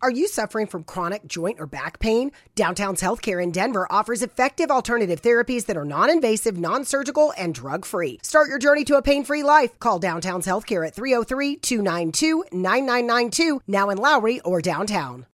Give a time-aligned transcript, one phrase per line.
[0.00, 2.30] Are you suffering from chronic joint or back pain?
[2.54, 7.52] Downtown's Healthcare in Denver offers effective alternative therapies that are non invasive, non surgical, and
[7.52, 8.20] drug free.
[8.22, 9.76] Start your journey to a pain free life.
[9.80, 15.26] Call Downtown's Healthcare at 303 292 9992, now in Lowry or downtown.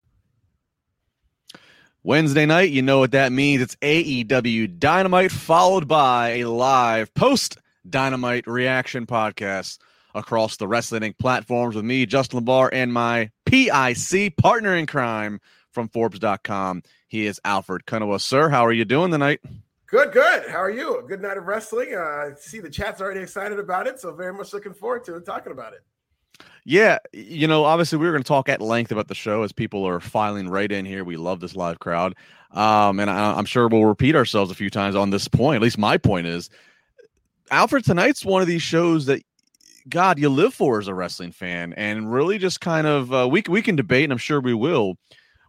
[2.02, 3.60] Wednesday night, you know what that means.
[3.60, 9.76] It's AEW Dynamite, followed by a live post Dynamite reaction podcast
[10.14, 15.40] across the Wrestling platforms with me, Justin LaBar, and my PIC partner in crime
[15.70, 16.82] from Forbes.com.
[17.08, 18.20] He is Alfred Konuwa.
[18.20, 19.40] Sir, how are you doing tonight?
[19.86, 20.48] Good, good.
[20.48, 20.98] How are you?
[20.98, 21.94] A good night of wrestling.
[21.94, 25.16] Uh, I see the chat's already excited about it, so very much looking forward to
[25.16, 25.84] it, talking about it.
[26.64, 29.52] Yeah, you know, obviously we were going to talk at length about the show as
[29.52, 31.04] people are filing right in here.
[31.04, 32.14] We love this live crowd,
[32.52, 35.56] um, and I, I'm sure we'll repeat ourselves a few times on this point.
[35.56, 36.48] At least my point is,
[37.50, 39.22] Alfred, tonight's one of these shows that
[39.88, 43.42] God you live for as a wrestling fan, and really just kind of uh, we
[43.48, 44.96] we can debate, and I'm sure we will.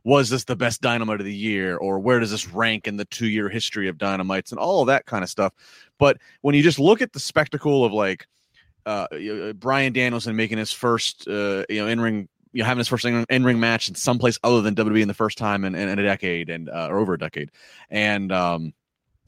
[0.03, 3.06] Was this the best dynamite of the year, or where does this rank in the
[3.06, 5.53] two year history of dynamites, and all of that kind of stuff?
[5.97, 8.28] But when you just look at the spectacle of like
[8.86, 12.80] uh, uh Bryan Danielson making his first uh, you know in ring you know, having
[12.80, 15.75] his first in ring match in someplace other than WWE in the first time in,
[15.75, 17.52] in a decade and uh, or over a decade,
[17.89, 18.73] and um,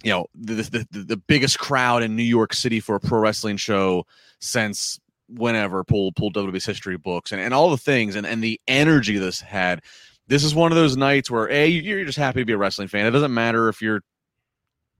[0.03, 3.57] you know the, the the biggest crowd in New York City for a pro wrestling
[3.57, 4.05] show
[4.39, 8.59] since whenever pull pull WWE's history books and, and all the things and, and the
[8.67, 9.81] energy this had.
[10.29, 12.89] This is one of those nights where a you're just happy to be a wrestling
[12.89, 13.05] fan.
[13.05, 14.01] It doesn't matter if you're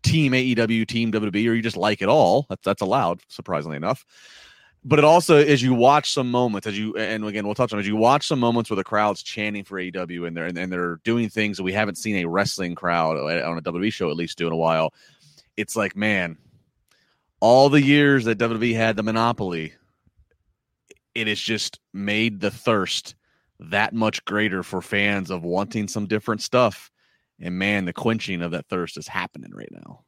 [0.04, 2.46] team AEW, team WWE, or you just like it all.
[2.50, 4.06] That's that's allowed, surprisingly enough.
[4.84, 7.80] But it also, as you watch some moments, as you and again we'll touch on,
[7.80, 10.72] as you watch some moments where the crowd's chanting for AEW and they're and, and
[10.72, 14.16] they're doing things that we haven't seen a wrestling crowd on a WWE show at
[14.16, 14.94] least do in a while.
[15.58, 16.38] It's like, man,
[17.40, 19.74] all the years that WWE had the monopoly,
[21.14, 23.16] it has just made the thirst
[23.60, 26.92] that much greater for fans of wanting some different stuff.
[27.40, 30.04] And man, the quenching of that thirst is happening right now.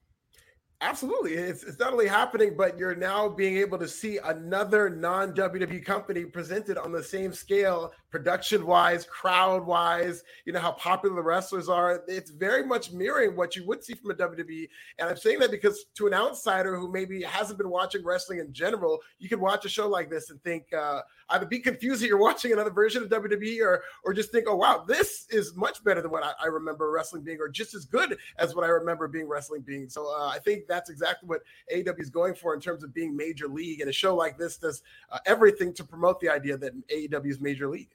[0.82, 1.34] Absolutely.
[1.34, 5.84] It's, it's not only happening, but you're now being able to see another non WWE
[5.84, 11.22] company presented on the same scale, production wise, crowd wise, you know, how popular the
[11.22, 12.02] wrestlers are.
[12.08, 14.70] It's very much mirroring what you would see from a WWE.
[15.00, 18.54] And I'm saying that because to an outsider who maybe hasn't been watching wrestling in
[18.54, 21.02] general, you could watch a show like this and think, uh,
[21.32, 24.56] either be confused that you're watching another version of WWE or, or just think, oh,
[24.56, 27.84] wow, this is much better than what I, I remember wrestling being, or just as
[27.84, 29.90] good as what I remember being wrestling being.
[29.90, 31.42] So uh, I think that's exactly what
[31.74, 33.82] AEW is going for in terms of being major league.
[33.82, 34.82] And a show like this does
[35.12, 37.90] uh, everything to promote the idea that AEW is major league.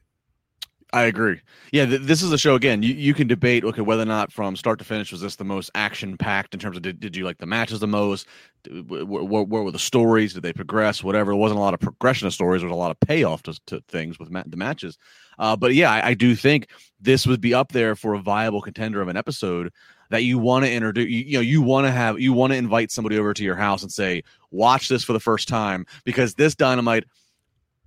[0.95, 1.41] I agree.
[1.73, 2.83] Yeah, th- this is a show again.
[2.85, 5.45] You you can debate okay whether or not from start to finish was this the
[5.45, 8.29] most action packed in terms of did, did you like the matches the most?
[8.71, 10.35] Where, were the stories?
[10.35, 11.03] Did they progress?
[11.03, 11.33] Whatever.
[11.33, 12.63] It wasn't a lot of progression of stories.
[12.63, 14.97] There was a lot of payoff to, to things with ma- the matches.
[15.39, 16.69] Uh, but yeah, I, I, do think
[17.01, 19.73] this would be up there for a viable contender of an episode
[20.11, 21.09] that you want to introduce.
[21.09, 23.57] You, you know, you want to have you want to invite somebody over to your
[23.57, 27.05] house and say, watch this for the first time because this dynamite,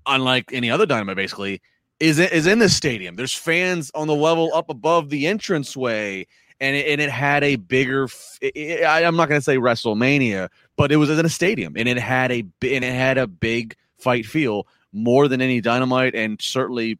[0.05, 1.61] unlike any other dynamite, basically
[1.99, 3.15] is is in the stadium.
[3.15, 6.27] There's fans on the level up above the entranceway,
[6.59, 8.07] and it, and it had a bigger.
[8.41, 11.97] It, I'm not going to say WrestleMania, but it was in a stadium, and it
[11.97, 16.99] had a and it had a big fight feel more than any Dynamite, and certainly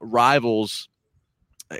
[0.00, 0.88] rivals.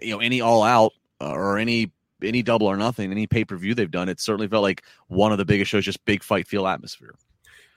[0.02, 1.90] You know, any All Out uh, or any
[2.22, 5.32] any Double or Nothing, any pay per view they've done, it certainly felt like one
[5.32, 5.84] of the biggest shows.
[5.84, 7.14] Just big fight feel atmosphere.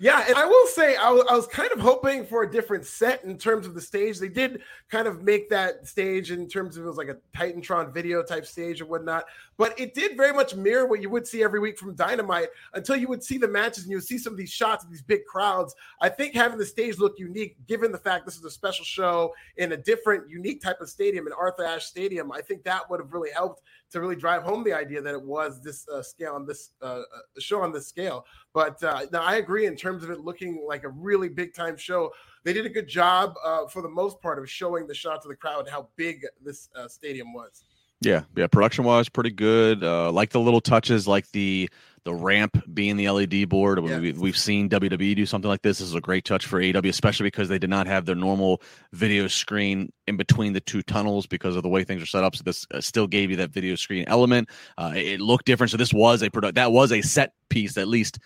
[0.02, 2.88] Yeah, and I will say I, w- I was kind of hoping for a different
[2.88, 4.18] set in terms of the stage.
[4.18, 7.94] They did kind of make that stage in terms of it was like a TitanTron
[7.94, 9.26] video type stage or whatnot,
[9.58, 12.96] but it did very much mirror what you would see every week from Dynamite until
[12.96, 15.04] you would see the matches and you would see some of these shots of these
[15.04, 15.76] big crowds.
[16.02, 19.36] I think having the stage look unique, given the fact this is a special show
[19.58, 23.00] in a different, unique type of stadium in Arthur Ashe Stadium, I think that would
[23.00, 23.62] have really helped
[23.92, 26.86] to really drive home the idea that it was this uh, scale on this uh,
[26.86, 27.02] uh
[27.40, 28.26] show on this scale.
[28.54, 31.78] But uh, now I agree in terms of it looking like a really big time
[31.78, 32.12] show.
[32.44, 35.28] They did a good job uh, for the most part of showing the shot to
[35.28, 37.64] the crowd how big this uh, stadium was.
[38.00, 38.48] Yeah, yeah.
[38.48, 39.84] Production wise, pretty good.
[39.84, 41.70] Like the little touches, like the
[42.04, 43.80] the ramp being the LED board.
[43.84, 44.00] Yeah.
[44.00, 45.80] We, we've seen WWE do something like this.
[45.80, 48.62] This is a great touch for AEW, especially because they did not have their normal
[48.92, 52.36] video screen in between the two tunnels because of the way things are set up.
[52.36, 54.50] So this uh, still gave you that video screen element.
[54.78, 55.72] Uh, it looked different.
[55.72, 58.20] So this was a product that was a set piece at least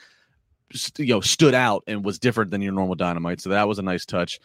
[0.98, 3.84] you know stood out and was different than your normal dynamite so that was a
[3.84, 4.40] nice touch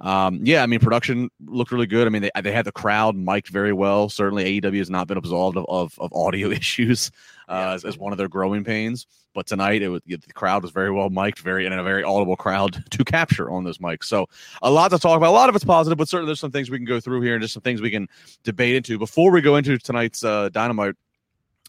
[0.00, 2.06] um, yeah, I mean, production looked really good.
[2.06, 4.08] I mean, they, they had the crowd mic'd very well.
[4.08, 7.10] Certainly, AEW has not been absolved of, of, of audio issues
[7.48, 9.06] uh, as, as, one of their growing pains.
[9.34, 12.36] But tonight, it was the crowd was very well mic'd, very and a very audible
[12.36, 14.04] crowd to capture on those mics.
[14.04, 14.26] So,
[14.62, 15.30] a lot to talk about.
[15.30, 17.34] A lot of it's positive, but certainly there's some things we can go through here
[17.34, 18.08] and just some things we can
[18.42, 20.96] debate into before we go into tonight's uh, Dynamite.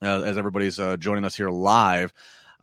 [0.01, 2.11] Uh, as everybody's uh, joining us here live,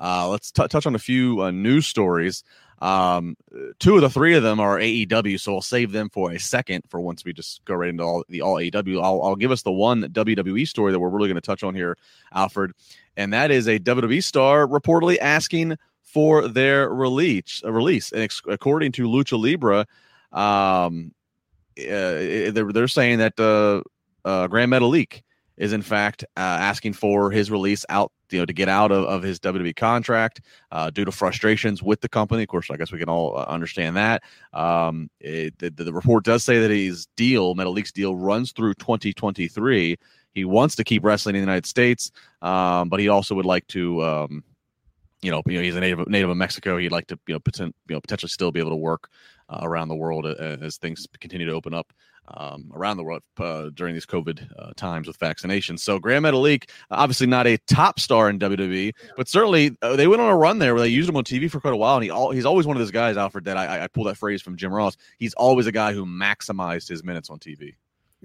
[0.03, 2.43] uh, let's t- touch on a few uh, news stories.
[2.81, 3.37] Um,
[3.79, 6.83] two of the three of them are AEW, so I'll save them for a second
[6.89, 9.01] for once we just go right into all the all AEW.
[9.01, 11.77] I'll, I'll give us the one WWE story that we're really going to touch on
[11.77, 11.97] here,
[12.35, 12.73] Alfred,
[13.17, 17.63] and that is a WWE star reportedly asking for their release.
[17.65, 19.87] A release, and ex- according to Lucha Libre,
[20.33, 21.13] um,
[21.79, 23.83] uh, they're, they're saying that uh,
[24.29, 25.23] uh, Gran Metalik
[25.63, 29.05] is in fact uh, asking for his release out you know to get out of,
[29.05, 30.41] of his WWE contract
[30.73, 32.43] uh, due to frustrations with the company.
[32.43, 34.25] Of course, I guess we can all uh, understand that.
[34.53, 39.97] Um, it, the, the, report does say that his deal, Metalik's deal, runs through 2023.
[40.35, 42.11] He wants to keep wrestling in the United States,
[42.41, 44.03] um, but he also would like to.
[44.05, 44.45] Um,
[45.21, 46.77] you know, you know, he's a native native of Mexico.
[46.79, 49.09] He'd like to, you know, you know potentially still be able to work
[49.49, 51.93] uh, around the world uh, as things continue to open up
[52.29, 55.81] um, around the world uh, during these COVID uh, times with vaccinations.
[55.81, 60.23] So Gran Metalik, obviously not a top star in WWE, but certainly uh, they went
[60.23, 61.97] on a run there where they used him on TV for quite a while.
[61.97, 64.17] And he all, he's always one of those guys, Alfred, that I, I pull that
[64.17, 64.97] phrase from Jim Ross.
[65.19, 67.75] He's always a guy who maximized his minutes on TV.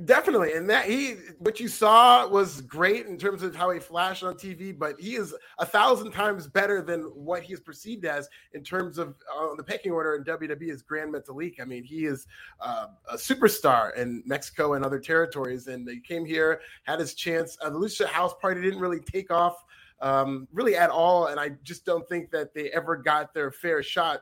[0.05, 4.23] Definitely, and that he what you saw was great in terms of how he flashed
[4.23, 8.29] on TV, but he is a thousand times better than what he is perceived as
[8.53, 11.59] in terms of uh, the pecking order in WWE is Gran Metalik.
[11.59, 12.27] I mean, he is
[12.59, 17.57] uh, a superstar in Mexico and other territories, and he came here, had his chance.
[17.59, 19.65] Uh, the Lucha House Party didn't really take off
[19.99, 23.81] um, really at all, and I just don't think that they ever got their fair
[23.81, 24.21] shot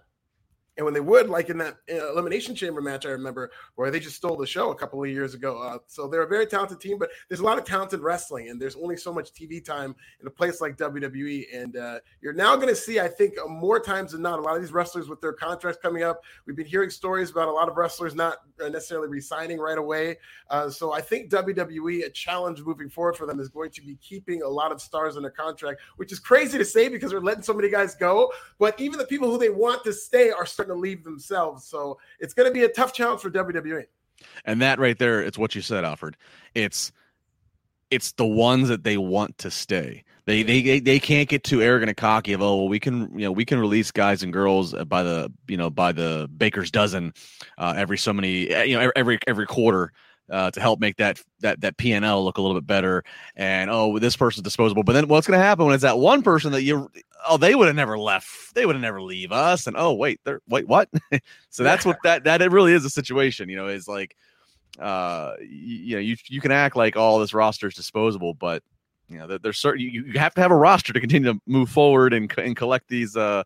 [0.78, 4.18] and when they would, like in that elimination chamber match, I remember where they just
[4.18, 5.62] stole the show a couple of years ago.
[5.62, 8.62] Uh, so they're a very talented team, but there's a lot of talented wrestling, and
[8.62, 11.46] there's only so much TV time in a place like WWE.
[11.54, 14.42] And uh, you're now going to see, I think, uh, more times than not, a
[14.42, 16.22] lot of these wrestlers with their contracts coming up.
[16.46, 20.18] We've been hearing stories about a lot of wrestlers not uh, necessarily resigning right away.
[20.50, 23.96] Uh, so I think WWE, a challenge moving forward for them, is going to be
[24.02, 27.22] keeping a lot of stars in their contract, which is crazy to say because they're
[27.22, 28.32] letting so many guys go.
[28.60, 31.66] But even the people who they want to stay are starting to leave themselves.
[31.66, 33.86] So it's going to be a tough challenge for WWE.
[34.46, 36.16] And that right there, it's what you said, Alfred.
[36.54, 36.92] It's
[37.92, 40.04] it's the ones that they want to stay.
[40.26, 43.26] They they they can't get too arrogant and cocky of oh well we can you
[43.26, 47.14] know we can release guys and girls by the you know by the baker's dozen
[47.60, 49.94] uh, every so many eh, you know every every quarter
[50.30, 53.04] uh, to help make that that that PNL look a little bit better.
[53.36, 54.84] And oh, this person's disposable.
[54.84, 56.90] But then what's going to happen when it's that one person that you
[57.28, 59.68] oh they would have never left, they would have never leave us.
[59.68, 60.90] And oh wait, they're wait what?
[61.50, 63.50] so that's what that that it really is a situation.
[63.50, 64.16] You know, is like
[64.80, 68.34] uh you, you know you you can act like all oh, this roster is disposable,
[68.34, 68.64] but
[69.08, 71.70] you know there's certain you, you have to have a roster to continue to move
[71.70, 73.44] forward and and collect these uh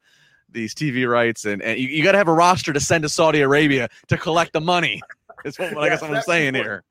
[0.52, 3.10] these TV rights and, and you, you got to have a roster to send to
[3.10, 5.00] Saudi Arabia to collect the money.
[5.44, 6.84] What I guess I'm saying here.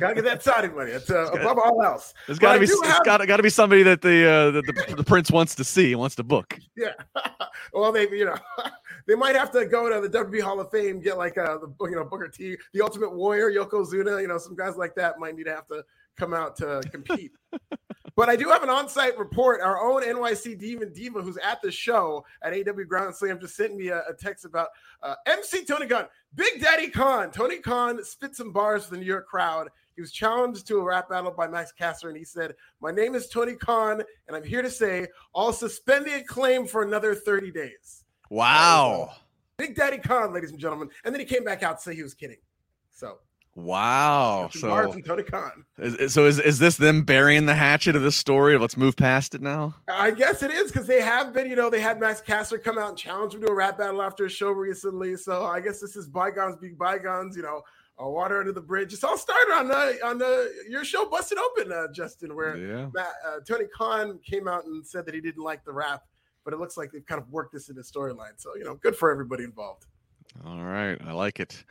[0.00, 0.90] gotta get that Saudi money.
[0.90, 2.12] It's uh, above all else.
[2.26, 3.04] There's got to be it's have...
[3.04, 5.94] got got to be somebody that the, uh, the, the the prince wants to see,
[5.94, 6.58] wants to book.
[6.76, 6.94] Yeah.
[7.72, 8.36] well, they you know
[9.06, 11.72] they might have to go to the WWE Hall of Fame, get like uh the
[11.82, 14.20] you know Booker T, the Ultimate Warrior, Yokozuna.
[14.20, 15.84] You know, some guys like that might need to have to
[16.16, 17.32] come out to compete.
[18.16, 19.60] But I do have an on-site report.
[19.60, 23.74] Our own NYC Demon Diva, who's at the show at AW Grand Slam, just sent
[23.74, 24.68] me a, a text about
[25.02, 27.32] uh, MC Tony Khan, Big Daddy Khan.
[27.32, 29.68] Tony Khan spit some bars for the New York crowd.
[29.96, 33.14] He was challenged to a rap battle by Max Caster, and he said, "My name
[33.14, 37.50] is Tony Khan, and I'm here to say I'll suspend the acclaim for another 30
[37.50, 39.12] days." Wow.
[39.56, 40.88] Big Daddy Khan, ladies and gentlemen.
[41.04, 42.38] And then he came back out to say he was kidding.
[42.90, 43.18] So
[43.56, 44.48] Wow.
[44.52, 45.64] So, Tony Khan.
[45.78, 48.58] Is, so is, is this them burying the hatchet of this story?
[48.58, 49.76] Let's move past it now.
[49.88, 52.78] I guess it is because they have been, you know, they had Max Caster come
[52.78, 55.16] out and challenge him to a rap battle after a show recently.
[55.16, 57.62] So I guess this is bygones being bygones, you know,
[58.02, 58.92] uh, water under the bridge.
[58.92, 62.88] It's all started on the on the your show busted open, uh, Justin, where yeah.
[62.92, 66.02] Matt, uh, Tony Khan came out and said that he didn't like the rap,
[66.44, 68.32] but it looks like they've kind of worked this into the storyline.
[68.36, 69.86] So you know, good for everybody involved.
[70.44, 71.64] All right, I like it.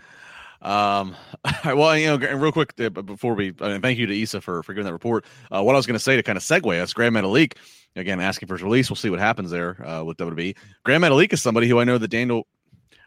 [0.64, 1.16] Um,
[1.66, 4.64] well, you know, real quick uh, before we, I mean, thank you to Isa for
[4.64, 5.26] for giving that report.
[5.52, 7.58] Uh, what I was going to say to kind of segue us, Gran Metalik,
[7.96, 8.90] again asking for his release.
[8.90, 10.56] We'll see what happens there uh, with WWE.
[10.84, 12.48] Gran Metalik is somebody who I know that Daniel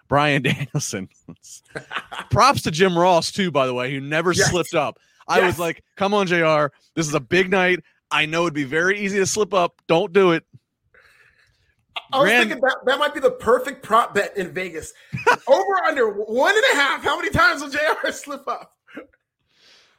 [0.08, 1.08] Bryan Danielson.
[2.30, 4.50] Props to Jim Ross too, by the way, who never yes.
[4.50, 4.98] slipped up.
[5.28, 5.46] I yes.
[5.46, 6.66] was like, "Come on, Jr.
[6.94, 7.80] This is a big night.
[8.10, 9.80] I know it'd be very easy to slip up.
[9.88, 10.44] Don't do it."
[12.16, 14.92] I was Grand- thinking that that might be the perfect prop bet in Vegas.
[15.46, 17.02] Over under one and a half.
[17.02, 18.10] How many times will Jr.
[18.10, 18.72] slip up?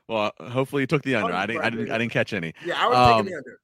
[0.08, 1.34] Well, hopefully you took the under.
[1.34, 1.64] I didn't.
[1.64, 1.92] I didn't.
[1.92, 2.54] I didn't catch any.
[2.66, 3.60] Yeah, I was um, taking the under.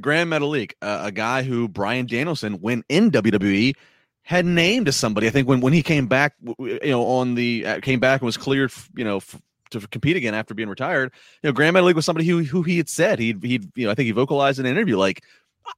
[0.00, 3.74] Gran Metalik, uh, a guy who Bryan Danielson, when in WWE,
[4.22, 5.26] had named as somebody.
[5.26, 8.26] I think when when he came back, you know, on the uh, came back and
[8.26, 9.40] was cleared, you know, f-
[9.70, 11.12] to compete again after being retired.
[11.42, 13.90] You know, Gran Metalik was somebody who who he had said he'd he'd you know
[13.90, 15.24] I think he vocalized in an interview like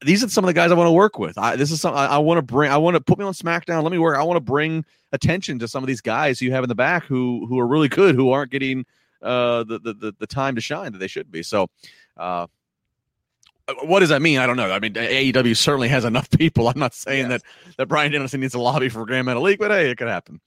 [0.02, 1.36] these are some of the guys I want to work with.
[1.38, 2.70] I, this is something I, I want to bring.
[2.70, 3.82] I want to put me on SmackDown.
[3.82, 4.16] Let me work.
[4.16, 7.04] I want to bring attention to some of these guys you have in the back
[7.04, 8.84] who who are really good, who aren't getting
[9.22, 11.42] uh, the, the the time to shine that they should be.
[11.42, 11.68] So,
[12.16, 12.46] uh,
[13.82, 14.38] what does that mean?
[14.38, 14.70] I don't know.
[14.70, 16.68] I mean, AEW certainly has enough people.
[16.68, 17.42] I'm not saying yes.
[17.42, 20.40] that that Bryan Danielson needs a lobby for Gran Metalik, but hey, it could happen.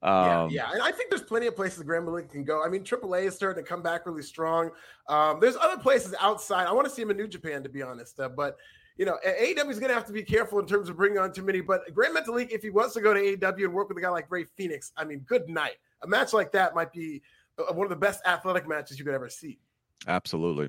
[0.00, 2.64] Um, yeah, yeah, and I think there's plenty of places Gran Metalik can go.
[2.64, 4.70] I mean, AAA is starting to come back really strong.
[5.08, 6.66] Um, there's other places outside.
[6.66, 8.20] I want to see him in New Japan, to be honest.
[8.20, 8.56] Uh, but
[8.96, 11.32] you know, AEW is going to have to be careful in terms of bringing on
[11.32, 11.60] too many.
[11.60, 14.08] But Gran Metalik, if he wants to go to AEW and work with a guy
[14.08, 15.76] like Rey Fenix, I mean, good night.
[16.02, 17.22] A match like that might be
[17.58, 19.58] uh, one of the best athletic matches you could ever see.
[20.06, 20.68] Absolutely.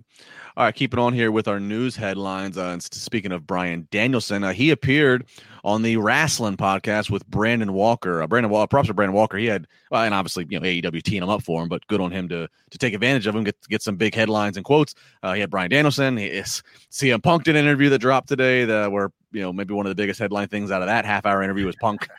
[0.57, 2.57] All right, keep it on here with our news headlines.
[2.57, 5.25] Uh, speaking of Bryan Danielson, uh, he appeared
[5.63, 8.21] on the Wrestling podcast with Brandon Walker.
[8.23, 9.37] Uh, Brandon Walker, props to Brandon Walker.
[9.37, 12.01] He had, well, and obviously, you know, AEW teeing him up for him, but good
[12.01, 14.95] on him to to take advantage of him, get get some big headlines and quotes.
[15.21, 16.17] Uh, he had Bryan Danielson.
[16.17, 19.73] He is CM Punk did an interview that dropped today that where you know maybe
[19.73, 22.07] one of the biggest headline things out of that half hour interview was Punk.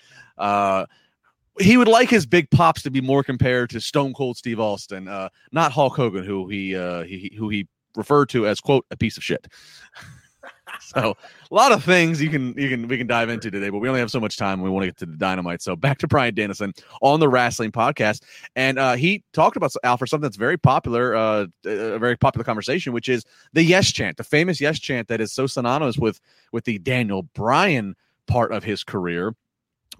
[1.61, 5.09] He would like his big pops to be more compared to Stone Cold Steve Austin,
[5.09, 8.97] uh, not Hulk Hogan, who he, uh, he who he referred to as quote a
[8.97, 9.47] piece of shit.
[10.81, 11.17] so
[11.51, 13.89] a lot of things you can you can we can dive into today, but we
[13.89, 14.61] only have so much time.
[14.61, 15.63] We want to get to the dynamite.
[15.63, 18.23] So back to Bryan Danielson on the Wrestling Podcast,
[18.57, 22.93] and uh, he talked about Alfred something that's very popular, uh, a very popular conversation,
[22.93, 26.21] which is the yes chant, the famous yes chant that is so synonymous with
[26.53, 27.95] with the Daniel Bryan
[28.27, 29.35] part of his career.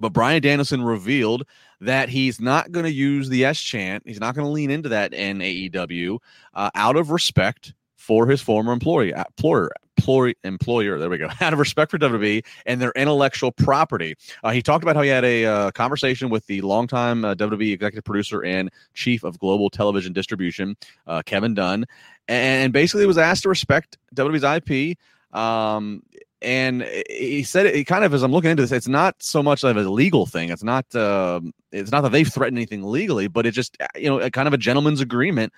[0.01, 1.47] But Bryan Danielson revealed
[1.81, 4.03] that he's not going to use the S chant.
[4.07, 6.19] He's not going to lean into that in AEW
[6.55, 10.99] uh, out of respect for his former employee, uh, employer, employer, employer.
[10.99, 11.29] There we go.
[11.41, 14.17] Out of respect for WWE and their intellectual property.
[14.43, 17.75] Uh, he talked about how he had a uh, conversation with the longtime uh, WWE
[17.75, 20.77] executive producer and chief of global television distribution,
[21.07, 21.85] uh, Kevin Dunn,
[22.27, 24.99] and basically was asked to respect WWE's IP.
[25.39, 26.03] Um,
[26.43, 29.63] and he said it, kind of as i'm looking into this it's not so much
[29.65, 30.51] of a legal thing.
[30.51, 31.41] It's not uh,
[31.73, 34.55] it's not that they've threatened anything legally but it's just you know a kind of
[34.55, 35.53] a gentleman's agreement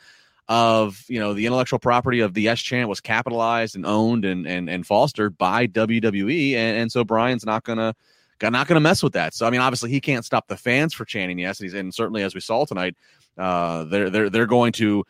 [0.48, 4.46] of you know the intellectual property of the s chant was capitalized and owned and
[4.46, 7.94] and, and fostered by wwe and, and so Bryan's not gonna
[8.42, 9.34] not gonna mess with that.
[9.34, 11.60] So i mean obviously he can't stop the fans for chanting yes.
[11.60, 12.96] And, and certainly as we saw tonight
[13.38, 15.04] uh they're they're they're going to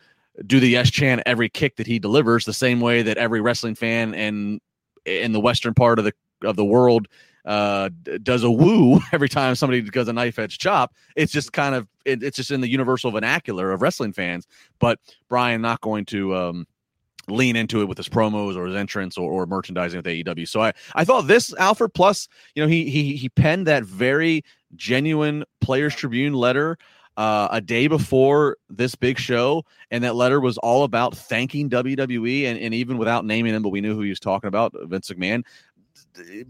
[0.45, 3.75] do the yes chant every kick that he delivers the same way that every wrestling
[3.75, 4.61] fan and
[5.05, 7.07] in the western part of the of the world
[7.45, 7.89] uh,
[8.21, 10.93] does a woo every time somebody does a knife edge chop.
[11.15, 14.47] It's just kind of it, it's just in the universal vernacular of wrestling fans.
[14.79, 16.67] But Bryan not going to um,
[17.27, 20.47] lean into it with his promos or his entrance or, or merchandising with AEW.
[20.47, 24.43] So I I thought this Alfred plus you know he he he penned that very
[24.75, 26.77] genuine Players Tribune letter
[27.17, 32.45] uh, a day before this big show, and that letter was all about thanking WWE,
[32.45, 35.09] and, and even without naming him, but we knew who he was talking about, Vince
[35.09, 35.43] McMahon,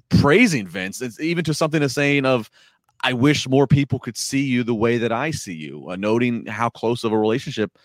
[0.10, 1.02] praising Vince.
[1.02, 2.50] It's even to something to saying of,
[3.04, 6.46] I wish more people could see you the way that I see you, uh, noting
[6.46, 7.78] how close of a relationship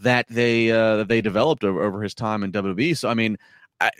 [0.00, 2.96] that they uh, they developed over, over his time in WWE.
[2.96, 3.38] So I mean,
[3.80, 3.90] I,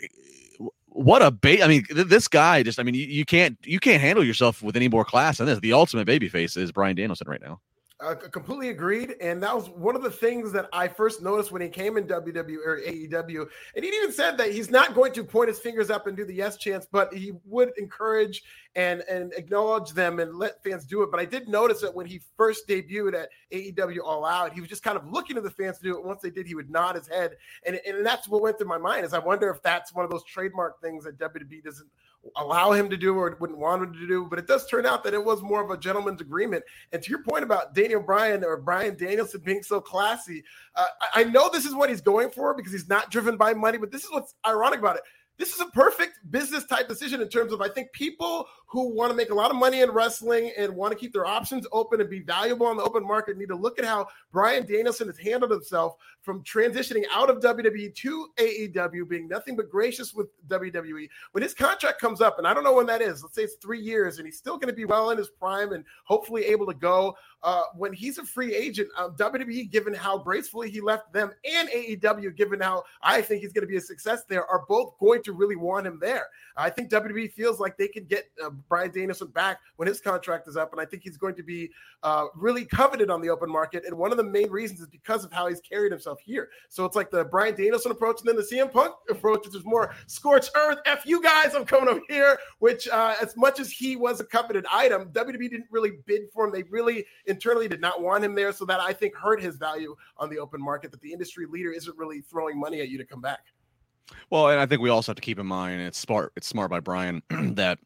[0.85, 1.63] what a bait!
[1.63, 4.61] I mean, th- this guy just I mean, you, you, can't you can't handle yourself
[4.61, 5.59] with any more class than this.
[5.59, 7.59] The ultimate babyface is Bryan Danielson right now.
[8.01, 11.61] Uh, completely agreed, and that was one of the things that I first noticed when
[11.61, 13.45] he came in WWE or AEW.
[13.75, 16.23] And he even said that he's not going to point his fingers up and do
[16.23, 18.41] the yes chance, but he would encourage
[18.75, 21.11] and and acknowledge them and let fans do it.
[21.11, 24.69] But I did notice that when he first debuted at AEW All Out, he was
[24.69, 26.05] just kind of looking to the fans to do it.
[26.05, 28.77] Once they did, he would nod his head, and and that's what went through my
[28.77, 29.05] mind.
[29.05, 31.89] Is I wonder if that's one of those trademark things that WWE doesn't
[32.37, 34.25] allow him to do or wouldn't want him to do.
[34.29, 36.63] But it does turn out that it was more of a gentleman's agreement.
[36.91, 40.43] And to your point about Daniel Bryan or Bryan Danielson being so classy,
[40.75, 43.77] uh, I know this is what he's going for because he's not driven by money.
[43.77, 45.03] But this is what's ironic about it.
[45.39, 49.09] This is a perfect business type decision in terms of I think people who want
[49.09, 52.01] to make a lot of money in wrestling and want to keep their options open
[52.01, 55.17] and be valuable on the open market need to look at how Bryan Danielson has
[55.17, 61.09] handled himself from transitioning out of WWE to AEW, being nothing but gracious with WWE.
[61.31, 63.55] When his contract comes up, and I don't know when that is, let's say it's
[63.55, 66.67] three years, and he's still going to be well in his prime and hopefully able
[66.67, 67.15] to go.
[67.41, 71.69] Uh, when he's a free agent, um, WWE, given how gracefully he left them, and
[71.69, 75.23] AEW, given how I think he's going to be a success there, are both going
[75.23, 76.27] to really want him there.
[76.57, 80.47] I think WWE feels like they can get uh, Bryan Danielson back when his contract
[80.47, 81.69] is up, and I think he's going to be
[82.03, 83.85] uh, really coveted on the open market.
[83.85, 86.49] And one of the main reasons is because of how he's carried himself here.
[86.67, 89.65] So it's like the Bryan Danielson approach and then the CM Punk approach, which is
[89.65, 90.79] more scorched earth.
[90.85, 92.37] F you guys, I'm coming over here.
[92.59, 96.45] Which, uh, as much as he was a coveted item, WWE didn't really bid for
[96.45, 96.51] him.
[96.51, 98.51] They really internally did not want him there.
[98.51, 100.91] So that I think hurt his value on the open market.
[100.91, 103.45] That the industry leader isn't really throwing money at you to come back.
[104.29, 106.33] Well, and I think we also have to keep in mind it's smart.
[106.35, 107.79] It's smart by Bryan that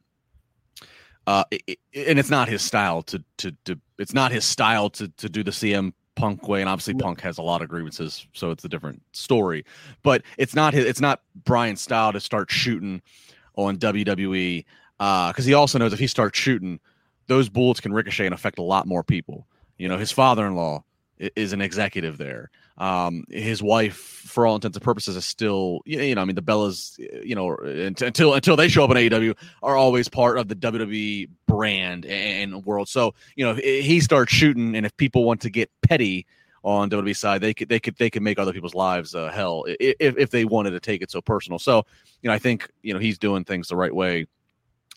[1.26, 5.08] uh, it, and it's not his style to, to to it's not his style to
[5.08, 8.52] to do the CM Punk way, and obviously Punk has a lot of grievances, so
[8.52, 9.66] it's a different story.
[10.04, 13.02] But it's not his, it's not Bryan's style to start shooting
[13.56, 14.66] on WWE
[14.98, 16.80] because uh, he also knows if he starts shooting,
[17.28, 19.48] those bullets can ricochet and affect a lot more people.
[19.78, 20.84] You know, his father-in-law
[21.18, 22.52] is an executive there.
[22.78, 26.42] Um, his wife, for all intents and purposes, is still you know I mean the
[26.42, 30.56] Bellas you know until until they show up in AEW are always part of the
[30.56, 32.90] WWE brand and world.
[32.90, 36.26] So you know he starts shooting, and if people want to get petty
[36.64, 39.66] on WWE side, they could they could they could make other people's lives uh, hell
[39.68, 41.60] if if they wanted to take it so personal.
[41.60, 41.86] So
[42.22, 44.26] you know I think you know he's doing things the right way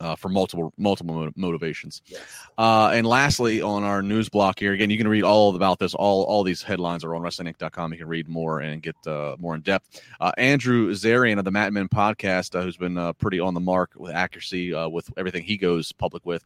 [0.00, 2.02] uh, for multiple multiple motivations.
[2.06, 2.20] Yes.
[2.58, 5.94] Uh, and lastly, on our news block here, again, you can read all about this.
[5.94, 7.92] All all these headlines are on WrestlingInc.com.
[7.92, 10.02] You can read more and get uh, more in depth.
[10.20, 13.60] Uh, Andrew Zarian of the Mat Men podcast, uh, who's been uh, pretty on the
[13.60, 16.44] mark with accuracy with everything he goes public with,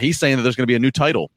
[0.00, 1.30] he's saying that there's going to be a new title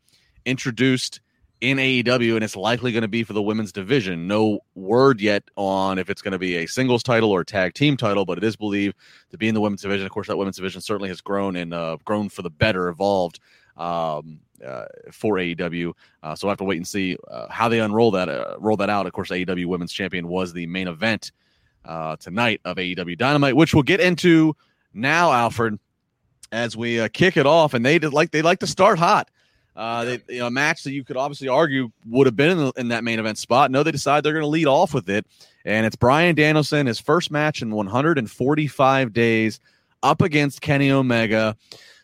[0.45, 1.21] introduced
[1.61, 4.27] in AEW, and it's likely going to be for the women's division.
[4.27, 7.95] No word yet on if it's going to be a singles title or tag team
[7.95, 8.95] title, but it is believed
[9.29, 10.05] to be in the women's division.
[10.05, 13.39] Of course, that women's division certainly has grown and uh, grown for the better, evolved
[13.77, 15.93] um, uh, for AEW.
[16.23, 18.77] Uh, so we'll have to wait and see uh, how they unroll that, uh, roll
[18.77, 19.05] that out.
[19.05, 21.31] Of course, AEW Women's Champion was the main event
[21.85, 24.55] uh, tonight of AEW Dynamite, which we'll get into
[24.95, 25.77] now, Alfred,
[26.51, 27.75] as we kick it off.
[27.75, 29.29] And they did like they like to start hot.
[29.75, 32.57] Uh, they, you know, a match that you could obviously argue would have been in,
[32.57, 33.71] the, in that main event spot.
[33.71, 35.25] No, they decide they're going to lead off with it,
[35.63, 39.59] and it's Brian Danielson, his first match in 145 days,
[40.03, 41.55] up against Kenny Omega.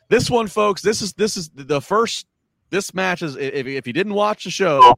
[0.08, 2.26] This one, folks, this is this is the first.
[2.70, 4.98] This match is if if you didn't watch the show,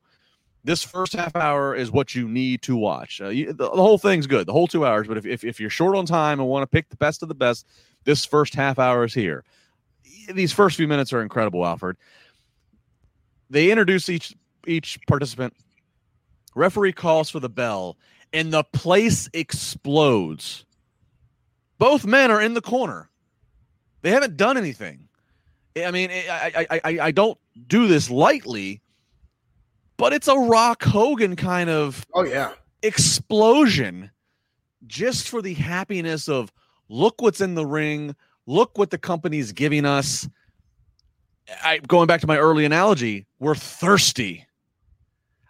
[0.64, 3.22] this first half hour is what you need to watch.
[3.22, 5.08] Uh, you, the, the, whole thing's good, the whole two hours.
[5.08, 7.30] But if, if if you're short on time and want to pick the best of
[7.30, 7.66] the best,
[8.04, 9.44] this first half hour is here.
[10.32, 11.98] These first few minutes are incredible, Alfred.
[13.50, 14.36] They introduce each
[14.68, 15.54] each participant.
[16.56, 17.98] Referee calls for the bell,
[18.34, 20.66] and the place explodes.
[21.78, 23.10] Both men are in the corner.
[24.02, 25.08] They haven't done anything.
[25.78, 28.82] I mean, I, I, I, I don't do this lightly,
[29.98, 34.12] but it's a Rock Hogan kind of oh yeah explosion
[34.88, 36.52] just for the happiness of
[36.88, 40.28] look what's in the ring, look what the company's giving us.
[41.64, 44.46] I going back to my early analogy, we're thirsty.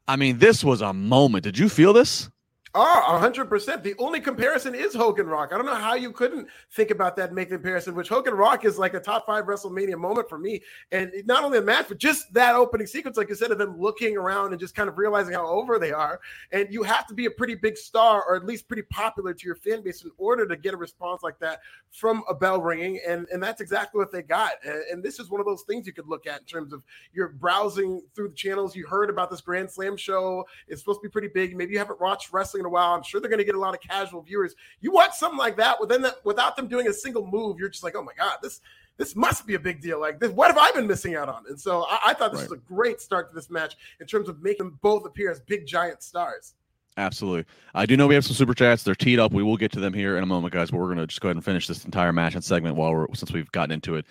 [0.08, 1.44] I mean, this was a moment.
[1.44, 2.30] Did you feel this?
[2.76, 3.82] Oh, 100%.
[3.82, 5.50] The only comparison is Hogan Rock.
[5.52, 8.64] I don't know how you couldn't think about that make the comparison, which Hogan Rock
[8.64, 10.62] is like a top five WrestleMania moment for me.
[10.92, 13.80] And not only the match, but just that opening sequence, like you said, of them
[13.80, 16.20] looking around and just kind of realizing how over they are.
[16.52, 19.46] And you have to be a pretty big star or at least pretty popular to
[19.48, 23.00] your fan base in order to get a response like that from a bell ringing.
[23.08, 24.52] And, and that's exactly what they got.
[24.64, 26.84] And, and this is one of those things you could look at in terms of
[27.14, 28.76] you're browsing through the channels.
[28.76, 30.46] You heard about this Grand Slam show.
[30.68, 31.58] It's supposed to be pretty big.
[31.58, 32.94] Maybe you haven't watched wrestling in a while.
[32.94, 34.56] I'm sure they're going to get a lot of casual viewers.
[34.82, 37.84] You watch something like that within that without them doing a single move, you're just
[37.84, 38.62] like, oh my god, this
[38.98, 40.00] this must be a big deal.
[40.00, 41.46] Like this, what have I been missing out on?
[41.48, 42.50] And so I, I thought this right.
[42.52, 45.40] was a great start to this match in terms of making them both appear as
[45.40, 46.54] big giant stars.
[46.98, 47.46] Absolutely.
[47.74, 48.84] I do know we have some super chats.
[48.84, 49.32] They're teed up.
[49.32, 50.70] We will get to them here in a moment, guys.
[50.70, 52.94] But we're going to just go ahead and finish this entire match and segment while
[52.94, 54.06] we're since we've gotten into it.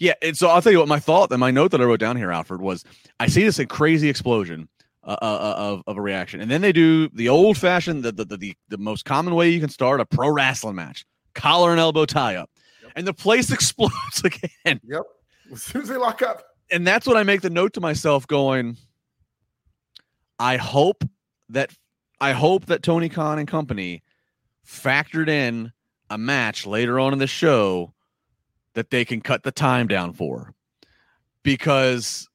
[0.00, 0.14] Yeah.
[0.22, 2.16] And so I'll tell you what my thought and my note that I wrote down
[2.16, 2.84] here, Alfred, was
[3.20, 4.68] I see this a crazy explosion
[5.04, 6.40] uh, uh, uh, of, of a reaction.
[6.40, 9.58] And then they do the old fashioned, the, the, the, the, most common way you
[9.58, 12.48] can start a pro wrestling match collar and elbow tie up.
[12.82, 12.92] Yep.
[12.94, 14.80] And the place explodes again.
[14.84, 15.02] Yep.
[15.52, 16.44] As soon as they lock up.
[16.70, 18.76] And that's when I make the note to myself going,
[20.38, 21.04] I hope
[21.48, 21.72] that
[22.20, 24.02] I hope that Tony Khan and company
[24.64, 25.72] factored in
[26.08, 27.92] a match later on in the show
[28.74, 30.54] that they can cut the time down for
[31.42, 32.28] because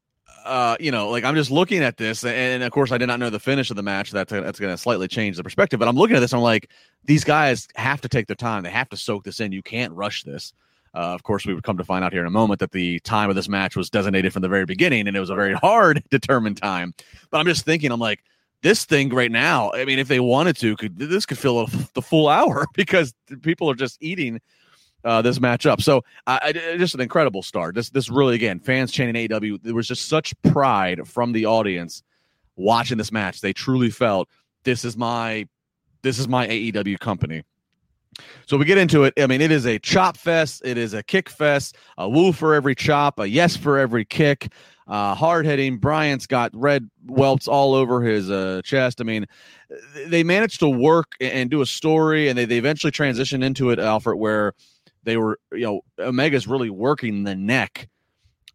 [0.47, 3.19] uh, you know, like I'm just looking at this, and, of course, I did not
[3.19, 4.12] know the finish of the match.
[4.12, 5.79] That's that's going to slightly change the perspective.
[5.79, 6.69] But I'm looking at this, I'm like,
[7.05, 8.63] these guys have to take their time.
[8.63, 9.51] They have to soak this in.
[9.51, 10.53] You can't rush this.
[10.93, 12.99] Uh, of course, we would come to find out here in a moment that the
[13.01, 15.53] time of this match was designated from the very beginning, and it was a very
[15.62, 16.93] hard determined time.
[17.29, 18.23] But I'm just thinking, I'm like,
[18.63, 19.71] this thing right now.
[19.73, 23.69] I mean, if they wanted to, could this could fill the full hour because people
[23.69, 24.41] are just eating
[25.07, 25.81] uh, this matchup.
[25.81, 27.75] So, uh, just an incredible start.
[27.75, 29.63] This this really again, fans chanting AEW.
[29.63, 32.03] There was just such pride from the audience
[32.57, 33.39] watching this match.
[33.39, 34.27] They truly felt
[34.63, 35.47] this is my
[36.03, 37.43] this is my AEW company.
[38.47, 39.13] So we get into it.
[39.17, 40.61] I mean, it is a chop fest.
[40.65, 41.77] It is a kick fest.
[41.97, 43.19] A woo for every chop.
[43.19, 44.51] A yes for every kick.
[44.87, 45.77] Uh, hard hitting.
[45.77, 49.01] Bryan's got red welts all over his uh, chest.
[49.01, 49.25] I mean,
[50.07, 53.79] they managed to work and do a story, and they, they eventually transitioned into it,
[53.79, 54.53] Alfred, where
[55.03, 57.88] they were, you know, Omega's really working the neck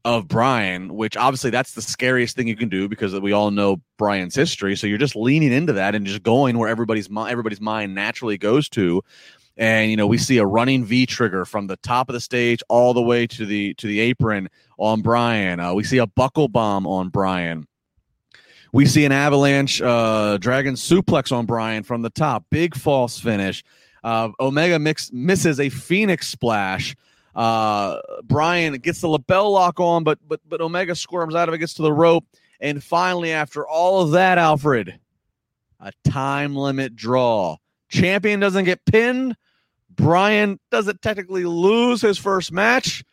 [0.05, 3.81] of Bryan, which obviously that's the scariest thing you can do because we all know
[3.99, 4.77] Bryan's history.
[4.77, 8.69] So you're just leaning into that and just going where everybody's everybody's mind naturally goes
[8.71, 9.03] to
[9.57, 12.63] and you know we see a running V trigger from the top of the stage
[12.69, 15.61] all the way to the to the apron on Bryan.
[15.61, 17.67] Uh, we see a buckle bomb on Bryan.
[18.73, 22.47] We see an avalanche uh, dragon suplex on Bryan from the top.
[22.51, 23.63] Big false finish.
[24.03, 26.97] Uh, Omega mix, misses a Phoenix splash.
[27.35, 31.59] Uh, Bryan gets the LeBell Lock on, but but but Omega squirms out of it,
[31.59, 32.25] gets to the rope,
[32.61, 34.99] and finally, after all of that, Alfred,
[35.81, 37.57] a time limit draw.
[37.89, 39.37] Champion doesn't get pinned.
[39.91, 43.05] Bryan doesn't technically lose his first match.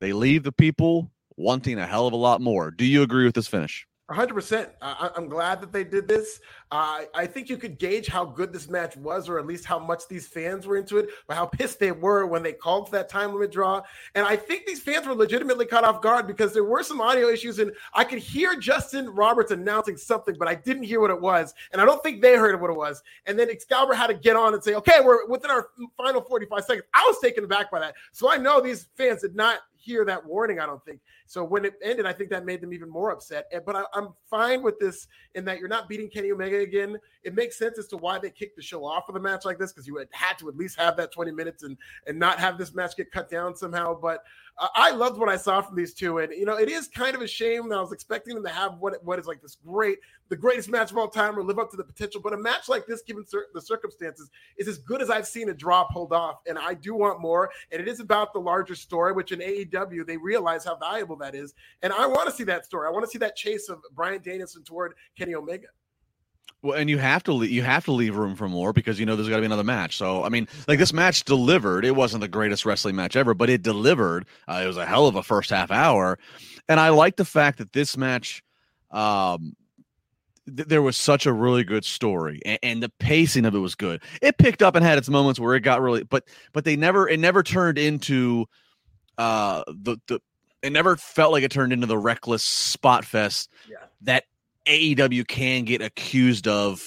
[0.00, 2.70] They leave the people wanting a hell of a lot more.
[2.70, 3.86] Do you agree with this finish?
[4.10, 4.70] 100%.
[4.80, 6.38] I, am glad that they did this.
[6.70, 9.80] Uh, I think you could gauge how good this match was, or at least how
[9.80, 12.92] much these fans were into it, by how pissed they were when they called for
[12.96, 13.82] that time limit draw.
[14.14, 17.28] And I think these fans were legitimately caught off guard because there were some audio
[17.28, 21.20] issues, and I could hear Justin Roberts announcing something, but I didn't hear what it
[21.20, 21.52] was.
[21.72, 23.02] And I don't think they heard what it was.
[23.26, 26.64] And then Excalibur had to get on and say, okay, we're within our final 45
[26.64, 26.86] seconds.
[26.94, 27.94] I was taken aback by that.
[28.12, 31.00] So I know these fans did not hear that warning, I don't think.
[31.26, 33.50] So when it ended, I think that made them even more upset.
[33.64, 36.96] But I, am fine with this in that you're not beating Kenny Omega again.
[37.24, 39.58] It makes sense as to why they kicked the show off with a match like
[39.58, 42.38] this because you had, had to at least have that 20 minutes and and not
[42.38, 43.98] have this match get cut down somehow.
[44.00, 44.22] But
[44.58, 47.14] uh, I loved what I saw from these two, and you know it is kind
[47.14, 49.56] of a shame that I was expecting them to have what what is like this
[49.66, 49.98] great,
[50.30, 52.22] the greatest match of all time, or live up to the potential.
[52.22, 55.50] But a match like this, given cir- the circumstances, is as good as I've seen
[55.50, 57.50] a draw pulled off, and I do want more.
[57.70, 61.34] And it is about the larger story, which in AEW they realize how valuable that
[61.34, 62.86] is, and I want to see that story.
[62.86, 65.68] I want to see that chase of Bryan Danielson toward Kenny Omega.
[66.62, 69.06] Well, and you have to leave, you have to leave room for more because you
[69.06, 69.96] know there's got to be another match.
[69.96, 71.84] So I mean, like this match delivered.
[71.84, 74.26] It wasn't the greatest wrestling match ever, but it delivered.
[74.48, 76.18] Uh, it was a hell of a first half hour,
[76.68, 78.42] and I like the fact that this match,
[78.90, 79.54] um,
[80.46, 83.74] th- there was such a really good story, and, and the pacing of it was
[83.74, 84.02] good.
[84.22, 87.08] It picked up and had its moments where it got really, but but they never
[87.08, 88.46] it never turned into
[89.18, 90.20] uh the the
[90.66, 93.76] it never felt like it turned into the reckless spot fest yeah.
[94.02, 94.24] that
[94.66, 96.82] AEW can get accused of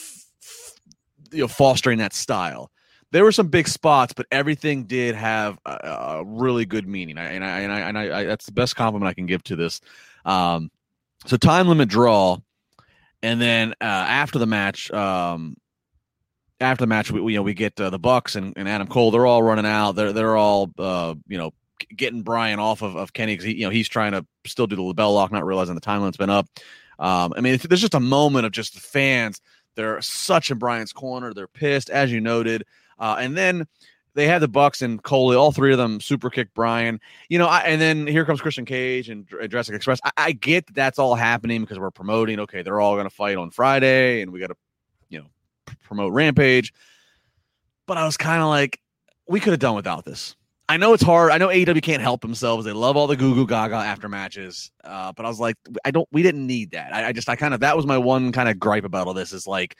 [1.31, 2.71] you know fostering that style.
[3.11, 7.31] There were some big spots, but everything did have a, a really good meaning, I,
[7.31, 9.55] and I and I and I, I, that's the best compliment I can give to
[9.55, 9.81] this.
[10.25, 10.69] Um,
[11.25, 12.37] so time limit draw,
[13.23, 15.55] and then uh, after the match, um,
[16.59, 18.87] after the match, we, we you know we get uh, the Bucks and, and Adam
[18.87, 19.11] Cole.
[19.11, 19.93] They're all running out.
[19.93, 21.51] They're they're all uh, you know
[21.95, 24.75] getting Bryan off of, of Kenny because he you know he's trying to still do
[24.75, 26.47] the LeBell Lock, not realizing the time limit's been up.
[26.99, 29.41] Um, I mean, there's just a moment of just the fans.
[29.75, 31.33] They're such in Bryan's corner.
[31.33, 32.65] They're pissed, as you noted.
[32.99, 33.65] Uh, and then
[34.13, 36.99] they had the Bucks and Coley, all three of them super kick Bryan.
[37.29, 40.01] You know, I, and then here comes Christian Cage and Jurassic Express.
[40.03, 42.39] I, I, get that that's all happening because we're promoting.
[42.41, 44.57] Okay, they're all going to fight on Friday, and we got to,
[45.09, 45.27] you know,
[45.83, 46.73] promote Rampage.
[47.85, 48.79] But I was kind of like,
[49.27, 50.35] we could have done without this.
[50.69, 51.31] I know it's hard.
[51.31, 52.63] I know AEW can't help themselves.
[52.63, 54.71] They love all the goo goo gaga after matches.
[54.83, 56.07] Uh, but I was like, I don't.
[56.11, 56.93] We didn't need that.
[56.93, 59.15] I, I just, I kind of that was my one kind of gripe about all
[59.15, 59.33] this.
[59.33, 59.77] Is like,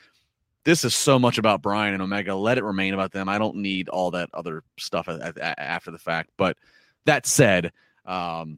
[0.63, 2.34] this is so much about Bryan and Omega.
[2.34, 3.30] Let it remain about them.
[3.30, 6.32] I don't need all that other stuff after the fact.
[6.38, 6.58] But
[7.06, 7.71] that said,
[8.06, 8.58] um,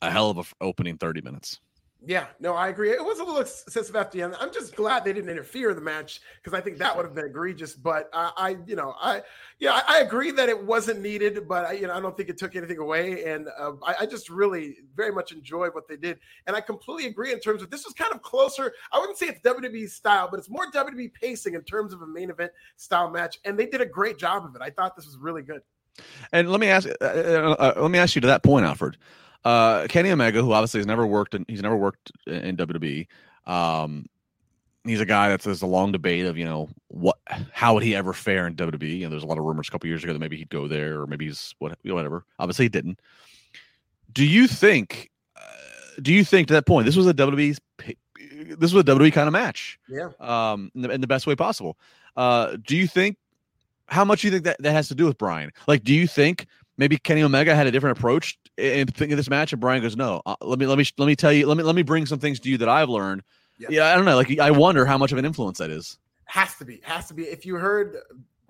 [0.00, 1.58] a hell of a opening thirty minutes.
[2.06, 2.90] Yeah, no, I agree.
[2.90, 4.34] It was a little excessive at the end.
[4.40, 7.14] I'm just glad they didn't interfere in the match because I think that would have
[7.14, 7.74] been egregious.
[7.74, 9.20] But I, I you know, I,
[9.58, 12.30] yeah, I, I, agree that it wasn't needed, but I, you know, I don't think
[12.30, 13.24] it took anything away.
[13.26, 16.18] And uh, I, I, just really very much enjoyed what they did.
[16.46, 18.72] And I completely agree in terms of this was kind of closer.
[18.92, 22.06] I wouldn't say it's WWE style, but it's more WWE pacing in terms of a
[22.06, 23.38] main event style match.
[23.44, 24.62] And they did a great job of it.
[24.62, 25.60] I thought this was really good.
[26.32, 28.96] And let me ask, uh, uh, uh let me ask you to that point, Alfred.
[29.44, 33.06] Uh, Kenny Omega, who obviously has never worked in, he's never worked in WWE.
[33.46, 34.06] Um,
[34.84, 37.18] he's a guy that's there's a long debate of you know what
[37.52, 39.88] how would he ever fare in WWE and there's a lot of rumors a couple
[39.88, 43.00] years ago that maybe he'd go there or maybe he's what whatever obviously he didn't
[44.12, 47.60] do you think uh, do you think to that point this was a WWE's
[48.58, 51.34] this was a WWE kind of match yeah um in the, in the best way
[51.34, 51.76] possible
[52.16, 53.16] uh do you think
[53.86, 55.50] how much do you think that that has to do with Bryan?
[55.66, 56.46] like do you think
[56.78, 59.96] maybe Kenny Omega had a different approach in thinking of this match, and Bryan goes,
[59.96, 62.06] "No, uh, let me let me let me tell you, let me let me bring
[62.06, 63.22] some things to you that I've learned."
[63.58, 63.68] Yeah.
[63.70, 64.16] yeah, I don't know.
[64.16, 65.98] Like, I wonder how much of an influence that is.
[66.24, 67.24] Has to be, has to be.
[67.24, 67.96] If you heard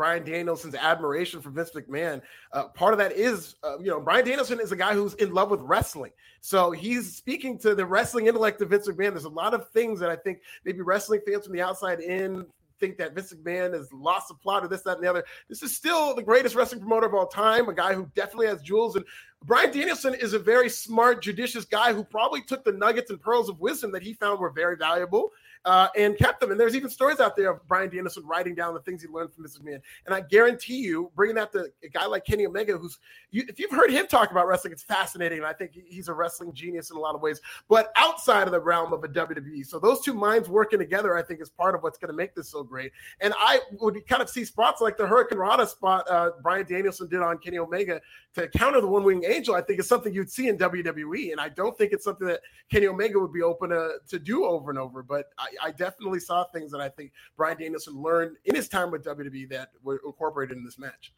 [0.00, 2.22] Bryan Danielson's admiration for Vince McMahon.
[2.54, 5.34] Uh, part of that is, uh, you know, Bryan Danielson is a guy who's in
[5.34, 6.12] love with wrestling.
[6.40, 9.10] So he's speaking to the wrestling intellect of Vince McMahon.
[9.10, 12.46] There's a lot of things that I think maybe wrestling fans from the outside in
[12.80, 15.24] think that Vince McMahon has lost the plot or this, that, and the other.
[15.48, 18.62] This is still the greatest wrestling promoter of all time, a guy who definitely has
[18.62, 18.96] jewels.
[18.96, 19.04] And
[19.44, 23.48] Bryan Danielson is a very smart, judicious guy who probably took the nuggets and pearls
[23.48, 25.30] of wisdom that he found were very valuable
[25.64, 26.50] uh, and kept them.
[26.50, 29.32] And there's even stories out there of Bryan Danielson writing down the things he learned
[29.32, 29.80] from Vince McMahon.
[30.06, 32.98] And I guarantee you, bringing that to a guy like Kenny Omega, who's
[33.30, 35.38] you, if you've heard him talk about wrestling, it's fascinating.
[35.38, 38.52] And I think he's a wrestling genius in a lot of ways, but outside of
[38.52, 39.66] the realm of a WWE.
[39.66, 42.34] So those two minds working together, I think, is part of what's going to make
[42.34, 42.92] this so great.
[43.20, 47.20] And I would kind of see spots like the Hurricanrana spot uh, Bryan Danielson did
[47.20, 48.00] on Kenny Omega
[48.34, 49.54] to counter the one wing angel.
[49.54, 52.40] I think is something you'd see in WWE, and I don't think it's something that
[52.70, 55.02] Kenny Omega would be open to, to do over and over.
[55.02, 58.90] But I, I definitely saw things that I think Bryan Danielson learned in his time
[58.90, 61.12] with WWE that were incorporated in this match.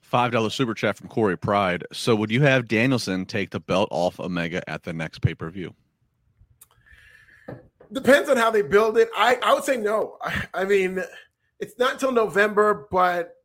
[0.00, 1.84] Five dollar super chat from Corey Pride.
[1.92, 5.50] So, would you have Danielson take the belt off Omega at the next pay per
[5.50, 5.74] view?
[7.92, 9.08] Depends on how they build it.
[9.16, 10.18] I, I would say no.
[10.22, 11.02] I, I mean,
[11.60, 13.35] it's not until November, but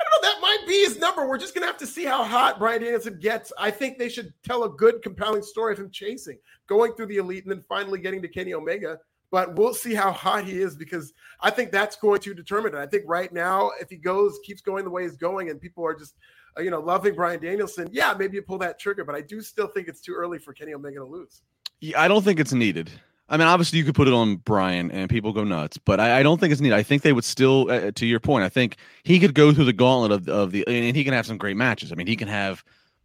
[0.00, 0.28] I don't know.
[0.28, 1.28] That might be his number.
[1.28, 3.52] We're just gonna have to see how hot Bryan Danielson gets.
[3.58, 7.18] I think they should tell a good, compelling story of him chasing, going through the
[7.18, 8.98] elite, and then finally getting to Kenny Omega.
[9.30, 12.78] But we'll see how hot he is because I think that's going to determine it.
[12.78, 15.84] I think right now, if he goes, keeps going the way he's going, and people
[15.84, 16.14] are just,
[16.56, 19.04] uh, you know, loving Bryan Danielson, yeah, maybe you pull that trigger.
[19.04, 21.42] But I do still think it's too early for Kenny Omega to lose.
[21.80, 22.92] Yeah, I don't think it's needed.
[23.28, 26.20] I mean, obviously, you could put it on Bryan and people go nuts, but I,
[26.20, 26.74] I don't think it's neat.
[26.74, 29.64] I think they would still, uh, to your point, I think he could go through
[29.64, 31.90] the gauntlet of, of the, and he can have some great matches.
[31.90, 32.62] I mean, he can have,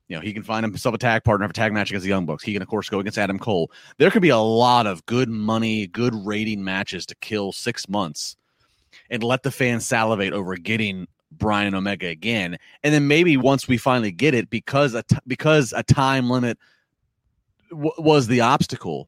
[0.10, 2.26] you know, he can find himself a tag partner, a tag match against the Young
[2.26, 2.44] Bucks.
[2.44, 3.72] He can, of course, go against Adam Cole.
[3.98, 8.36] There could be a lot of good money, good rating matches to kill six months
[9.10, 12.58] and let the fans salivate over getting Bryan Omega again.
[12.84, 16.58] And then maybe once we finally get it, because a t- because a time limit
[17.70, 19.08] w- was the obstacle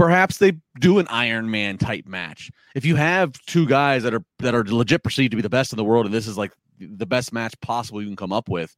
[0.00, 2.50] perhaps they do an Iron Man type match.
[2.74, 5.72] If you have two guys that are that are legit perceived to be the best
[5.72, 8.48] in the world, and this is like the best match possible you can come up
[8.48, 8.74] with,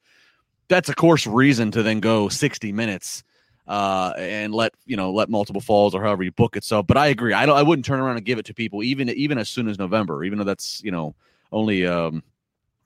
[0.69, 3.23] that's of course reason to then go 60 minutes
[3.69, 6.65] uh, and let you know let multiple falls or however you book it.
[6.65, 7.33] So, but I agree.
[7.33, 7.57] I don't.
[7.57, 10.25] I wouldn't turn around and give it to people even even as soon as November,
[10.25, 11.15] even though that's you know
[11.53, 12.25] only um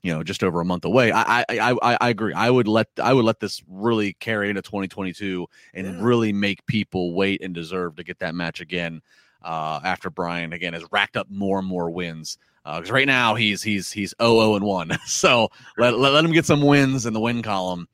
[0.06, 1.10] you know just over a month away.
[1.10, 2.32] I I I, I agree.
[2.32, 5.98] I would let I would let this really carry into 2022 and yeah.
[6.00, 9.02] really make people wait and deserve to get that match again.
[9.42, 13.34] Uh, after Bryan again has racked up more and more wins because uh, right now
[13.34, 17.12] he's he's he's 0 and 1 so let, let, let him get some wins in
[17.12, 17.86] the win column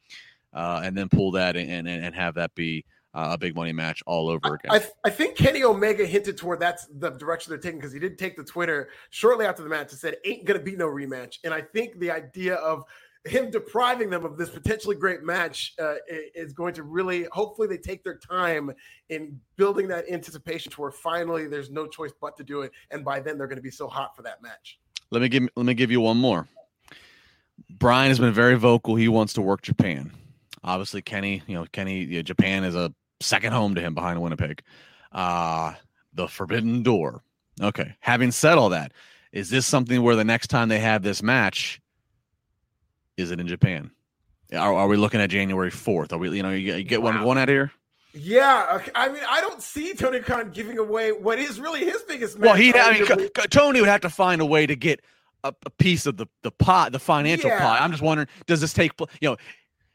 [0.54, 3.72] uh, and then pull that and, and, and have that be uh, a big money
[3.72, 4.70] match all over again.
[4.70, 8.18] I, I, think Kenny Omega hinted toward that's the direction they're taking because he did
[8.18, 11.38] take the Twitter shortly after the match and said, Ain't gonna be no rematch.
[11.44, 12.84] And I think the idea of
[13.24, 17.76] him depriving them of this potentially great match uh, is going to really, hopefully, they
[17.76, 18.72] take their time
[19.10, 22.72] in building that anticipation to where finally there's no choice but to do it.
[22.90, 24.80] And by then, they're going to be so hot for that match.
[25.10, 26.48] Let me give let me give you one more.
[27.70, 28.96] Bryan has been very vocal.
[28.96, 30.10] He wants to work Japan.
[30.64, 32.92] Obviously, Kenny, you know, Kenny, you know, Japan is a
[33.22, 34.62] second home to him behind Winnipeg.
[35.10, 35.74] Uh,
[36.12, 37.22] the Forbidden Door.
[37.60, 37.94] Okay.
[38.00, 38.92] Having said all that,
[39.32, 41.80] is this something where the next time they have this match,
[43.16, 43.90] is it in Japan?
[44.52, 46.12] Are, are we looking at January 4th?
[46.12, 47.12] Are we, you know, you, you get wow.
[47.12, 47.72] one going out here?
[48.14, 52.38] Yeah, I mean, I don't see Tony Khan giving away what is really his biggest
[52.38, 52.46] match.
[52.46, 55.00] Well, he, I mean, Tony would have to find a way to get
[55.44, 57.58] a, a piece of the the pot, the financial yeah.
[57.58, 57.78] pie.
[57.78, 58.92] I'm just wondering, does this take?
[59.22, 59.36] You know,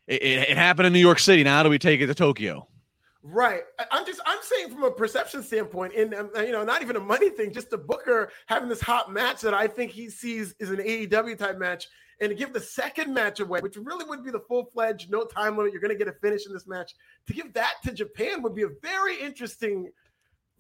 [0.08, 1.44] it, it, it happened in New York City.
[1.44, 2.68] Now, do we take it to Tokyo?
[3.30, 3.64] Right.
[3.92, 7.02] I'm just I'm saying from a perception standpoint, and um, you know, not even a
[7.02, 10.70] money thing, just the Booker having this hot match that I think he sees is
[10.70, 11.88] an AEW type match,
[12.22, 15.26] and to give the second match away, which really would be the full fledged, no
[15.26, 16.94] time limit, you're going to get a finish in this match.
[17.28, 19.92] To give that to Japan would be a very interesting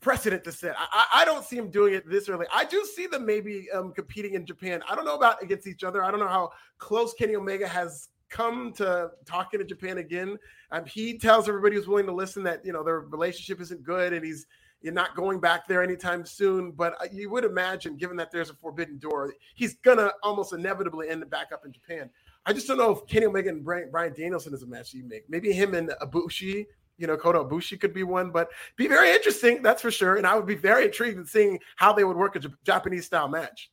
[0.01, 0.75] precedent to set.
[0.77, 2.45] I, I, don't see him doing it this early.
[2.53, 4.83] I do see them maybe um, competing in Japan.
[4.87, 6.03] I don't know about against each other.
[6.03, 10.37] I don't know how close Kenny Omega has come to talking to Japan again.
[10.71, 14.13] Um, he tells everybody who's willing to listen that you know their relationship isn't good
[14.13, 14.45] and he's
[14.81, 16.71] you're not going back there anytime soon.
[16.71, 21.09] But uh, you would imagine, given that there's a forbidden door, he's gonna almost inevitably
[21.09, 22.09] end back up in Japan.
[22.45, 25.03] I just don't know if Kenny Omega and Brian, Bryan Danielson is a match you
[25.03, 25.29] make.
[25.29, 26.65] Maybe him and Ibushi,
[26.97, 30.15] you know, Kota Ibushi could be one, but be very interesting, that's for sure.
[30.15, 33.27] And I would be very intrigued in seeing how they would work a Japanese style
[33.27, 33.69] match.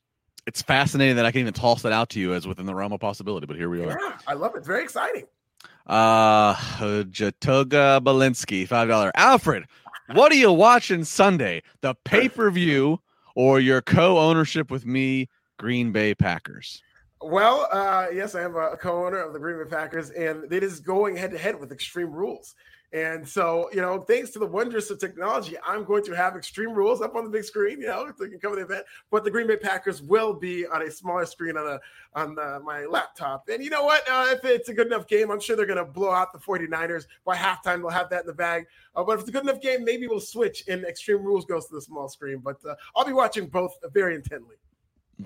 [0.46, 2.92] It's fascinating that I can even toss that out to you as within the realm
[2.92, 3.98] of possibility, but here we are.
[3.98, 4.58] Yeah, I love it.
[4.58, 5.24] It's very exciting.
[5.86, 9.10] Uh, Jatoga Belinsky, $5.
[9.14, 9.64] Alfred,
[10.12, 11.62] what are you watching Sunday?
[11.80, 13.00] The pay per view
[13.34, 15.28] or your co ownership with me,
[15.58, 16.82] Green Bay Packers?
[17.20, 20.80] Well, uh, yes, I am a co-owner of the Green Bay Packers, and it is
[20.80, 22.54] going head to head with Extreme Rules.
[22.94, 26.72] And so, you know, thanks to the wonders of technology, I'm going to have extreme
[26.72, 28.84] rules up on the big screen, you know, so you can cover the event.
[29.10, 31.80] But the Green Bay Packers will be on a smaller screen on a
[32.14, 33.48] on the, my laptop.
[33.48, 34.08] And you know what?
[34.08, 36.38] Uh, if it's a good enough game, I'm sure they're going to blow out the
[36.38, 37.78] 49ers by halftime.
[37.78, 38.66] They'll have that in the bag.
[38.94, 41.66] Uh, but if it's a good enough game, maybe we'll switch and Extreme Rules goes
[41.66, 42.38] to the small screen.
[42.38, 44.54] But uh, I'll be watching both very intently.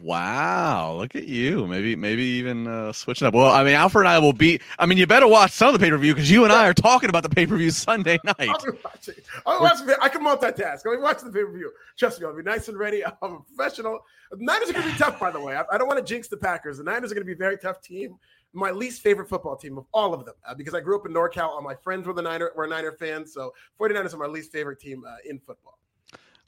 [0.03, 1.66] Wow, look at you.
[1.66, 3.33] Maybe maybe even uh, switching up.
[3.33, 4.61] Well, I mean, Alfred and I will be.
[4.79, 6.68] I mean, you better watch some of the pay per view because you and I
[6.68, 8.35] are talking about the pay per view Sunday night.
[8.38, 9.14] I'll be watching.
[9.46, 10.81] I'll watch, I can multitask.
[10.85, 11.72] I'll be watching the pay per view.
[11.96, 13.03] Trust me, I'll be nice and ready.
[13.22, 14.01] I'm a professional.
[14.31, 15.57] The Niners are going to be tough, by the way.
[15.57, 16.77] I, I don't want to jinx the Packers.
[16.77, 18.16] The Niners are going to be a very tough team.
[18.53, 21.14] My least favorite football team of all of them uh, because I grew up in
[21.14, 21.48] NorCal.
[21.48, 24.81] All my friends were the Niner were Niner fans, so 49ers are my least favorite
[24.81, 25.79] team uh, in football.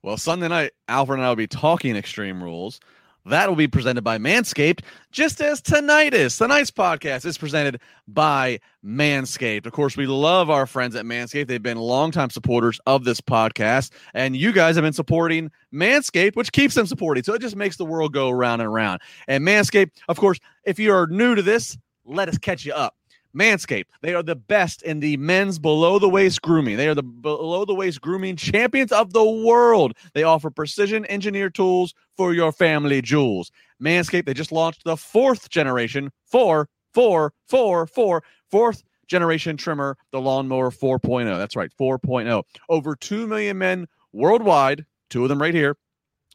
[0.02, 2.80] Well, Sunday night, Alfred and I will be talking Extreme Rules.
[3.26, 4.80] That will be presented by Manscaped,
[5.12, 6.38] just as is.
[6.38, 9.66] Tonight's podcast is presented by Manscaped.
[9.66, 11.46] Of course, we love our friends at Manscaped.
[11.46, 16.52] They've been longtime supporters of this podcast, and you guys have been supporting Manscaped, which
[16.52, 17.22] keeps them supporting.
[17.22, 19.00] So it just makes the world go around and around.
[19.28, 22.94] And Manscaped, of course, if you are new to this, let us catch you up.
[23.36, 26.76] Manscaped, they are the best in the men's below the waist grooming.
[26.76, 29.92] They are the below the waist grooming champions of the world.
[30.14, 33.52] They offer precision engineered tools for your family jewels.
[33.82, 40.20] Manscaped, they just launched the fourth generation, four, four, four, four, fourth generation trimmer, the
[40.20, 41.36] Lawnmower 4.0.
[41.36, 42.42] That's right, 4.0.
[42.68, 45.76] Over 2 million men worldwide, two of them right here,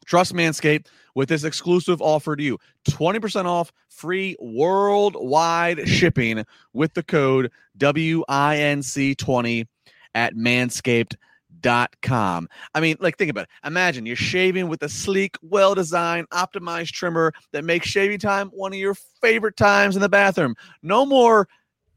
[0.06, 7.02] trust Manscaped with this exclusive offer to you 20% off free worldwide shipping with the
[7.02, 9.66] code WINC20
[10.14, 12.48] at manscaped.com.
[12.74, 13.50] I mean, like, think about it.
[13.66, 18.74] Imagine you're shaving with a sleek, well designed, optimized trimmer that makes shaving time one
[18.74, 20.54] of your favorite times in the bathroom.
[20.82, 21.48] No more,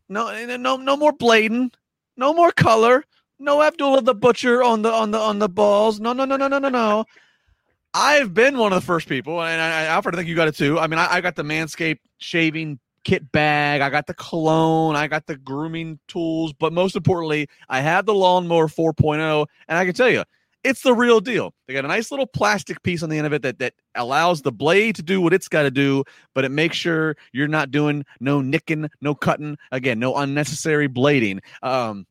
[0.08, 1.72] no, no, no more blading,
[2.16, 3.04] no more color.
[3.42, 6.02] No Abdullah the Butcher on the on the on the balls.
[6.02, 7.06] No, no, no, no, no, no, no.
[7.94, 10.56] I've been one of the first people, and I, Alfred, I think you got it
[10.56, 10.78] too.
[10.78, 15.08] I mean, I, I got the Manscaped shaving kit bag, I got the cologne, I
[15.08, 19.94] got the grooming tools, but most importantly, I have the lawnmower 4.0, and I can
[19.94, 20.24] tell you,
[20.64, 21.54] it's the real deal.
[21.68, 24.42] They got a nice little plastic piece on the end of it that that allows
[24.42, 26.04] the blade to do what it's got to do,
[26.36, 31.40] but it makes sure you're not doing no nicking, no cutting, again, no unnecessary blading.
[31.64, 32.06] Um,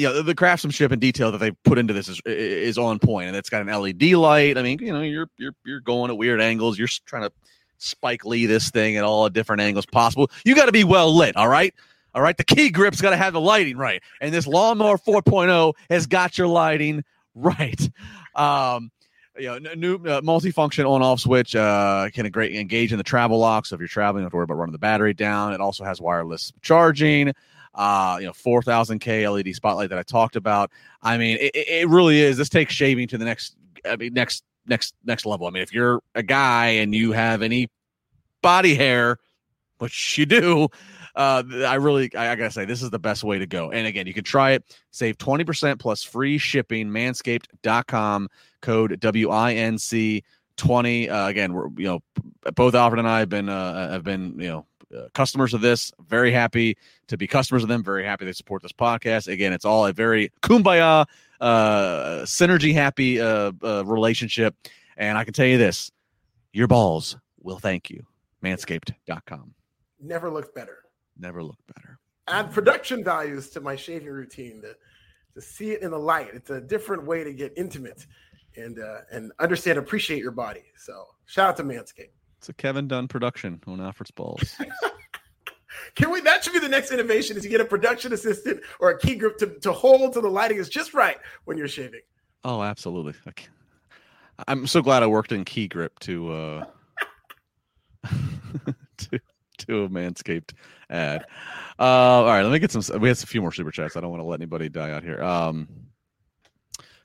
[0.00, 3.28] you know, the craftsmanship and detail that they put into this is is on point,
[3.28, 4.56] and it's got an LED light.
[4.56, 6.78] I mean, you know, you're you're you're going at weird angles.
[6.78, 7.32] You're trying to
[7.76, 10.30] Spike Lee this thing at all different angles possible.
[10.42, 11.36] You got to be well lit.
[11.36, 11.74] All right.
[12.14, 12.34] All right.
[12.34, 16.38] The key grip's got to have the lighting right, and this lawnmower 4.0 has got
[16.38, 17.90] your lighting right.
[18.34, 18.90] Um,
[19.38, 23.66] you know, new uh, multifunction on-off switch uh, can engage in the travel lock.
[23.66, 25.52] So if you're traveling, you don't have to worry about running the battery down.
[25.52, 27.34] It also has wireless charging
[27.74, 30.70] uh, you know, 4000K LED spotlight that I talked about.
[31.02, 32.36] I mean, it, it really is.
[32.36, 35.46] This takes shaving to the next, I mean, next, next, next level.
[35.46, 37.68] I mean, if you're a guy and you have any
[38.42, 39.18] body hair,
[39.78, 40.68] which you do,
[41.14, 43.70] uh, I really, I, I, gotta say, this is the best way to go.
[43.70, 48.28] And again, you can try it, save 20% plus free shipping, manscaped.com,
[48.60, 50.22] code WINC
[50.56, 51.08] 20.
[51.08, 52.00] Uh, again, we're, you know,
[52.54, 55.92] both Alfred and I have been, uh, have been, you know, uh, customers of this.
[56.08, 56.76] Very happy
[57.08, 57.82] to be customers of them.
[57.82, 59.28] Very happy they support this podcast.
[59.28, 61.06] Again, it's all a very kumbaya,
[61.40, 64.54] uh, synergy happy uh, uh, relationship.
[64.96, 65.90] And I can tell you this
[66.52, 68.04] your balls will thank you.
[68.42, 69.54] Manscaped.com.
[70.00, 70.78] Never looked better.
[71.18, 71.98] Never looked better.
[72.28, 74.74] Add production values to my shaving routine to
[75.34, 76.30] to see it in the light.
[76.32, 78.06] It's a different way to get intimate
[78.56, 80.64] and uh, and understand, appreciate your body.
[80.76, 82.10] So shout out to Manscaped.
[82.40, 84.56] It's a Kevin Dunn production on Alfred's balls.
[85.94, 86.22] Can we?
[86.22, 89.14] That should be the next innovation: is you get a production assistant or a key
[89.16, 92.00] grip to, to hold to the lighting is just right when you're shaving.
[92.42, 93.12] Oh, absolutely.
[94.48, 96.64] I'm so glad I worked in key grip to uh
[98.96, 99.20] to
[99.58, 100.54] to a manscaped
[100.88, 101.26] ad.
[101.78, 103.96] Uh all right, let me get some we have a few more super chats.
[103.96, 105.22] I don't want to let anybody die out here.
[105.22, 105.68] Um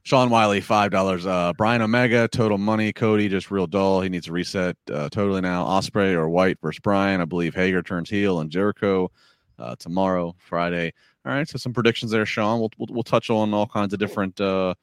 [0.06, 1.26] Sean Wiley, five dollars.
[1.26, 2.94] Uh, Bryan Omega, total money.
[2.94, 4.02] Cody, just real dull.
[4.02, 5.66] He needs a reset uh, totally now.
[5.66, 7.22] Ospreay or White versus Bryan.
[7.22, 9.10] I believe Hager turns heel and Jericho
[9.58, 10.94] uh, tomorrow, Friday.
[11.26, 12.60] All right, so some predictions there, Sean.
[12.60, 14.76] We'll, we'll, we'll touch on all kinds of different uh,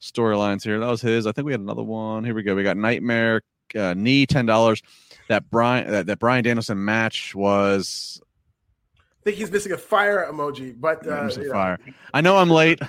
[0.00, 0.80] storylines here.
[0.80, 1.26] That was his.
[1.26, 2.24] I think we had another one.
[2.24, 2.54] Here we go.
[2.54, 3.42] We got Nightmare
[3.76, 4.80] uh, knee ten dollars.
[5.28, 8.18] That Bryan that, that Bryan Danielson match was.
[8.96, 11.78] I think he's missing a fire emoji, but uh, fire.
[12.14, 12.80] I know I'm late.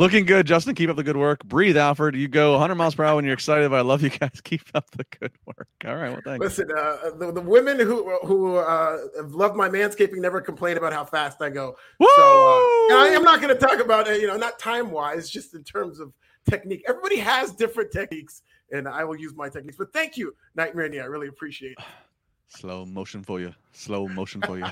[0.00, 0.74] Looking good, Justin.
[0.74, 1.44] Keep up the good work.
[1.44, 2.14] Breathe, Alfred.
[2.14, 3.70] You go 100 miles per hour when you're excited.
[3.70, 4.40] But I love you guys.
[4.44, 5.68] Keep up the good work.
[5.84, 6.10] All right.
[6.10, 6.42] Well, thanks.
[6.42, 11.04] Listen, uh, the, the women who who uh, love my manscaping never complain about how
[11.04, 11.76] fast I go.
[11.98, 12.08] Woo!
[12.16, 14.22] So uh, I, am not going to talk about it.
[14.22, 16.14] You know, not time wise, just in terms of
[16.48, 16.82] technique.
[16.88, 18.40] Everybody has different techniques,
[18.72, 19.76] and I will use my techniques.
[19.76, 20.86] But thank you, Nightmare.
[21.02, 21.84] I really appreciate it.
[22.48, 23.54] Slow motion for you.
[23.72, 24.64] Slow motion for you.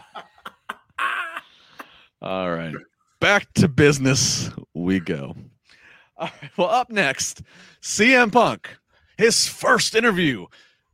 [2.22, 2.74] All right
[3.20, 5.34] back to business we go.
[6.16, 7.42] All right, well, up next,
[7.80, 8.76] CM Punk,
[9.16, 10.46] his first interview,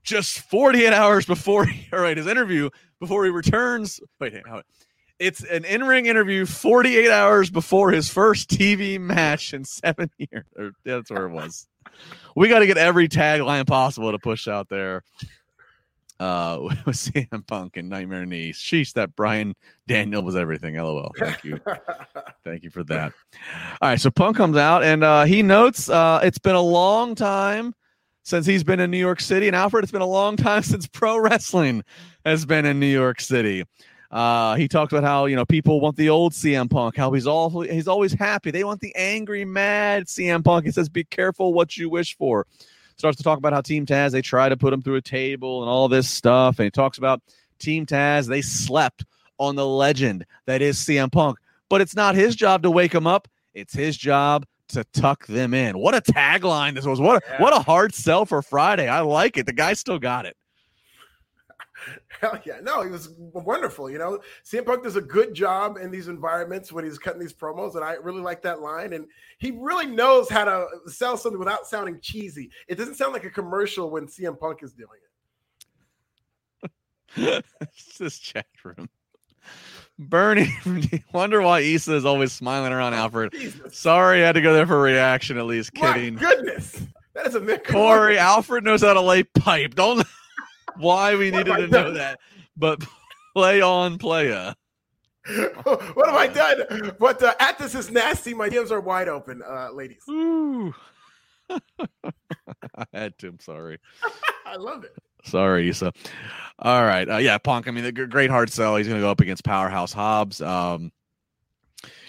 [0.02, 2.68] just 48 hours before, all right, his interview
[3.00, 4.00] before he returns.
[4.20, 4.34] Wait,
[5.18, 10.44] it's an in-ring interview 48 hours before his first TV match in seven years.
[10.58, 11.66] Or, that's where it was.
[12.36, 15.04] We got to get every tagline possible to push out there
[16.24, 18.52] uh, with CM Punk and Nightmare Knee.
[18.52, 19.54] Sheesh, that Bryan
[19.86, 20.76] Daniel was everything.
[20.76, 21.12] LOL.
[21.18, 21.60] Thank you.
[22.44, 23.12] Thank you for that.
[23.82, 27.14] All right, so Punk comes out and uh, he notes uh, it's been a long
[27.14, 27.74] time
[28.22, 29.46] since he's been in New York City.
[29.46, 31.84] And Alfred, it's been a long time since pro wrestling
[32.24, 33.64] has been in New York City.
[34.10, 37.26] Uh, he talks about how you know people want the old CM Punk, how he's
[37.26, 38.52] all he's always happy.
[38.52, 40.64] They want the angry, mad CM Punk.
[40.64, 42.46] He says, "Be careful what you wish for."
[42.96, 45.62] Starts to talk about how Team Taz they try to put him through a table
[45.62, 47.20] and all this stuff, and he talks about
[47.58, 49.04] Team Taz they slept
[49.38, 51.38] on the legend that is CM Punk,
[51.68, 53.28] but it's not his job to wake him up.
[53.54, 55.78] It's his job to tuck them in.
[55.78, 57.00] What a tagline this was!
[57.00, 57.42] What a, yeah.
[57.42, 58.88] what a hard sell for Friday.
[58.88, 59.46] I like it.
[59.46, 60.36] The guy still got it.
[62.24, 62.60] Hell yeah.
[62.62, 63.90] No, he was wonderful.
[63.90, 67.34] You know, CM Punk does a good job in these environments when he's cutting these
[67.34, 67.74] promos.
[67.74, 68.94] And I really like that line.
[68.94, 69.06] And
[69.36, 72.50] he really knows how to sell something without sounding cheesy.
[72.66, 74.88] It doesn't sound like a commercial when CM Punk is doing
[76.62, 77.44] it.
[77.60, 78.88] it's this chat room.
[79.98, 80.48] Bernie,
[81.12, 83.32] wonder why Issa is always smiling around Alfred.
[83.38, 83.76] Jesus.
[83.76, 85.36] Sorry, I had to go there for a reaction.
[85.36, 86.14] At least kidding.
[86.14, 88.16] My goodness, that is a Corey.
[88.16, 89.74] Alfred knows how to lay pipe.
[89.74, 90.04] Don't
[90.76, 92.18] why we needed to know that.
[92.56, 92.84] But
[93.34, 94.54] play on playa.
[95.64, 96.92] what have I done?
[96.98, 98.34] But uh, at this is nasty.
[98.34, 100.02] My DMs are wide open, uh, ladies.
[100.08, 100.74] Ooh.
[101.50, 103.28] I had to.
[103.28, 103.78] I'm sorry.
[104.44, 104.92] I love it.
[105.24, 105.92] Sorry, Issa.
[106.58, 107.08] All right.
[107.08, 107.66] Uh, yeah, Punk.
[107.68, 108.76] I mean, the great hard sell.
[108.76, 110.42] He's going to go up against Powerhouse Hobbs.
[110.42, 110.92] Um,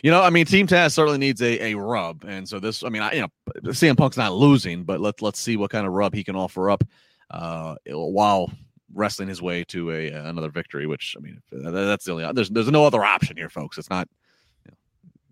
[0.03, 2.83] you know, I mean, Team Taz certainly needs a, a rub, and so this.
[2.83, 3.29] I mean, I, you know,
[3.63, 6.69] CM Punk's not losing, but let's let's see what kind of rub he can offer
[6.69, 6.83] up
[7.31, 8.51] uh, while
[8.93, 10.87] wrestling his way to a another victory.
[10.87, 13.77] Which I mean, that's the only there's there's no other option here, folks.
[13.77, 14.07] It's not.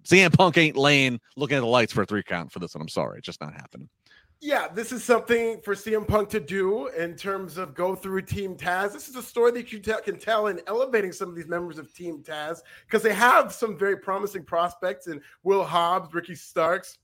[0.04, 2.82] CM Punk ain't laying looking at the lights for a three count for this one.
[2.82, 3.88] I'm sorry, it's just not happening.
[4.46, 8.58] Yeah, this is something for CM Punk to do in terms of go through Team
[8.58, 8.91] Taz.
[8.91, 11.94] This is a story that you can tell in elevating some of these members of
[11.94, 16.98] Team Taz because they have some very promising prospects in Will Hobbs, Ricky Starks,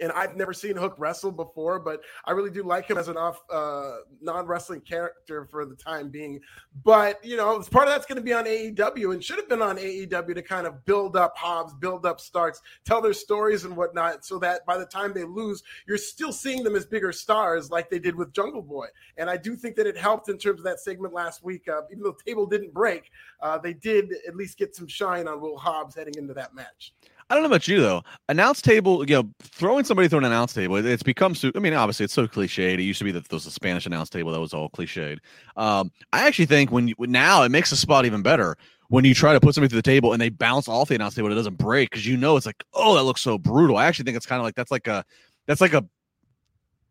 [0.00, 3.16] and I've never seen Hook wrestle before, but I really do like him as an
[3.16, 6.40] off uh, non wrestling character for the time being.
[6.84, 9.62] But you know, part of that's going to be on AEW and should have been
[9.62, 13.76] on AEW to kind of build up Hobbs, build up Starks, tell their stories and
[13.76, 17.70] whatnot, so that by the time they lose, you're still seeing them as bigger stars
[17.70, 18.86] like they did with Jungle Boy.
[19.16, 21.68] And I do think that it helped in terms of that segment last week.
[21.68, 25.28] Uh, even though the table didn't break, uh, they did at least get some shine
[25.28, 26.92] on Will Hobbs heading into that match.
[27.30, 28.02] I don't know about you though.
[28.28, 31.34] Announce table, you know, throwing somebody through an announce table, it's become.
[31.34, 32.74] So, I mean, obviously, it's so cliched.
[32.74, 35.18] It used to be that there was a Spanish announce table that was all cliched.
[35.56, 38.56] Um, I actually think when you, now it makes the spot even better
[38.88, 41.14] when you try to put somebody through the table and they bounce off the announce
[41.14, 43.76] table, it doesn't break because you know it's like, oh, that looks so brutal.
[43.76, 45.04] I actually think it's kind of like that's like a
[45.46, 45.84] that's like a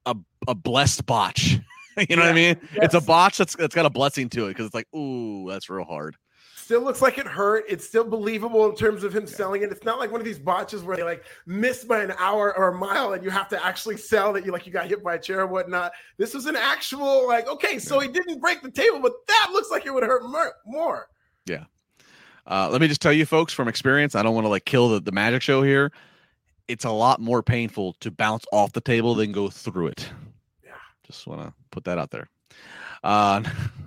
[0.06, 0.16] a,
[0.48, 1.60] a blessed botch.
[1.98, 2.58] you know yeah, what I mean?
[2.74, 2.86] Yes.
[2.86, 5.70] It's a botch that's that's got a blessing to it because it's like, ooh, that's
[5.70, 6.16] real hard.
[6.68, 7.64] Still looks like it hurt.
[7.70, 9.34] It's still believable in terms of him yeah.
[9.34, 9.72] selling it.
[9.72, 12.68] It's not like one of these botches where they like miss by an hour or
[12.68, 15.16] a mile and you have to actually sell that you like you got hit by
[15.16, 15.94] a chair or whatnot.
[16.18, 19.72] This was an actual like okay, so he didn't break the table, but that looks
[19.72, 20.24] like it would hurt
[20.66, 21.08] more.
[21.46, 21.64] Yeah.
[22.46, 24.90] Uh, let me just tell you, folks, from experience, I don't want to like kill
[24.90, 25.94] the, the magic show here.
[26.68, 30.10] It's a lot more painful to bounce off the table than go through it.
[30.66, 30.72] Yeah.
[31.06, 32.28] Just want to put that out there.
[33.06, 33.42] Uh,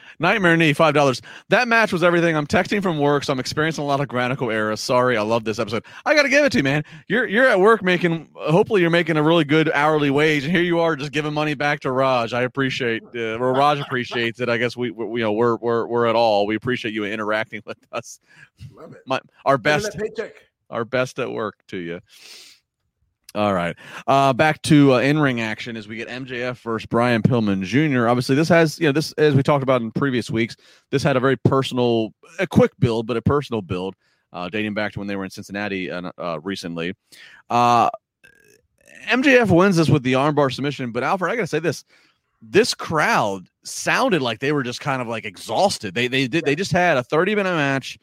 [0.21, 1.21] Nightmare knee, five dollars.
[1.49, 2.37] That match was everything.
[2.37, 4.77] I'm texting from work, so I'm experiencing a lot of Granico era.
[4.77, 5.83] Sorry, I love this episode.
[6.05, 6.83] I got to give it to you, man.
[7.07, 8.29] You're you're at work making.
[8.35, 11.55] Hopefully, you're making a really good hourly wage, and here you are just giving money
[11.55, 12.33] back to Raj.
[12.33, 13.03] I appreciate.
[13.03, 14.47] Uh, well, Raj appreciates it.
[14.47, 16.45] I guess we, we you know we're we're we're at all.
[16.45, 18.19] We appreciate you interacting with us.
[18.71, 19.01] Love it.
[19.07, 20.35] My, our best paycheck.
[20.69, 21.99] Our best at work to you.
[23.33, 23.75] All right.
[24.07, 28.07] Uh, back to uh, in-ring action as we get MJF versus Brian Pillman Jr.
[28.07, 30.57] Obviously, this has you know this as we talked about in previous weeks.
[30.89, 33.95] This had a very personal, a quick build, but a personal build,
[34.33, 36.93] uh, dating back to when they were in Cincinnati uh, uh, recently.
[37.49, 37.89] Uh,
[39.07, 41.85] MJF wins this with the armbar submission, but Alfred, I gotta say this:
[42.41, 45.95] this crowd sounded like they were just kind of like exhausted.
[45.95, 47.97] They they did they just had a 30 minute match,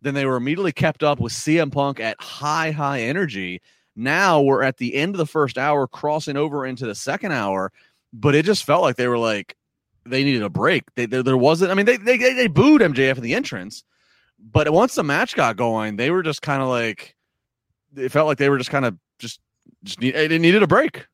[0.00, 3.60] then they were immediately kept up with CM Punk at high high energy
[4.00, 7.72] now we're at the end of the first hour, crossing over into the second hour,
[8.12, 9.56] but it just felt like they were like
[10.06, 10.84] they needed a break.
[10.94, 11.70] They, there, there wasn't.
[11.70, 13.84] I mean, they, they they booed MJF in the entrance,
[14.38, 17.14] but once the match got going, they were just kind of like
[17.96, 19.40] it felt like they were just kind of just
[19.84, 21.06] just need, they needed a break.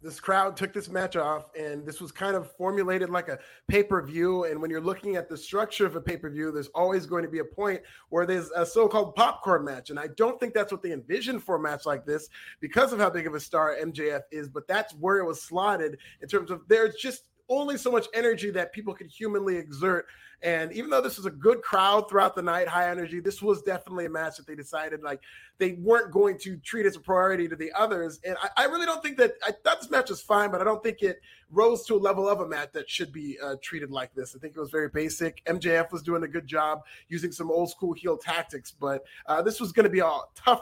[0.00, 3.82] This crowd took this match off, and this was kind of formulated like a pay
[3.82, 4.44] per view.
[4.44, 7.24] And when you're looking at the structure of a pay per view, there's always going
[7.24, 7.80] to be a point
[8.10, 9.90] where there's a so called popcorn match.
[9.90, 12.28] And I don't think that's what they envisioned for a match like this
[12.60, 15.98] because of how big of a star MJF is, but that's where it was slotted
[16.22, 20.06] in terms of there's just only so much energy that people can humanly exert.
[20.42, 23.60] And even though this was a good crowd throughout the night, high energy, this was
[23.62, 25.20] definitely a match that they decided like
[25.58, 28.20] they weren't going to treat as a priority to the others.
[28.24, 30.64] And I, I really don't think that I thought this match was fine, but I
[30.64, 31.20] don't think it
[31.50, 34.36] rose to a level of a match that should be uh, treated like this.
[34.36, 35.44] I think it was very basic.
[35.46, 39.58] MJF was doing a good job using some old school heel tactics, but uh, this
[39.58, 40.60] was going to be a tough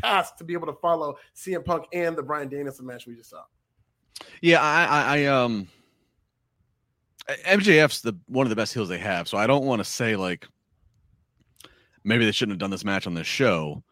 [0.00, 3.30] task to be able to follow CM Punk and the Bryan Danielson match we just
[3.30, 3.44] saw.
[4.40, 5.68] Yeah, I, I, I um
[7.28, 10.16] MJF's the one of the best heels they have, so I don't want to say
[10.16, 10.46] like
[12.04, 13.82] maybe they shouldn't have done this match on this show,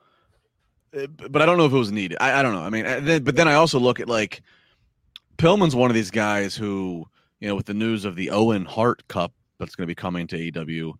[0.94, 2.18] eh, but I don't know if it was needed.
[2.20, 2.62] I, I don't know.
[2.62, 4.42] I mean, eh, but then I also look at like
[5.38, 7.06] Pillman's one of these guys who
[7.40, 10.26] you know with the news of the Owen Hart Cup that's going to be coming
[10.28, 10.94] to AEW.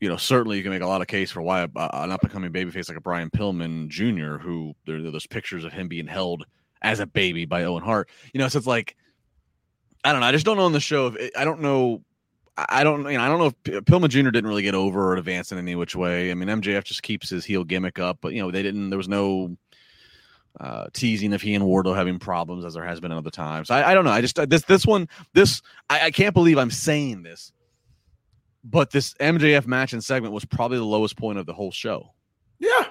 [0.00, 2.32] You know, certainly you can make a lot of case for why an up and
[2.32, 6.06] coming babyface like a Brian Pillman Jr., who there, are those pictures of him being
[6.06, 6.44] held
[6.82, 8.10] as a baby by Owen Hart.
[8.34, 8.96] You know, so it's like
[10.04, 10.26] I don't know.
[10.26, 11.08] I just don't know on the show.
[11.08, 12.02] If it, I don't know.
[12.56, 13.04] I don't.
[13.10, 14.30] You know, I don't know if Pillman Jr.
[14.30, 16.30] didn't really get over or advance in any which way.
[16.30, 18.90] I mean, MJF just keeps his heel gimmick up, but you know, they didn't.
[18.90, 19.56] There was no
[20.60, 23.70] uh, teasing of he and Wardlow having problems as there has been other times.
[23.70, 24.12] I, I don't know.
[24.12, 27.52] I just this this one this I, I can't believe I'm saying this,
[28.62, 32.12] but this MJF match and segment was probably the lowest point of the whole show.
[32.60, 32.86] Yeah,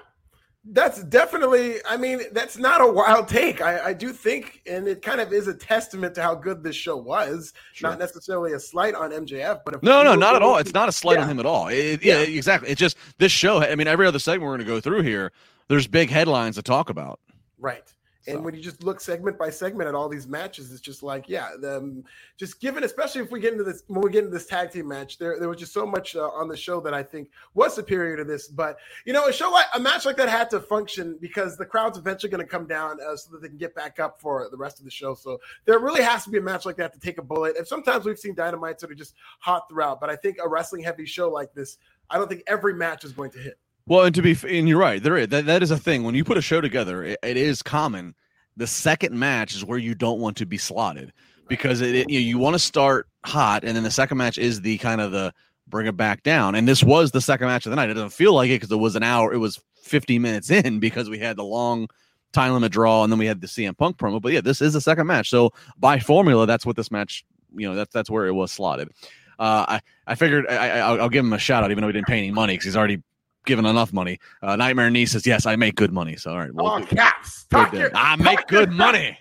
[0.65, 3.61] that's definitely, I mean, that's not a wild take.
[3.61, 6.75] I, I, do think, and it kind of is a testament to how good this
[6.75, 7.53] show was.
[7.73, 7.89] Sure.
[7.89, 10.57] Not necessarily a slight on MJF, but no, no, not at all.
[10.57, 11.23] It's not a slight yeah.
[11.23, 11.67] on him at all.
[11.67, 12.19] It, yeah.
[12.19, 12.69] yeah, exactly.
[12.69, 13.61] It's just this show.
[13.61, 15.33] I mean, every other segment we're going to go through here,
[15.67, 17.19] there's big headlines to talk about.
[17.59, 17.83] Right.
[18.25, 18.41] And so.
[18.41, 21.49] when you just look segment by segment at all these matches, it's just like, yeah,
[21.59, 22.03] them
[22.37, 24.87] just given, especially if we get into this when we get into this tag team
[24.87, 27.75] match, there there was just so much uh, on the show that I think was
[27.75, 28.47] superior to this.
[28.47, 31.65] But you know, a show like a match like that had to function because the
[31.65, 34.47] crowd's eventually going to come down uh, so that they can get back up for
[34.49, 35.13] the rest of the show.
[35.13, 37.57] So there really has to be a match like that to take a bullet.
[37.57, 40.83] And sometimes we've seen dynamites that are just hot throughout, but I think a wrestling
[40.83, 41.77] heavy show like this,
[42.09, 43.59] I don't think every match is going to hit.
[43.85, 46.03] Well, and to be, and you're right, there is that, that is a thing.
[46.03, 48.15] When you put a show together, it, it is common.
[48.55, 51.11] The second match is where you don't want to be slotted
[51.49, 54.37] because it, it you, know, you want to start hot, and then the second match
[54.37, 55.33] is the kind of the
[55.67, 56.55] bring it back down.
[56.55, 57.89] And this was the second match of the night.
[57.89, 59.33] It doesn't feel like it because it was an hour.
[59.33, 61.87] It was 50 minutes in because we had the long
[62.31, 64.21] time limit draw, and then we had the CM Punk promo.
[64.21, 65.29] But yeah, this is the second match.
[65.29, 67.25] So by formula, that's what this match.
[67.55, 68.89] You know, that's that's where it was slotted.
[69.37, 71.93] Uh, I I figured I, I will give him a shout out, even though he
[71.93, 73.03] didn't pay any money because he's already
[73.45, 74.19] given enough money.
[74.41, 77.45] Uh, Nightmare Knee says, "Yes, I make good money." So all right, well, oh, caps.
[77.73, 79.17] Your, I make good money.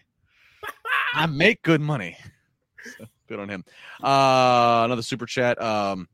[1.15, 2.17] I make good money.
[2.99, 3.65] So, good on him.
[4.03, 5.61] Uh, another super chat.
[5.61, 6.09] Um,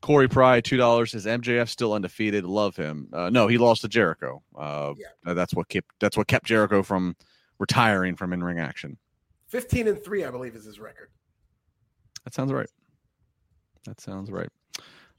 [0.00, 1.14] Corey Pride, two dollars.
[1.14, 2.44] Is MJF still undefeated?
[2.44, 3.08] Love him.
[3.12, 4.42] Uh, no, he lost to Jericho.
[4.56, 5.32] Uh, yeah.
[5.34, 7.16] That's what kept that's what kept Jericho from
[7.58, 8.98] retiring from in ring action.
[9.46, 11.08] Fifteen and three, I believe, is his record.
[12.24, 12.68] That sounds right.
[13.86, 14.50] That sounds right.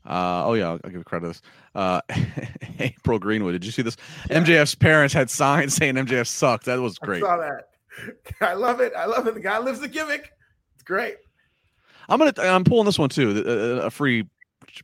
[0.06, 1.42] Uh, oh yeah, I'll, I'll, give credit to this.
[1.74, 2.02] Uh,
[2.80, 3.98] April Greenwood, did you see this?
[4.30, 4.44] Yeah.
[4.44, 6.66] MJF's parents had signs saying MJF sucked.
[6.66, 7.24] That was great.
[7.24, 7.70] I saw that.
[8.42, 8.94] I love it.
[8.96, 9.34] I love it.
[9.34, 10.32] The guy lives the gimmick.
[10.76, 11.16] It's great.
[12.08, 12.34] I'm gonna.
[12.38, 13.44] I'm pulling this one too.
[13.46, 14.28] A, a free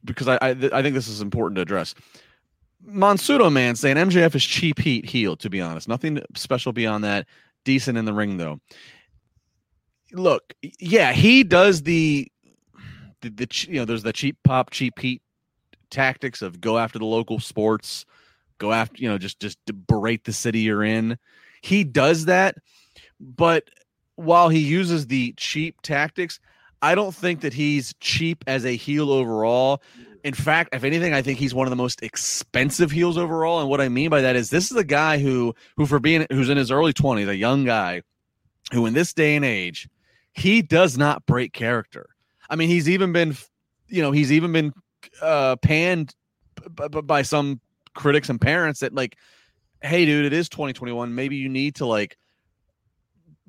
[0.04, 1.94] because I, I, I think this is important to address.
[2.88, 5.36] Monsudo man saying MJF is cheap heat heel.
[5.36, 7.28] To be honest, nothing special beyond that.
[7.64, 8.60] Decent in the ring though.
[10.14, 12.32] Look, yeah, he does the
[13.22, 15.22] the, the you know there's the cheap pop, cheap heat
[15.90, 18.06] tactics of go after the local sports,
[18.58, 19.58] go after you know just just
[19.88, 21.18] berate the city you're in.
[21.62, 22.56] He does that,
[23.20, 23.66] but
[24.16, 26.40] while he uses the cheap tactics,
[26.82, 29.82] I don't think that he's cheap as a heel overall.
[30.24, 33.60] In fact, if anything, I think he's one of the most expensive heels overall.
[33.60, 36.26] And what I mean by that is this is a guy who who for being
[36.32, 38.02] who's in his early 20s, a young guy
[38.72, 39.90] who in this day and age,
[40.34, 42.11] he does not break character.
[42.52, 43.36] I mean, he's even been
[43.88, 44.74] you know, he's even been
[45.22, 46.14] uh panned
[46.76, 47.60] b- b- by some
[47.96, 49.18] critics and parents that like
[49.82, 52.18] hey dude, it is 2021, maybe you need to like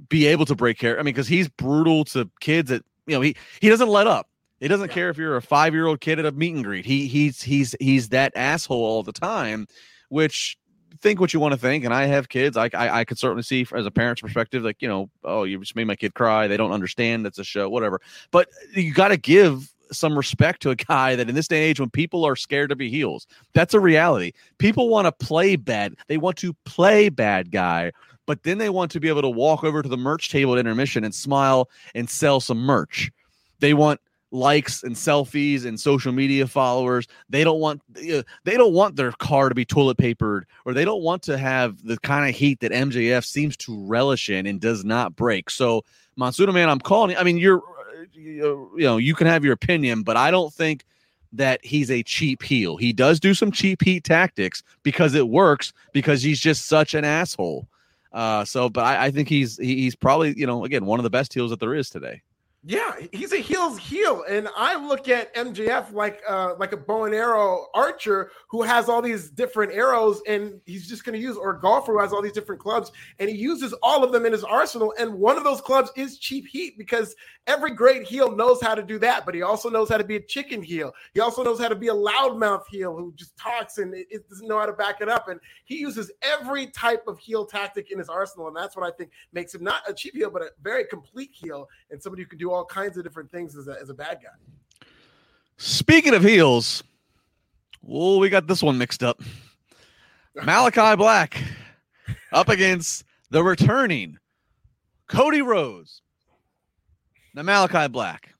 [0.09, 0.99] be able to break character.
[0.99, 4.29] I mean, because he's brutal to kids that you know, he he doesn't let up.
[4.61, 4.95] He doesn't yeah.
[4.95, 6.87] care if you're a five year old kid at a meet and greet.
[6.87, 9.67] He he's he's he's that asshole all the time,
[10.09, 10.57] which
[11.01, 11.84] think what you want to think.
[11.84, 12.57] And I have kids.
[12.57, 15.59] I, I, I could certainly see as a parent's perspective, like, you know, oh, you
[15.59, 16.47] just made my kid cry.
[16.47, 17.24] They don't understand.
[17.24, 18.01] That's a show, whatever.
[18.30, 21.64] But you got to give some respect to a guy that in this day and
[21.64, 24.32] age, when people are scared to be heels, that's a reality.
[24.59, 25.95] People want to play bad.
[26.09, 27.93] They want to play bad guy
[28.26, 30.61] but then they want to be able to walk over to the merch table at
[30.61, 33.11] intermission and smile and sell some merch.
[33.59, 34.01] They want
[34.33, 37.07] likes and selfies and social media followers.
[37.28, 41.03] They don't want they don't want their car to be toilet papered or they don't
[41.03, 44.85] want to have the kind of heat that MJF seems to relish in and does
[44.85, 45.51] not break.
[45.51, 45.85] So
[46.18, 47.16] Monsudo man, I'm calling.
[47.16, 47.62] I mean, you're
[48.12, 50.85] you know you can have your opinion, but I don't think
[51.35, 52.76] that he's a cheap heel.
[52.76, 57.05] He does do some cheap heat tactics because it works because he's just such an
[57.05, 57.68] asshole.
[58.12, 61.11] Uh, so, but I, I think he's he's probably you know again one of the
[61.11, 62.22] best heels that there is today.
[62.65, 67.07] Yeah, he's a heel's heel, and I look at MJF like uh, like a bow
[67.07, 71.37] and arrow archer who has all these different arrows, and he's just going to use
[71.37, 74.33] or golfer who has all these different clubs, and he uses all of them in
[74.33, 74.95] his arsenal.
[74.97, 77.17] And one of those clubs is cheap heat because
[77.49, 80.15] every great heel knows how to do that, but he also knows how to be
[80.15, 80.93] a chicken heel.
[81.15, 84.29] He also knows how to be a loudmouth heel who just talks and it, it
[84.29, 85.27] doesn't know how to back it up.
[85.27, 88.95] And he uses every type of heel tactic in his arsenal, and that's what I
[88.97, 92.29] think makes him not a cheap heel, but a very complete heel and somebody who
[92.29, 94.87] can do all kinds of different things as a, as a bad guy.
[95.57, 96.83] Speaking of heels,
[97.83, 99.21] well, we got this one mixed up.
[100.45, 101.43] Malachi Black
[102.33, 104.19] up against the returning
[105.09, 106.03] Cody Rhodes.
[107.35, 108.35] Now, Malachi Black,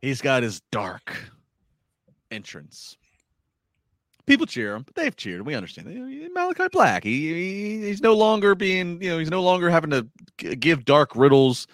[0.00, 1.16] he's got his dark
[2.30, 2.96] entrance.
[4.26, 5.44] People cheer him, but they've cheered.
[5.44, 5.88] We understand.
[6.32, 10.56] Malachi Black, he, he, he's no longer being, you know, he's no longer having to
[10.56, 11.66] give dark riddles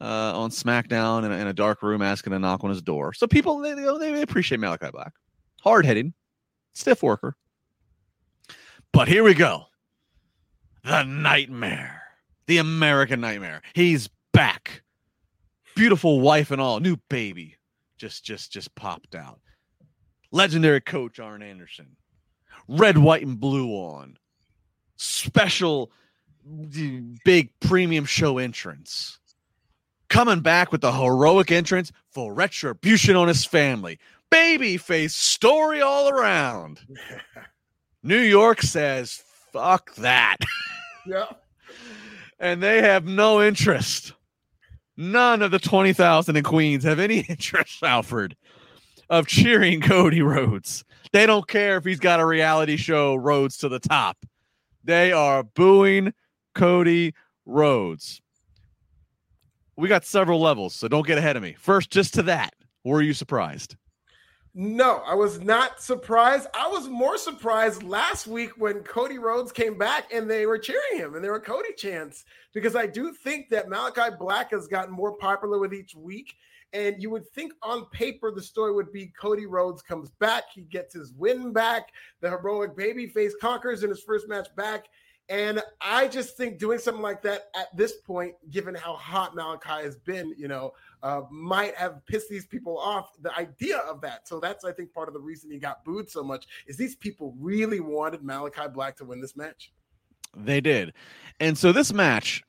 [0.00, 3.12] uh, on SmackDown in a, in a, dark room asking to knock on his door.
[3.12, 5.12] So people they, they appreciate Malachi Black,
[5.62, 6.14] hard hitting,
[6.72, 7.36] stiff worker.
[8.92, 9.64] But here we go,
[10.84, 12.02] the Nightmare,
[12.46, 13.62] the American Nightmare.
[13.74, 14.82] He's back,
[15.74, 17.56] beautiful wife and all, new baby,
[17.96, 19.40] just just just popped out.
[20.30, 21.96] Legendary coach Arn Anderson,
[22.68, 24.16] red, white, and blue on,
[24.96, 25.90] special
[27.24, 29.17] big premium show entrance
[30.08, 33.98] coming back with a heroic entrance for retribution on his family.
[34.30, 36.80] Babyface story all around.
[38.02, 40.36] New York says, fuck that.
[41.06, 41.26] Yeah.
[42.38, 44.12] and they have no interest.
[44.96, 48.36] None of the 20,000 in Queens have any interest, Alfred,
[49.08, 50.84] of cheering Cody Rhodes.
[51.12, 54.18] They don't care if he's got a reality show, Rhodes to the top.
[54.84, 56.12] They are booing
[56.54, 57.14] Cody
[57.46, 58.20] Rhodes
[59.78, 61.54] we got several levels, so don't get ahead of me.
[61.56, 62.52] First, just to that,
[62.84, 63.76] were you surprised?
[64.52, 66.48] No, I was not surprised.
[66.52, 70.98] I was more surprised last week when Cody Rhodes came back and they were cheering
[70.98, 74.92] him and there were Cody chants because I do think that Malachi Black has gotten
[74.92, 76.34] more popular with each week.
[76.72, 80.62] And you would think on paper the story would be Cody Rhodes comes back, he
[80.62, 84.86] gets his win back, the heroic babyface conquers in his first match back,
[85.28, 89.84] and I just think doing something like that at this point, given how hot Malachi
[89.84, 90.72] has been, you know,
[91.02, 93.10] uh, might have pissed these people off.
[93.20, 94.26] The idea of that.
[94.26, 96.96] So that's I think part of the reason he got booed so much is these
[96.96, 99.72] people really wanted Malachi Black to win this match.
[100.36, 100.92] They did,
[101.40, 102.42] and so this match,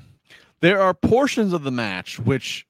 [0.60, 2.66] there are portions of the match which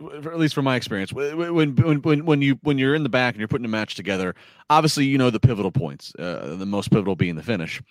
[0.00, 3.40] at least from my experience, when when when you when you're in the back and
[3.40, 4.34] you're putting a match together,
[4.68, 6.12] obviously you know the pivotal points.
[6.18, 7.82] Uh, the most pivotal being the finish.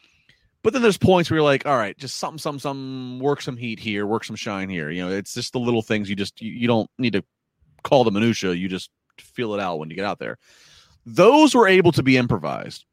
[0.62, 3.55] But then there's points where you're like, all right, just something, some, some, work some
[3.55, 4.89] heat here, work some shine here.
[4.89, 7.24] You know, it's just the little things you just you, you don't need to
[7.84, 8.53] call the minutia.
[8.53, 10.38] You just feel it out when you get out there.
[11.05, 12.86] Those were able to be improvised.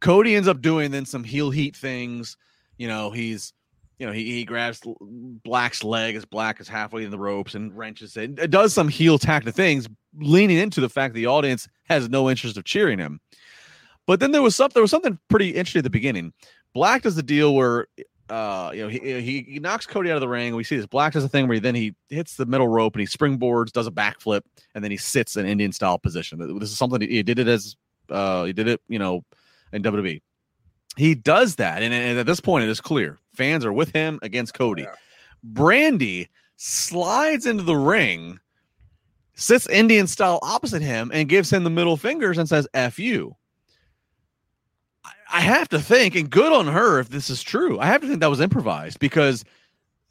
[0.00, 2.36] Cody ends up doing then some heel heat things.
[2.78, 3.52] You know, he's
[3.98, 7.76] you know, he, he grabs Black's leg as Black is halfway in the ropes and
[7.76, 8.38] wrenches it.
[8.38, 9.88] It does some heel tactic things,
[10.18, 13.20] leaning into the fact the audience has no interest of cheering him.
[14.06, 16.32] But then there was something there was something pretty interesting at the beginning.
[16.74, 17.86] Black does the deal where
[18.28, 20.54] uh you know he, he, he knocks Cody out of the ring.
[20.54, 22.94] We see this Black does a thing where he then he hits the middle rope
[22.94, 24.42] and he springboards, does a backflip,
[24.74, 26.38] and then he sits in Indian style position.
[26.58, 27.76] This is something he did it as
[28.10, 29.24] uh he did it, you know,
[29.72, 30.20] in WWE
[30.96, 34.18] he does that, and, and, at this point, it is clear fans are with him
[34.22, 34.82] against Cody.
[34.82, 34.94] Yeah.
[35.52, 38.40] Brandi slides into the ring,
[39.34, 43.36] sits Indian style opposite him, and gives him the middle fingers and says "F you."
[45.32, 47.78] I, have to think, and good on her if this is true.
[47.78, 49.44] I have to think that was improvised because,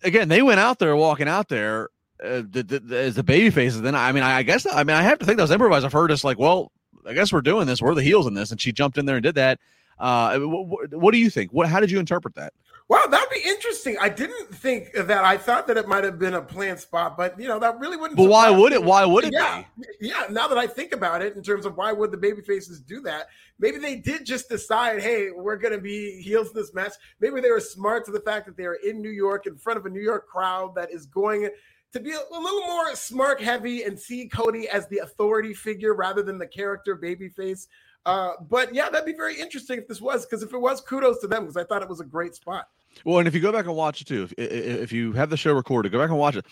[0.03, 1.89] again, they went out there walking out there
[2.23, 3.82] uh, the, the, as the baby faces.
[3.82, 5.86] Then I mean, I, I guess I mean I have to think that was improvised.
[5.86, 6.71] I've heard just like, well,
[7.05, 7.82] I guess we're doing this.
[7.82, 9.59] We're the heels in this, and she jumped in there and did that.
[9.99, 11.51] Uh, what, what, do you think?
[11.51, 11.67] What?
[11.67, 12.53] How did you interpret that?
[12.88, 13.98] Well, that'd be interesting.
[14.00, 15.26] I didn't think that.
[15.26, 17.98] I thought that it might have been a planned spot, but you know that really
[17.98, 18.16] wouldn't.
[18.16, 18.84] But why would it?
[18.84, 19.88] Why would it yeah, be?
[20.02, 20.26] Yeah.
[20.30, 23.02] Now that I think about it, in terms of why would the baby faces do
[23.02, 23.28] that?
[23.58, 26.94] Maybe they did just decide, hey, we're going to be heels in this match.
[27.20, 29.80] Maybe they were smart to the fact that they are in New York in front
[29.80, 31.50] of a New York crowd that is going
[31.94, 36.22] to be a, little more smirk heavy and see Cody as the authority figure rather
[36.22, 37.68] than the character babyface.
[38.06, 41.20] Uh, but yeah, that'd be very interesting if this was because if it was, kudos
[41.22, 42.68] to them because I thought it was a great spot.
[43.03, 45.38] Well, and if you go back and watch it too, if, if you have the
[45.38, 46.45] show recorded, go back and watch it.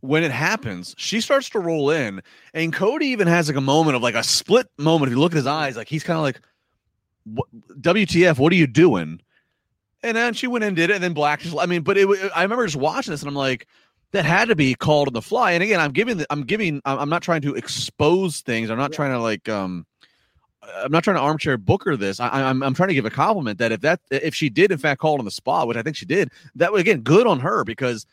[0.00, 3.96] When it happens, she starts to roll in, and Cody even has like a moment
[3.96, 5.10] of like a split moment.
[5.10, 6.40] If you look at his eyes, like he's kind of like,
[7.24, 7.46] what,
[7.80, 8.38] "WTF?
[8.38, 9.20] What are you doing?"
[10.02, 11.56] And then she went and did it, and then Black just.
[11.58, 12.06] I mean, but it.
[12.34, 13.66] I remember just watching this, and I'm like,
[14.12, 15.52] that had to be called on the fly.
[15.52, 16.18] And again, I'm giving.
[16.18, 16.82] The, I'm giving.
[16.84, 18.70] I'm not trying to expose things.
[18.70, 18.96] I'm not yeah.
[18.96, 19.86] trying to like um
[20.74, 22.20] I'm not trying to armchair booker this.
[22.20, 24.72] I, am I'm, I'm trying to give a compliment that if that if she did
[24.72, 27.26] in fact call on the spot, which I think she did, that would again good
[27.26, 28.06] on her because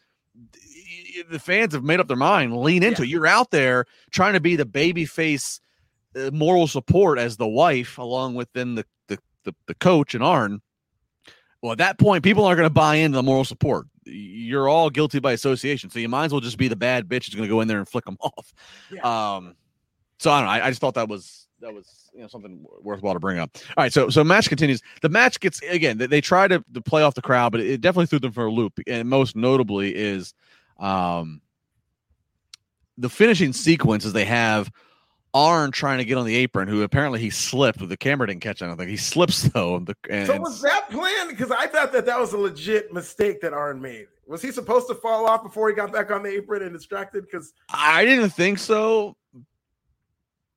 [1.29, 2.55] the fans have made up their mind.
[2.57, 3.07] Lean into yeah.
[3.07, 3.11] it.
[3.11, 5.59] You're out there trying to be the baby face
[6.15, 10.23] uh, moral support as the wife, along with then the the the, the coach and
[10.23, 10.61] Arn.
[11.61, 13.87] Well, at that point, people aren't going to buy into the moral support.
[14.05, 17.25] You're all guilty by association, so you might as well just be the bad bitch
[17.25, 18.53] who's going to go in there and flick them off.
[18.91, 19.35] Yeah.
[19.35, 19.55] Um,
[20.19, 20.51] so I don't know.
[20.51, 23.49] I, I just thought that was that was you know something worthwhile to bring up.
[23.75, 24.81] All right, so so match continues.
[25.01, 25.97] The match gets again.
[25.97, 28.45] They, they try to, to play off the crowd, but it definitely threw them for
[28.45, 28.79] a loop.
[28.85, 30.33] And most notably is
[30.79, 31.41] um
[32.97, 34.71] the finishing sequences they have.
[35.35, 37.87] Arn trying to get on the apron, who apparently he slipped.
[37.89, 38.87] The camera didn't catch anything.
[38.87, 39.77] He slips though.
[39.77, 41.29] And The, and, so was that planned?
[41.29, 44.05] Because I thought that that was a legit mistake that Arn made.
[44.27, 47.25] Was he supposed to fall off before he got back on the apron and distracted?
[47.25, 49.17] Because I didn't think so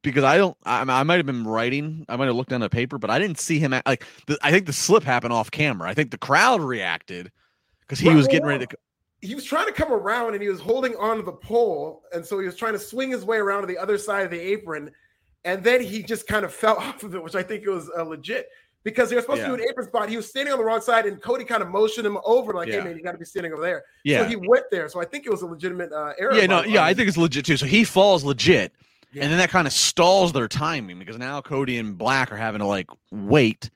[0.07, 0.57] because I don't.
[0.65, 2.07] I, I might have been writing.
[2.09, 3.73] I might have looked down the paper, but I didn't see him.
[3.73, 5.89] At, like the, I think the slip happened off camera.
[5.89, 7.33] I think the crowd reacted
[7.81, 8.77] because he was getting ready to.
[9.21, 12.25] He was trying to come around and he was holding on to the pole, and
[12.25, 14.41] so he was trying to swing his way around to the other side of the
[14.41, 14.93] apron,
[15.45, 17.91] and then he just kind of fell off of it, which I think it was
[17.99, 18.49] uh, legit
[18.85, 19.49] because they were supposed yeah.
[19.49, 20.09] to do an apron spot.
[20.09, 22.69] He was standing on the wrong side, and Cody kind of motioned him over, like,
[22.69, 22.75] yeah.
[22.75, 24.23] "Hey man, you got to be standing over there." Yeah.
[24.23, 24.89] So he went there.
[24.89, 26.35] So I think it was a legitimate uh, error.
[26.35, 27.57] Yeah, no, yeah, I think it's legit too.
[27.57, 28.73] So he falls legit,
[29.13, 29.23] yeah.
[29.23, 32.61] And then that kind of stalls their timing because now Cody and Black are having
[32.61, 33.71] to like wait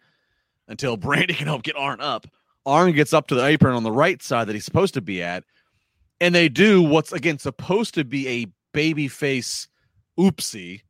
[0.68, 2.26] until Brandi can help get Arn up.
[2.66, 5.22] Arn gets up to the apron on the right side that he's supposed to be
[5.22, 5.44] at.
[6.20, 9.68] And they do what's again supposed to be a baby face
[10.18, 10.82] oopsie.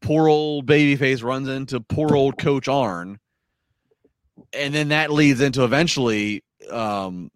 [0.00, 3.18] Poor old baby face runs into poor old coach Arn.
[4.54, 7.30] And then that leads into eventually um,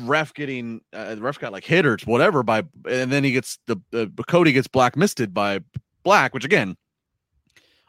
[0.00, 3.58] ref getting uh, the ref got like hit or whatever by and then he gets
[3.66, 5.60] the uh, Cody gets black misted by
[6.02, 6.76] black which again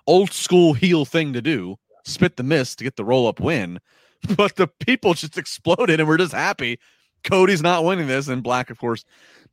[0.05, 3.79] old school heel thing to do spit the mist to get the roll up win
[4.35, 6.79] but the people just exploded and we're just happy
[7.23, 9.03] Cody's not winning this and black of course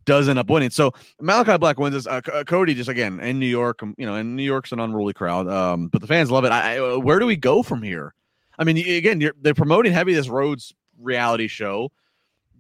[0.04, 0.68] does end up winning.
[0.68, 4.06] So Malachi Black wins this uh, uh, Cody just again in New York um, you
[4.06, 6.52] know and New York's an unruly crowd um but the fans love it.
[6.52, 8.14] I, I where do we go from here?
[8.58, 11.90] I mean again they're promoting heavy this Rhodes reality show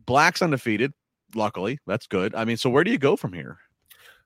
[0.06, 0.92] Black's undefeated.
[1.34, 2.34] Luckily, that's good.
[2.34, 3.58] I mean, so where do you go from here?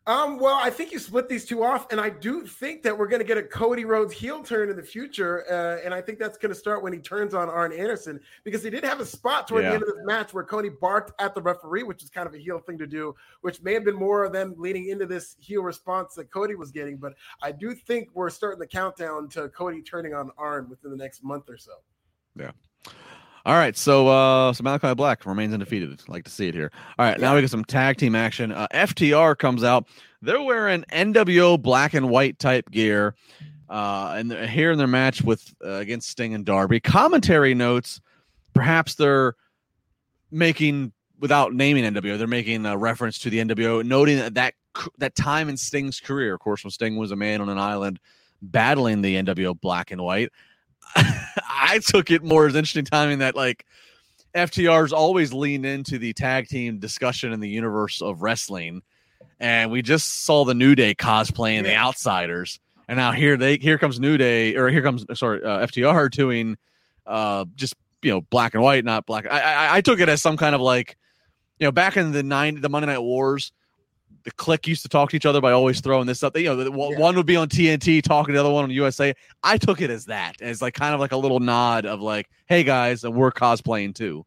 [0.09, 3.09] Um, well, I think you split these two off, and I do think that we're
[3.09, 6.19] going to get a Cody Rhodes heel turn in the future, uh, and I think
[6.19, 9.05] that's going to start when he turns on Arn Anderson because he did have a
[9.05, 9.69] spot toward yeah.
[9.69, 12.33] the end of this match where Cody barked at the referee, which is kind of
[12.33, 15.37] a heel thing to do, which may have been more of them leading into this
[15.41, 16.97] heel response that Cody was getting.
[16.97, 17.13] But
[17.43, 21.23] I do think we're starting the countdown to Cody turning on Arn within the next
[21.23, 21.73] month or so.
[22.35, 22.53] Yeah.
[23.47, 26.03] All right, so uh, so Malachi Black remains undefeated.
[26.09, 26.71] Like to see it here.
[26.99, 28.53] All right, now we get some tag team action.
[28.53, 29.87] Uh, FTR comes out.
[30.21, 33.15] They're wearing NWO black and white type gear,
[33.69, 36.81] uh, and here in their match with uh, against Sting and Darby.
[36.81, 38.01] Commentary notes,
[38.55, 39.35] perhaps they're
[40.31, 44.55] making without naming NWO, they're making a reference to the NWO, noting that that,
[44.99, 47.99] that time in Sting's career, of course, when Sting was a man on an island
[48.43, 50.31] battling the NWO black and white.
[51.49, 53.65] I took it more as interesting timing that like
[54.35, 58.83] FTR's always leaned into the tag team discussion in the universe of wrestling,
[59.41, 61.63] and we just saw the New Day cosplaying yeah.
[61.63, 65.67] the Outsiders, and now here they here comes New Day or here comes sorry uh,
[65.67, 66.57] FTR doing
[67.07, 69.27] uh just you know black and white, not black.
[69.31, 70.97] I, I I took it as some kind of like
[71.59, 73.53] you know back in the nine the Monday Night Wars
[74.29, 76.37] the Kliq used to talk to each other by always throwing this up.
[76.37, 76.99] You know, the, yeah.
[76.99, 79.15] one would be on TNT talking to the other one on USA.
[79.43, 82.29] I took it as that, as like kind of like a little nod of like,
[82.47, 84.27] "Hey guys, and we're cosplaying too."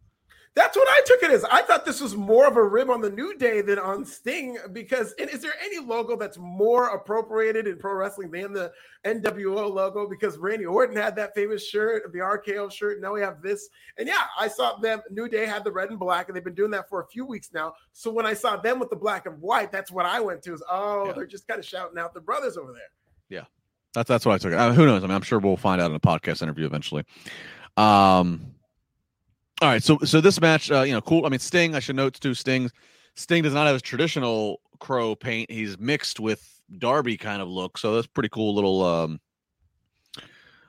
[0.53, 1.45] That's what I took it as.
[1.45, 4.57] I thought this was more of a rib on the New Day than on Sting
[4.73, 8.73] because and is there any logo that's more appropriated in pro wrestling than the
[9.05, 10.09] NWO logo?
[10.09, 12.99] Because Randy Orton had that famous shirt, the RKO shirt.
[12.99, 13.69] Now we have this.
[13.97, 15.01] And yeah, I saw them.
[15.09, 17.25] New Day had the red and black, and they've been doing that for a few
[17.25, 17.73] weeks now.
[17.93, 20.53] So when I saw them with the black and white, that's what I went to
[20.53, 21.13] is, oh, yeah.
[21.13, 22.81] they're just kind of shouting out the brothers over there.
[23.29, 23.45] Yeah.
[23.93, 24.53] That's that's what I took.
[24.53, 25.03] Uh, who knows?
[25.03, 27.05] I mean, I'm sure we'll find out in a podcast interview eventually.
[27.77, 28.53] Um,
[29.61, 31.25] all right, so so this match, uh, you know, cool.
[31.25, 31.75] I mean, Sting.
[31.75, 32.33] I should note too.
[32.33, 32.71] Sting,
[33.15, 35.51] Sting does not have his traditional crow paint.
[35.51, 36.43] He's mixed with
[36.79, 38.55] Darby kind of look, so that's pretty cool.
[38.55, 39.19] Little um,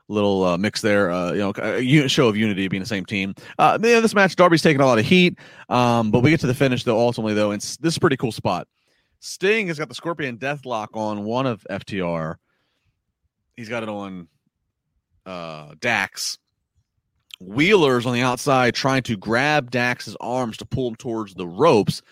[0.08, 1.10] little uh, mix there.
[1.10, 1.52] Uh, you know,
[2.04, 3.34] a show of unity being the same team.
[3.58, 5.38] Uh, yeah, this match, Darby's taking a lot of heat.
[5.70, 6.98] Um, but we get to the finish though.
[6.98, 8.68] Ultimately, though, and this is pretty cool spot.
[9.20, 12.36] Sting has got the Scorpion Deathlock on one of FTR.
[13.56, 14.28] He's got it on
[15.24, 16.38] uh Dax
[17.46, 22.02] Wheeler's on the outside trying to grab Dax's arms to pull him towards the ropes.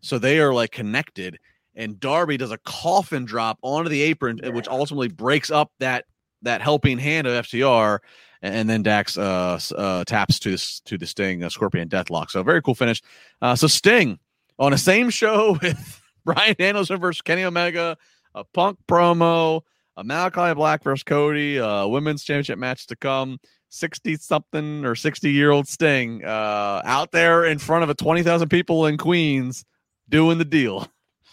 [0.00, 1.38] So they are like connected.
[1.74, 6.04] And Darby does a coffin drop onto the apron, which ultimately breaks up that
[6.42, 7.98] that helping hand of FTR.
[8.42, 12.30] And then Dax uh, uh, taps to this to the Sting uh, Scorpion Deathlock.
[12.30, 13.02] So very cool finish.
[13.40, 14.18] Uh, so Sting
[14.58, 17.96] on the same show with Bryan Danielson versus Kenny Omega,
[18.34, 19.62] a Punk promo,
[19.96, 23.38] a Malachi Black versus Cody, a women's championship match to come.
[23.70, 28.48] 60 something or 60 year old Sting uh, out there in front of a 20,000
[28.48, 29.64] people in Queens
[30.08, 30.88] doing the deal.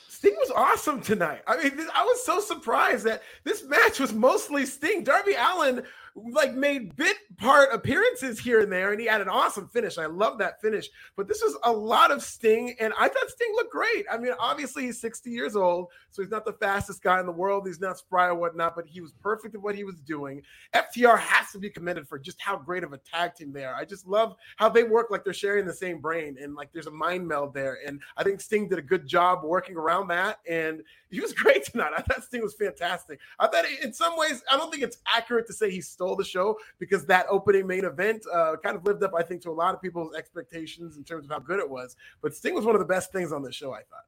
[0.07, 1.41] Sting was awesome tonight.
[1.47, 5.03] I mean, I was so surprised that this match was mostly Sting.
[5.03, 5.83] Darby Allin
[6.15, 9.97] like made bit part appearances here and there, and he had an awesome finish.
[9.97, 10.89] I love that finish.
[11.15, 14.05] But this was a lot of Sting, and I thought Sting looked great.
[14.11, 17.31] I mean, obviously he's 60 years old, so he's not the fastest guy in the
[17.31, 17.65] world.
[17.65, 20.41] He's not spry or whatnot, but he was perfect at what he was doing.
[20.73, 23.75] FTR has to be commended for just how great of a tag team they are.
[23.75, 26.87] I just love how they work like they're sharing the same brain, and like there's
[26.87, 27.79] a mind meld there.
[27.85, 30.81] And I think Sting did a good job working around that, and
[31.11, 31.91] he was great tonight.
[31.95, 33.19] I thought Sting was fantastic.
[33.39, 36.23] I thought in some ways, I don't think it's accurate to say he stole the
[36.23, 39.51] show because that opening main event uh, kind of lived up, I think, to a
[39.51, 41.95] lot of people's expectations in terms of how good it was.
[42.21, 44.05] But Sting was one of the best things on the show, I thought.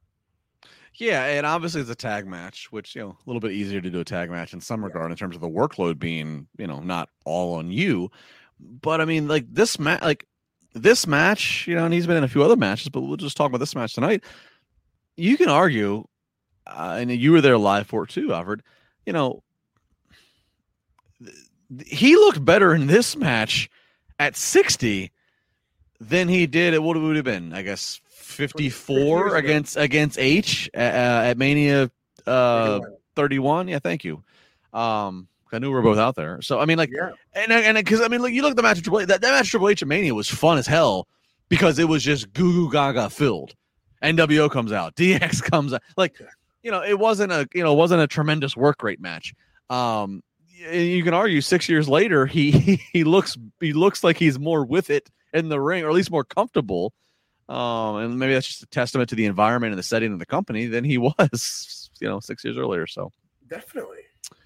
[0.96, 3.90] Yeah, and obviously it's a tag match, which you know a little bit easier to
[3.90, 6.80] do a tag match in some regard in terms of the workload being you know
[6.80, 8.12] not all on you.
[8.60, 10.28] But I mean, like this match, like
[10.74, 13.36] this match, you know, and he's been in a few other matches, but we'll just
[13.36, 14.24] talk about this match tonight.
[15.18, 16.06] You can argue
[16.68, 18.62] uh, and you were there live for it too, Alfred.
[19.06, 19.44] You know,
[21.86, 23.70] he looked better in this match
[24.20, 25.12] at 60
[26.00, 30.78] than he did at what would have been, I guess, 54 against against H uh,
[30.78, 31.90] at Mania
[32.26, 32.80] uh,
[33.16, 33.68] 31.
[33.68, 34.24] Yeah, thank you.
[34.74, 36.42] Um, I knew we were both out there.
[36.42, 37.12] So I mean, like, yeah.
[37.34, 39.08] and and because I mean, look, you look at the match Triple H.
[39.08, 41.08] That, that match Triple H at Mania was fun as hell
[41.48, 43.54] because it was just goo goo gaga filled.
[44.02, 46.20] NWO comes out, DX comes out, like
[46.64, 49.34] you know, it wasn't a you know, wasn't a tremendous work rate match.
[49.70, 50.24] Um,
[50.72, 52.52] you can argue six years later, he
[52.94, 56.12] he looks he looks like he's more with it in the ring, or at least
[56.12, 56.94] more comfortable.
[57.50, 60.26] Um, and maybe that's just a testament to the environment and the setting of the
[60.26, 62.88] company than he was, you know, six years earlier.
[62.88, 63.12] So
[63.48, 64.00] definitely,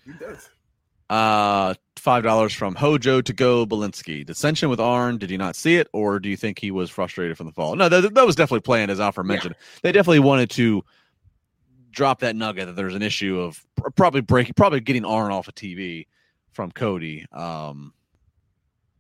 [0.05, 0.49] he does.
[1.09, 4.26] Uh, five dollars from Hojo to go Belinsky.
[4.26, 5.18] Dissension with Arn.
[5.18, 7.76] Did you not see it, or do you think he was frustrated from the fall?
[7.76, 9.55] No, that, that was definitely planned, as Alfred mentioned.
[9.57, 9.80] Yeah.
[9.84, 10.84] They definitely wanted to
[11.91, 13.65] drop that nugget that there's an issue of
[13.95, 16.07] probably breaking, probably getting Arn off of TV
[16.51, 17.25] from Cody.
[17.31, 17.93] Um,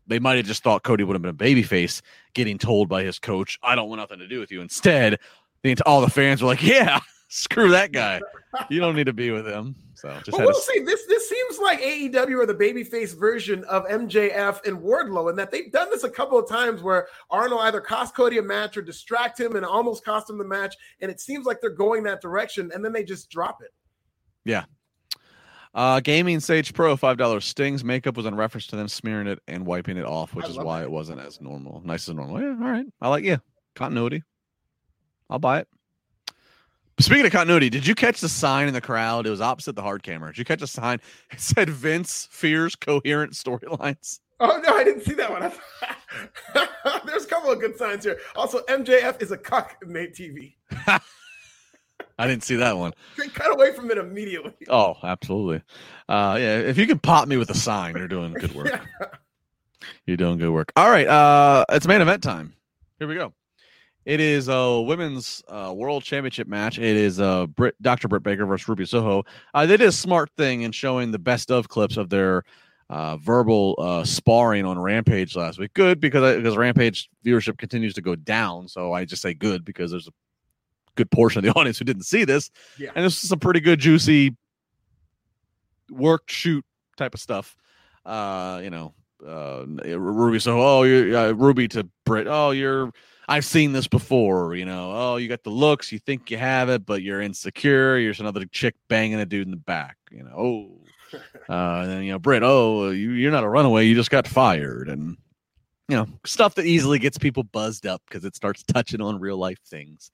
[0.07, 2.01] they might have just thought Cody would have been a babyface,
[2.33, 5.19] getting told by his coach, "I don't want nothing to do with you." Instead,
[5.63, 6.99] the all the fans were like, "Yeah,
[7.29, 8.21] screw that guy.
[8.69, 10.79] You don't need to be with him." So just we'll see.
[10.81, 15.49] This this seems like AEW or the babyface version of MJF and Wardlow, and that
[15.51, 18.81] they've done this a couple of times where Arnold either cost Cody a match or
[18.81, 22.21] distract him and almost cost him the match, and it seems like they're going that
[22.21, 23.71] direction, and then they just drop it.
[24.45, 24.65] Yeah.
[25.73, 27.45] Uh, Gaming Sage Pro, five dollars.
[27.45, 30.49] Stings makeup was in reference to them smearing it and wiping it off, which I
[30.49, 30.85] is why that.
[30.85, 32.41] it wasn't as normal, nice as normal.
[32.41, 32.85] Yeah, all right.
[33.01, 33.37] I like yeah,
[33.75, 34.23] continuity.
[35.29, 35.67] I'll buy it.
[36.99, 39.27] Speaking of continuity, did you catch the sign in the crowd?
[39.27, 40.31] It was opposite the hard camera.
[40.31, 40.99] Did you catch a sign?
[41.31, 44.19] It said Vince fears coherent storylines.
[44.39, 45.51] Oh no, I didn't see that one.
[47.05, 48.19] There's a couple of good signs here.
[48.35, 50.55] Also, MJF is a cuck in Nate TV.
[52.19, 52.93] I didn't see that one.
[53.33, 54.53] Cut away from it immediately.
[54.69, 55.61] Oh, absolutely.
[56.09, 58.67] Uh, yeah, if you could pop me with a sign, you're doing good work.
[58.67, 59.07] yeah.
[60.05, 60.71] You're doing good work.
[60.75, 62.53] All right, uh, it's main event time.
[62.99, 63.33] Here we go.
[64.07, 66.79] It is a women's uh, world championship match.
[66.79, 68.07] It is uh, Brit, Dr.
[68.07, 69.25] Britt Baker versus Ruby Soho.
[69.53, 72.43] Uh, they did a smart thing in showing the best of clips of their
[72.89, 75.73] uh, verbal uh, sparring on Rampage last week.
[75.73, 78.69] Good because because Rampage viewership continues to go down.
[78.69, 80.13] So I just say good because there's a
[80.95, 82.49] good portion of the audience who didn't see this.
[82.79, 82.91] Yeah.
[82.95, 84.37] And this is some pretty good, juicy
[85.91, 86.63] work shoot
[86.95, 87.57] type of stuff.
[88.05, 88.93] Uh, you know,
[89.27, 90.39] uh, Ruby.
[90.39, 92.27] So, oh, you're uh, Ruby to Britt.
[92.27, 92.93] Oh, you're
[93.27, 94.91] I've seen this before, you know.
[94.93, 97.97] Oh, you got the looks, you think you have it, but you're insecure.
[97.97, 100.33] You're just another chick banging a dude in the back, you know.
[100.37, 100.71] Oh,
[101.49, 102.43] uh, and then you know, Britt.
[102.43, 103.85] Oh, you, you're not a runaway.
[103.85, 105.17] You just got fired, and
[105.89, 109.37] you know, stuff that easily gets people buzzed up because it starts touching on real
[109.37, 110.11] life things.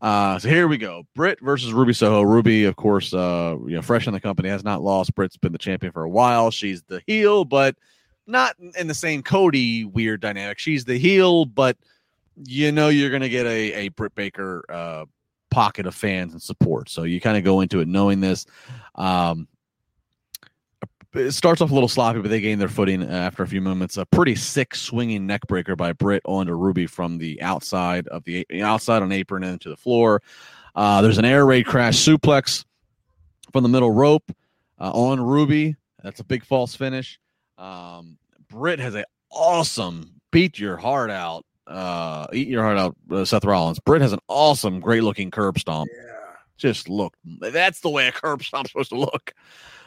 [0.00, 1.04] Uh, so here we go.
[1.14, 2.20] Britt versus Ruby Soho.
[2.22, 5.14] Ruby, of course, uh, you know, fresh in the company, has not lost.
[5.14, 6.50] Britt's been the champion for a while.
[6.50, 7.74] She's the heel, but
[8.26, 10.58] not in the same Cody weird dynamic.
[10.58, 11.76] She's the heel, but
[12.36, 15.04] you know you're going to get a, a Britt Baker uh,
[15.50, 16.88] pocket of fans and support.
[16.88, 18.46] So you kind of go into it knowing this.
[18.94, 19.48] Um,
[21.14, 23.96] it starts off a little sloppy, but they gain their footing after a few moments.
[23.96, 28.44] A pretty sick swinging neck breaker by Britt onto Ruby from the outside of the
[28.62, 30.22] outside on apron into the floor.
[30.74, 32.64] Uh, there's an air raid crash suplex
[33.52, 34.28] from the middle rope
[34.80, 35.76] uh, on Ruby.
[36.02, 37.20] That's a big false finish.
[37.58, 38.18] Um,
[38.48, 43.44] Britt has a awesome beat your heart out uh, eat your heart out, uh, Seth
[43.44, 43.78] Rollins.
[43.78, 45.90] Britt has an awesome, great looking curb stomp.
[45.94, 46.10] Yeah.
[46.56, 47.16] Just look.
[47.24, 49.34] That's the way a curb stomp's supposed to look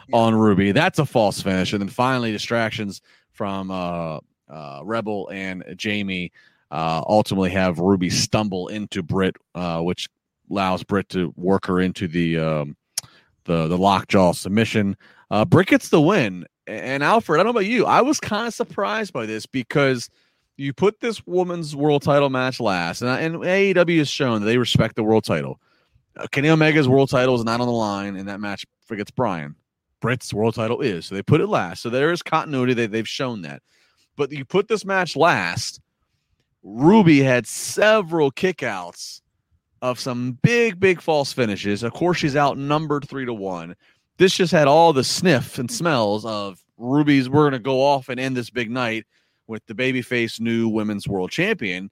[0.07, 0.17] yeah.
[0.17, 0.71] on Ruby.
[0.71, 1.73] That's a false finish.
[1.73, 3.01] And then finally, distractions
[3.32, 4.19] from uh,
[4.49, 6.32] uh, Rebel and Jamie
[6.71, 10.09] uh, ultimately have Ruby stumble into Britt, uh, which
[10.51, 12.75] allows Britt to work her into the um,
[13.45, 14.97] the the lockjaw submission.
[15.32, 16.45] Uh, Britt gets the win.
[16.69, 17.86] And Alfred, I don't know about you.
[17.86, 20.09] I was kind of surprised by this because–
[20.57, 24.57] you put this woman's world title match last, and, and AEW has shown that they
[24.57, 25.59] respect the world title.
[26.17, 29.55] Uh, Kenny Omega's world title is not on the line in that match Forgets Bryan.
[30.01, 31.81] Britt's world title is, so they put it last.
[31.81, 32.73] So there is continuity.
[32.73, 33.61] They, they've shown that.
[34.15, 35.79] But you put this match last.
[36.63, 39.21] Ruby had several kickouts
[39.81, 41.83] of some big, big false finishes.
[41.83, 43.75] Of course, she's outnumbered three to one.
[44.17, 47.29] This just had all the sniff and smells of Ruby's.
[47.29, 49.05] We're going to go off and end this big night
[49.47, 51.89] with the babyface new women's world champion.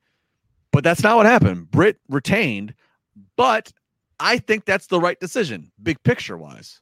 [0.71, 1.71] But that's not what happened.
[1.71, 2.73] Britt retained,
[3.37, 3.71] but
[4.19, 6.81] I think that's the right decision, big picture wise.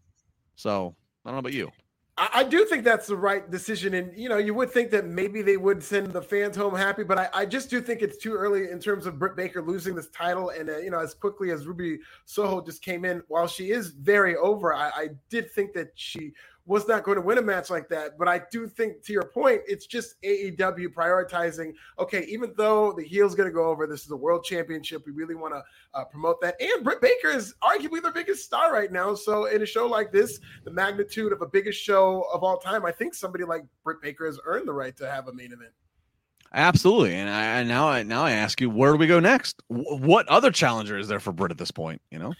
[0.55, 0.95] So
[1.25, 1.71] I don't know about you.
[2.15, 3.95] I, do think that's the right decision.
[3.95, 7.03] And, you know, you would think that maybe they would send the fans home happy,
[7.03, 9.95] but I, I just do think it's too early in terms of Britt Baker losing
[9.95, 10.51] this title.
[10.51, 13.87] And, uh, you know, as quickly as Ruby Soho just came in, while she is
[13.89, 16.33] very over, I, I did think that she
[16.65, 18.17] was not going to win a match like that.
[18.17, 21.73] But I do think, to your point, it's just AEW prioritizing.
[21.99, 25.03] Okay, even though the heel's going to go over, this is a world championship.
[25.05, 26.55] We really want to uh, promote that.
[26.61, 29.13] And Britt Baker is arguably their biggest star right now.
[29.13, 32.85] So in a show like this, the magnitude of a biggest show of all time,
[32.85, 35.71] I think somebody like Britt Baker has earned the right to have a main event.
[36.55, 39.63] Absolutely, and I now I now I ask you, where do we go next?
[39.69, 41.99] What other challenger is there for Britt at this point?
[42.11, 42.33] You know,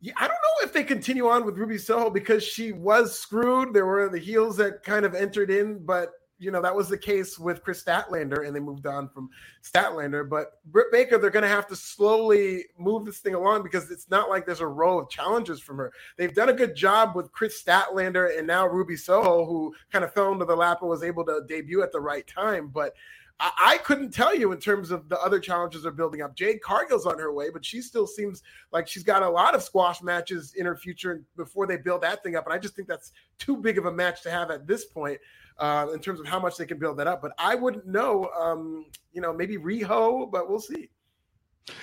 [0.00, 3.74] yeah, I don't know if they continue on with Ruby Soho because she was screwed.
[3.74, 6.96] There were the heels that kind of entered in, but you know that was the
[6.96, 9.28] case with Kris Statlander, and they moved on from
[9.62, 10.26] Statlander.
[10.26, 14.08] But Britt Baker, they're going to have to slowly move this thing along because it's
[14.08, 15.92] not like there's a row of challenges from her.
[16.16, 20.14] They've done a good job with Kris Statlander and now Ruby Soho, who kind of
[20.14, 22.68] fell into the lap and was able to debut at the right time.
[22.68, 22.94] But
[23.40, 26.36] I, I couldn't tell you in terms of the other challenges are building up.
[26.36, 29.62] Jade Cargill's on her way, but she still seems like she's got a lot of
[29.62, 32.44] squash matches in her future before they build that thing up.
[32.44, 35.18] And I just think that's too big of a match to have at this point.
[35.58, 38.30] Uh, in terms of how much they can build that up, but I wouldn't know.
[38.30, 40.88] Um, you know, maybe Riho, but we'll see.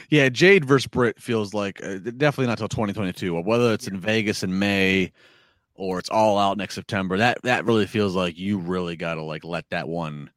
[0.09, 3.39] Yeah, Jade versus Britt feels like uh, definitely not till 2022.
[3.41, 5.11] Whether it's in Vegas in May
[5.75, 9.21] or it's all out next September, that that really feels like you really got to
[9.21, 10.31] like let that one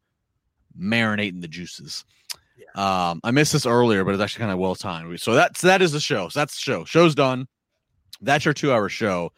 [0.79, 2.05] marinating the juices.
[2.57, 3.11] Yeah.
[3.11, 5.21] Um, I missed this earlier, but it's actually kind of well timed.
[5.21, 6.29] So that's that is the show.
[6.29, 6.85] So that's the show.
[6.85, 7.49] Show's done.
[8.21, 9.33] That's your two hour show.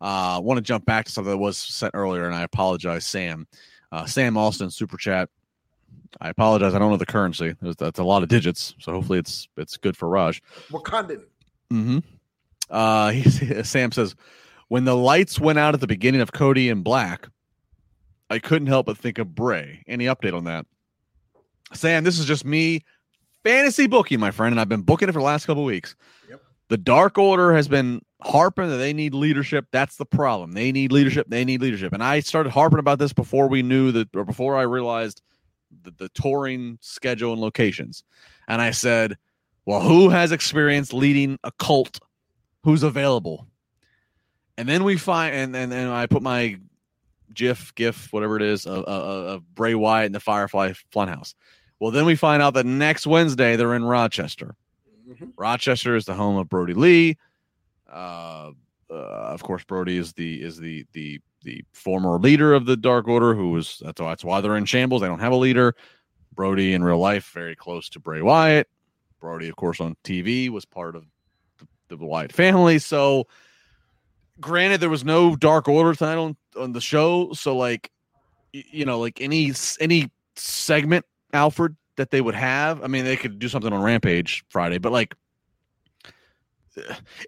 [0.00, 3.04] Uh, I want to jump back to something that was sent earlier, and I apologize,
[3.04, 3.46] Sam.
[3.90, 5.28] Uh, Sam Austin super chat.
[6.20, 6.74] I apologize.
[6.74, 7.54] I don't know the currency.
[7.60, 10.40] That's a lot of digits, so hopefully it's it's good for Raj.
[10.70, 11.24] Wakandan.
[11.72, 11.98] Mm-hmm.
[12.70, 13.22] Uh, he,
[13.62, 14.14] Sam says,
[14.68, 17.28] when the lights went out at the beginning of Cody and Black,
[18.30, 19.82] I couldn't help but think of Bray.
[19.86, 20.66] Any update on that?
[21.72, 22.84] Sam, this is just me
[23.44, 25.94] fantasy booking, my friend, and I've been booking it for the last couple weeks.
[26.28, 26.40] Yep.
[26.68, 29.66] The Dark Order has been harping that they need leadership.
[29.70, 30.52] That's the problem.
[30.52, 31.26] They need leadership.
[31.28, 31.92] They need leadership.
[31.92, 35.22] And I started harping about this before we knew that, or before I realized
[35.82, 38.02] the, the touring schedule and locations.
[38.48, 39.16] And I said,
[39.66, 42.00] well, who has experience leading a cult?
[42.64, 43.46] Who's available?
[44.56, 46.58] And then we find, and and, and I put my
[47.32, 51.34] GIF, GIF, whatever it is, of, of, of Bray Wyatt in the Firefly Funhouse.
[51.80, 54.54] Well, then we find out that next Wednesday they're in Rochester.
[55.08, 55.30] Mm-hmm.
[55.36, 57.16] Rochester is the home of Brodie Lee.
[57.90, 58.50] Uh,
[58.90, 63.06] uh, of course, Brodie is the is the the the former leader of the Dark
[63.08, 65.02] Order, who was that's why, that's why they're in shambles.
[65.02, 65.74] They don't have a leader.
[66.34, 68.68] Brodie in real life very close to Bray Wyatt.
[69.20, 71.04] Brodie, of course, on TV was part of
[71.88, 72.78] the, the Wyatt family.
[72.78, 73.26] So,
[74.40, 77.90] granted, there was no Dark Order title on, on the show, so like,
[78.52, 82.82] you know, like any any segment Alfred that they would have.
[82.82, 85.14] I mean, they could do something on Rampage Friday, but like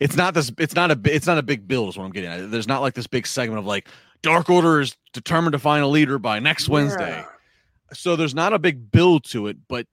[0.01, 2.31] it's not this it's not a it's not a big build is what I'm getting
[2.31, 2.51] at.
[2.51, 3.89] There's not like this big segment of like
[4.23, 6.75] Dark Order is determined to find a leader by next yeah.
[6.75, 7.25] Wednesday.
[7.93, 9.87] So there's not a big build to it, but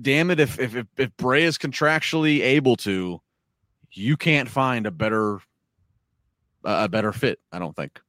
[0.00, 3.20] damn it if if if, if Bray is contractually able to,
[3.92, 5.40] you can't find a better
[6.64, 8.00] a better fit, I don't think.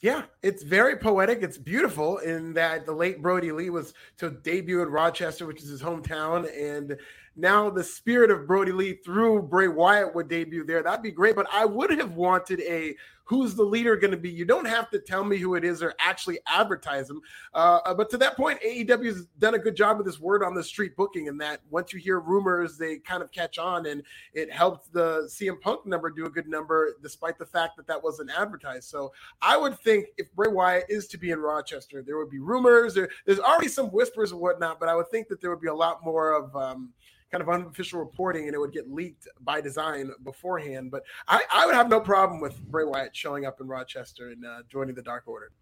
[0.00, 1.42] Yeah, it's very poetic.
[1.42, 5.68] It's beautiful in that the late Brodie Lee was to debut in Rochester, which is
[5.68, 6.96] his hometown, and
[7.36, 10.82] now the spirit of Brodie Lee through Bray Wyatt would debut there.
[10.82, 11.36] That'd be great.
[11.36, 12.96] But I would have wanted a
[13.30, 14.28] who's the leader going to be.
[14.28, 17.20] You don't have to tell me who it is or actually advertise them.
[17.54, 20.42] Uh, uh but to that point, AEW has done a good job with this word
[20.42, 23.86] on the street booking, and that once you hear rumors, they kind of catch on,
[23.86, 24.02] and
[24.34, 28.02] it helped the CM Punk number do a good number, despite the fact that that
[28.02, 28.88] wasn't advertised.
[28.88, 32.40] So I would think if Bray Wyatt is to be in Rochester, there would be
[32.40, 32.94] rumors.
[32.94, 35.68] There, there's already some whispers and whatnot, but I would think that there would be
[35.68, 36.92] a lot more of um,
[37.30, 40.90] kind of unofficial reporting and it would get leaked by design beforehand.
[40.90, 44.44] But I, I would have no problem with Bray Wyatt showing up in Rochester and
[44.44, 45.52] uh, joining the Dark Order.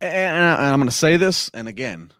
[0.00, 2.10] And, I'm going to say this, and again,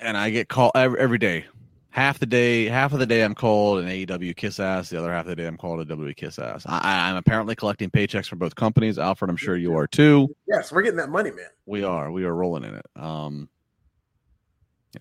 [0.00, 1.44] and I get called every, every day.
[1.90, 4.88] Half the day, half of the day, I'm called an AEW kiss ass.
[4.88, 6.64] The other half of the day, I'm called a WWE kiss ass.
[6.66, 8.98] I, am apparently collecting paychecks from both companies.
[8.98, 10.34] Alfred, I'm sure you are too.
[10.48, 11.46] Yes, we're getting that money, man.
[11.66, 12.10] We are.
[12.10, 12.86] We are rolling in it.
[12.96, 13.48] Um,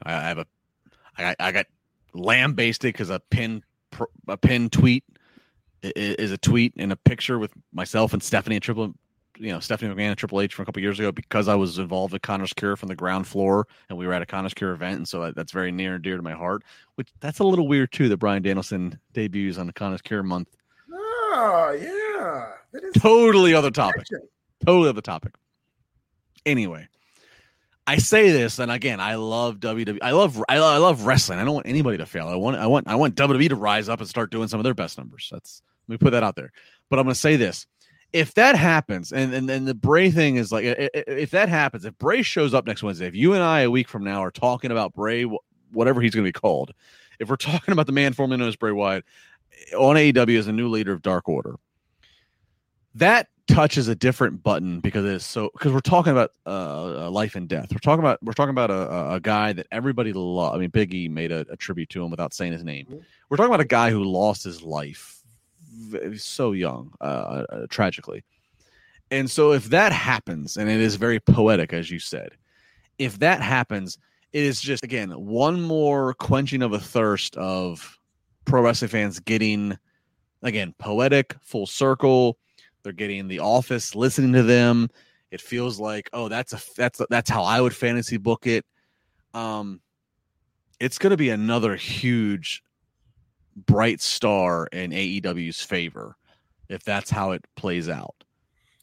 [0.04, 0.46] I, I have a,
[1.18, 1.66] I, I got
[2.14, 3.64] lambasted because a pin
[4.28, 5.04] a pin tweet
[5.84, 8.94] is a tweet and a picture with myself and Stephanie and Triple,
[9.38, 11.78] you know, Stephanie McMahon and Triple H from a couple years ago because I was
[11.78, 14.72] involved with Connor's Cure from the ground floor and we were at a Connor's Cure
[14.72, 16.64] event, and so that's very near and dear to my heart.
[16.96, 20.50] Which that's a little weird too that Bryan Danielson debuts on the Connor's Cure month.
[20.92, 24.06] Oh yeah, that is totally other topic.
[24.66, 25.34] Totally other topic.
[26.46, 26.88] Anyway,
[27.86, 30.00] I say this, and again, I love WWE.
[30.02, 31.40] I love I, I love wrestling.
[31.40, 32.28] I don't want anybody to fail.
[32.28, 34.64] I want I want I want WWE to rise up and start doing some of
[34.64, 35.28] their best numbers.
[35.32, 36.52] That's let me put that out there.
[36.90, 37.68] But I'm going to say this:
[38.14, 41.98] if that happens, and and, and the Bray thing is like, if that happens, if
[41.98, 44.72] Bray shows up next Wednesday, if you and I a week from now are talking
[44.72, 45.24] about Bray,
[45.72, 46.74] whatever he's going to be called,
[47.20, 49.04] if we're talking about the man formerly known as Bray Wyatt
[49.78, 51.56] on AEW as a new leader of Dark Order,
[52.96, 57.48] that touches a different button because it's so because we're talking about uh, life and
[57.48, 57.72] death.
[57.72, 60.56] We're talking about we're talking about a, a guy that everybody loves.
[60.56, 62.86] I mean, Biggie made a, a, tribute to him without saying his name.
[62.86, 63.00] Mm-hmm.
[63.30, 65.22] We're talking about a guy who lost his life
[66.16, 68.24] so young, uh, uh, tragically.
[69.12, 72.30] And so, if that happens, and it is very poetic, as you said,
[72.98, 73.98] if that happens,
[74.32, 78.00] it is just again one more quenching of a thirst of
[78.46, 79.78] pro wrestling fans getting
[80.42, 82.38] again poetic, full circle.
[82.84, 84.90] They're getting the office listening to them.
[85.32, 88.66] It feels like, oh, that's a that's that's how I would fantasy book it.
[89.34, 89.82] Um,
[90.80, 92.62] it's going to be another huge
[93.56, 96.16] bright star in AEW's favor
[96.70, 98.24] if that's how it plays out.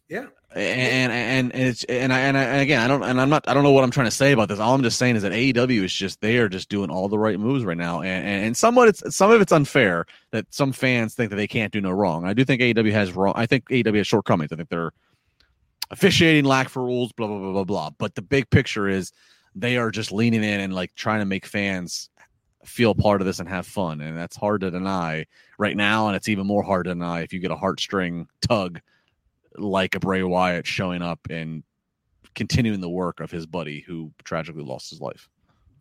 [0.09, 0.27] Yeah.
[0.52, 3.48] And and and it's and I and, I, and again I don't and I'm not
[3.48, 4.59] I don't know what I'm trying to say about this.
[4.59, 7.20] All I'm just saying is that AEW is just they are just doing all the
[7.20, 11.14] right moves right now, and and somewhat it's some of it's unfair that some fans
[11.14, 12.24] think that they can't do no wrong.
[12.24, 13.32] I do think AEW has wrong.
[13.36, 14.51] I think AEW has shortcomings.
[14.51, 14.90] I think they're
[15.93, 17.90] officiating lack for rules, blah blah blah blah blah.
[17.97, 19.12] But the big picture is
[19.55, 22.10] they are just leaning in and like trying to make fans
[22.64, 25.27] feel part of this and have fun, and that's hard to deny
[25.59, 28.81] right now, and it's even more hard to deny if you get a heartstring tug
[29.61, 31.62] like a Bray Wyatt showing up and
[32.35, 35.28] continuing the work of his buddy who tragically lost his life.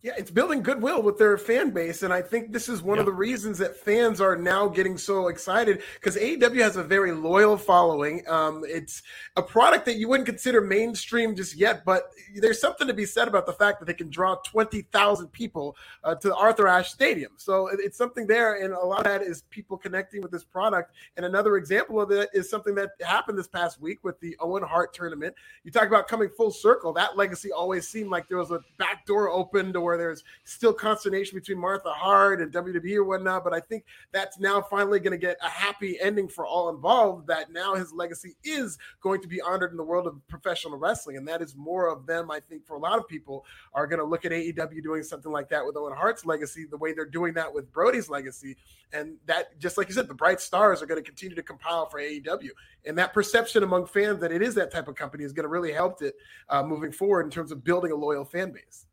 [0.02, 2.04] Yeah, it's building goodwill with their fan base.
[2.04, 3.02] And I think this is one yeah.
[3.02, 7.12] of the reasons that fans are now getting so excited because AEW has a very
[7.12, 8.24] loyal following.
[8.30, 9.04] Um, it's
[9.36, 13.28] a product that you wouldn't consider mainstream just yet, but there's something to be said
[13.28, 17.34] about the fact that they can draw 20,000 people uh, to the Arthur Ashe Stadium.
[17.36, 18.64] So it's something there.
[18.64, 20.94] And a lot of that is people connecting with this product.
[21.18, 24.64] And another example of it is something that happened this past week with the Owen
[24.64, 25.36] Hart tournament.
[25.66, 26.94] You talk about coming full circle.
[26.94, 30.72] That legacy always seemed like there was a back door opened or where there's still
[30.72, 33.44] consternation between Martha Hart and WWE or whatnot.
[33.44, 37.26] But I think that's now finally going to get a happy ending for all involved.
[37.28, 41.18] That now his legacy is going to be honored in the world of professional wrestling,
[41.18, 42.30] and that is more of them.
[42.30, 45.32] I think for a lot of people are going to look at AEW doing something
[45.32, 48.56] like that with Owen Hart's legacy, the way they're doing that with Brodie's legacy,
[48.94, 51.88] and that just like you said, the bright stars are going to continue to compile
[51.88, 52.50] for AEW,
[52.86, 55.50] and that perception among fans that it is that type of company is going to
[55.50, 56.16] really help it
[56.50, 58.86] uh, moving forward in terms of building a loyal fan base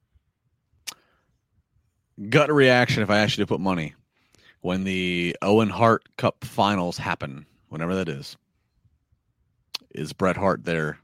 [2.31, 3.95] gut reaction if I asked you to put money
[4.61, 8.37] when the Owen Hart Cup finals happen, whenever that is.
[9.91, 10.99] Is Bret Hart there?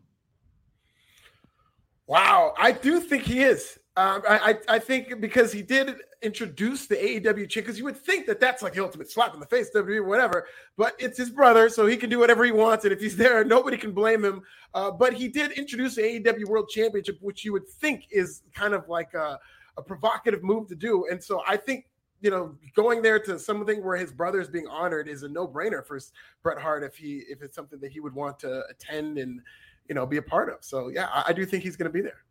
[2.07, 3.79] Wow, I do think he is.
[3.95, 8.27] Um, I, I think because he did introduce the AEW chick, because you would think
[8.27, 10.47] that that's like the ultimate slap in the face, WWE, whatever.
[10.79, 13.45] But it's his brother, so he can do whatever he wants, and if he's there,
[13.45, 14.43] nobody can blame him.
[14.73, 18.73] Uh, but he did introduce the AEW World Championship, which you would think is kind
[18.73, 19.39] of like a
[19.77, 21.07] a provocative move to do.
[21.11, 21.87] And so I think
[22.23, 25.85] you know, going there to something where his brother is being honored is a no-brainer
[25.85, 25.99] for
[26.43, 29.41] Bret Hart if he if it's something that he would want to attend and
[29.89, 30.59] you know be a part of.
[30.61, 32.23] So yeah, I, I do think he's going to be there.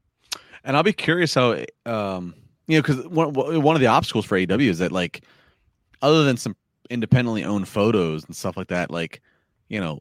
[0.64, 2.34] And I'll be curious how um
[2.68, 5.26] you know because one one of the obstacles for AEW is that like
[6.02, 6.56] other than some
[6.90, 9.22] independently owned photos and stuff like that, like
[9.68, 10.00] you know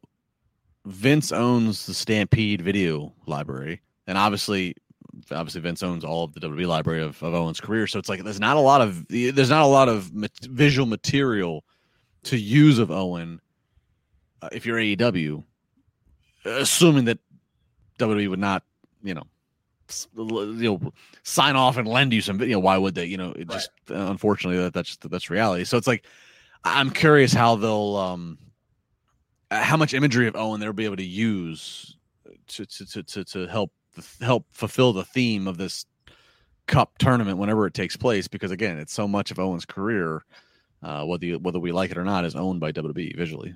[0.85, 4.73] Vince owns the Stampede video library, and obviously
[5.31, 8.23] obviously Vince owns all of the WWE library of, of Owen's career, so it's like
[8.23, 10.11] there's not a lot of there's not a lot of
[10.43, 11.63] visual material
[12.23, 13.41] to use of Owen
[14.41, 15.43] uh, if you're AEW,
[16.45, 17.19] assuming that
[17.99, 18.63] WWE would not,
[19.03, 19.23] you know,
[20.15, 20.93] you know,
[21.23, 22.39] sign off and lend you some.
[22.41, 23.05] You know, why would they?
[23.05, 25.65] You know, it just unfortunately that that's that's reality.
[25.65, 26.05] So it's like
[26.63, 28.37] I'm curious how they'll um
[29.51, 31.97] how much imagery of Owen they'll be able to use
[32.47, 33.71] to to to to help
[34.21, 35.85] help fulfill the theme of this
[36.67, 40.23] cup tournament whenever it takes place because again it's so much of owen's career
[40.83, 43.53] uh, whether you, whether we like it or not is owned by wwe visually.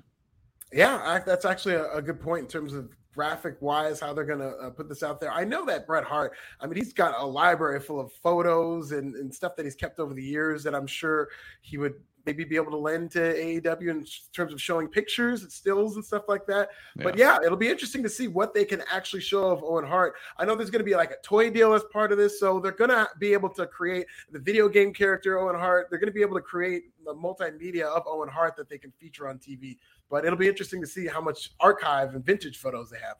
[0.72, 4.24] Yeah I, that's actually a, a, good point in terms of graphic wise how they're
[4.24, 5.32] going to uh, put this out there.
[5.32, 9.14] I know that bret hart i mean he's got a library full of photos and,
[9.14, 11.28] and stuff that he's kept over the years that i'm sure
[11.62, 11.94] he would
[12.26, 16.04] maybe be able to lend to AEW in terms of showing pictures, and stills, and
[16.04, 16.70] stuff like that.
[16.96, 17.04] Yeah.
[17.04, 20.14] But yeah, it'll be interesting to see what they can actually show of Owen Hart.
[20.36, 22.58] I know there's going to be like a toy deal as part of this, so
[22.58, 25.86] they're going to be able to create the video game character Owen Hart.
[25.88, 28.92] They're going to be able to create the multimedia of Owen Hart that they can
[28.98, 29.78] feature on TV.
[30.10, 33.16] But it'll be interesting to see how much archive and vintage photos they have.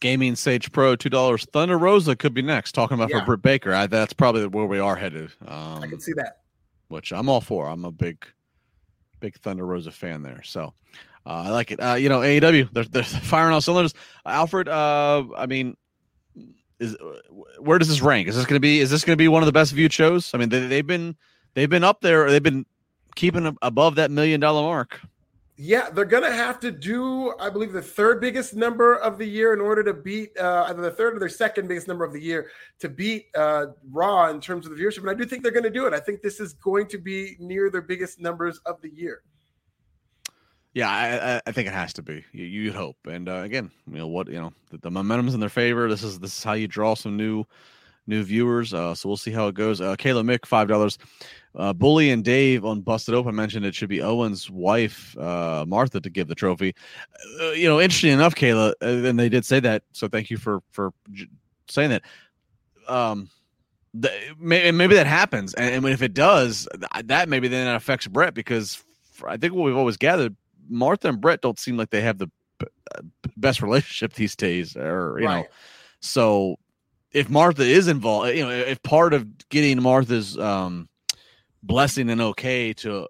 [0.00, 1.44] Gaming Sage Pro, two dollars.
[1.52, 2.72] Thunder Rosa could be next.
[2.72, 3.20] Talking about yeah.
[3.20, 5.30] for Britt Baker, I, that's probably where we are headed.
[5.46, 6.39] Um, I can see that
[6.90, 7.68] which I'm all for.
[7.68, 8.24] I'm a big,
[9.20, 10.42] big Thunder Rosa fan there.
[10.42, 10.74] So
[11.26, 11.78] uh, I like it.
[11.78, 13.94] Uh, you know, AEW, they're, they're firing all cylinders.
[14.26, 15.76] Alfred, uh, I mean,
[16.78, 16.96] is
[17.58, 18.26] where does this rank?
[18.28, 18.80] Is this going to be?
[18.80, 20.32] Is this going to be one of the best viewed shows?
[20.34, 21.14] I mean, they, they've been
[21.54, 22.30] they've been up there.
[22.30, 22.64] They've been
[23.16, 25.00] keeping above that million dollar mark.
[25.62, 29.26] Yeah, they're going to have to do, I believe, the third biggest number of the
[29.26, 32.14] year in order to beat uh, either the third or their second biggest number of
[32.14, 35.00] the year to beat uh, Raw in terms of the viewership.
[35.00, 35.92] And I do think they're going to do it.
[35.92, 39.20] I think this is going to be near their biggest numbers of the year.
[40.72, 42.24] Yeah, I, I think it has to be.
[42.32, 45.40] You, would hope, and uh, again, you know what, you know, the, the, momentum's in
[45.40, 45.90] their favor.
[45.90, 47.44] This is this is how you draw some new
[48.06, 48.72] new viewers.
[48.72, 49.82] Uh, so we'll see how it goes.
[49.82, 50.96] Uh, Kayla Mick, five dollars.
[51.54, 56.00] Uh, Bully and Dave on Busted Open mentioned it should be Owen's wife, uh, Martha,
[56.00, 56.74] to give the trophy.
[57.40, 59.82] Uh, you know, interesting enough, Kayla, uh, and they did say that.
[59.92, 60.92] So thank you for for
[61.68, 62.02] saying that.
[62.86, 63.28] Um,
[63.94, 66.68] the, maybe that happens, and, and if it does,
[67.04, 68.82] that maybe then that affects Bret because
[69.26, 70.36] I think what we've always gathered,
[70.68, 72.30] Martha and Bret don't seem like they have the
[73.36, 75.42] best relationship these days, or you right.
[75.42, 75.46] know,
[76.00, 76.56] so
[77.12, 80.88] if Martha is involved, you know, if part of getting Martha's um,
[81.62, 83.06] blessing and okay to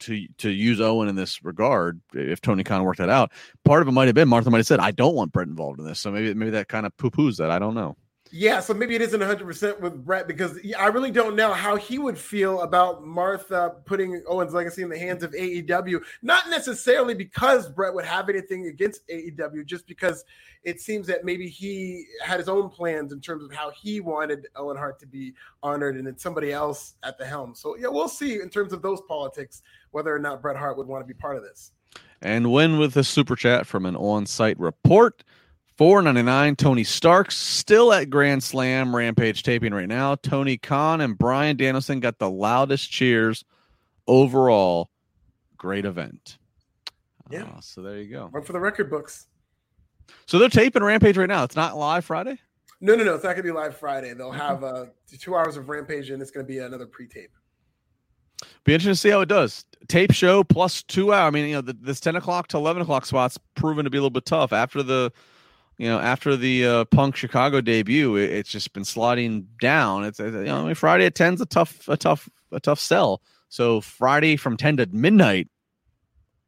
[0.00, 3.32] to to use Owen in this regard, if Tony Khan worked that out,
[3.64, 5.78] part of it might have been Martha might have said, "I don't want Bret involved
[5.78, 7.50] in this," so maybe maybe that kind of poo poos that.
[7.50, 7.96] I don't know.
[8.32, 11.98] Yeah, so maybe it isn't 100% with Bret because I really don't know how he
[11.98, 16.00] would feel about Martha putting Owen's legacy in the hands of AEW.
[16.22, 20.24] Not necessarily because Bret would have anything against AEW, just because
[20.64, 24.48] it seems that maybe he had his own plans in terms of how he wanted
[24.56, 25.32] Owen Hart to be
[25.62, 27.54] honored and then somebody else at the helm.
[27.54, 29.62] So, yeah, we'll see in terms of those politics
[29.92, 31.70] whether or not Bret Hart would want to be part of this.
[32.20, 35.22] And win with a super chat from an on site report.
[35.76, 36.56] Four ninety nine.
[36.56, 40.14] Tony Starks still at Grand Slam Rampage taping right now.
[40.14, 43.44] Tony Khan and Bryan Danielson got the loudest cheers
[44.06, 44.88] overall.
[45.58, 46.38] Great event.
[47.30, 47.44] Yeah.
[47.44, 48.28] Uh, so there you go.
[48.30, 49.26] One for the record books.
[50.26, 51.44] So they're taping Rampage right now.
[51.44, 52.38] It's not live Friday.
[52.80, 53.14] No, no, no.
[53.14, 54.14] It's not gonna be live Friday.
[54.14, 54.86] They'll have uh,
[55.18, 57.32] two hours of Rampage, and it's gonna be another pre-tape.
[58.64, 59.64] Be interesting to see how it does.
[59.88, 61.26] Tape show plus two hour.
[61.26, 63.98] I mean, you know, the, this ten o'clock to eleven o'clock spot's proven to be
[63.98, 65.12] a little bit tough after the
[65.78, 70.04] you know, after the uh, Punk Chicago debut, it, it's just been sliding down.
[70.04, 73.20] It's you know, I mean, Friday at ten's a tough, a tough, a tough sell.
[73.48, 75.48] So Friday from ten to midnight,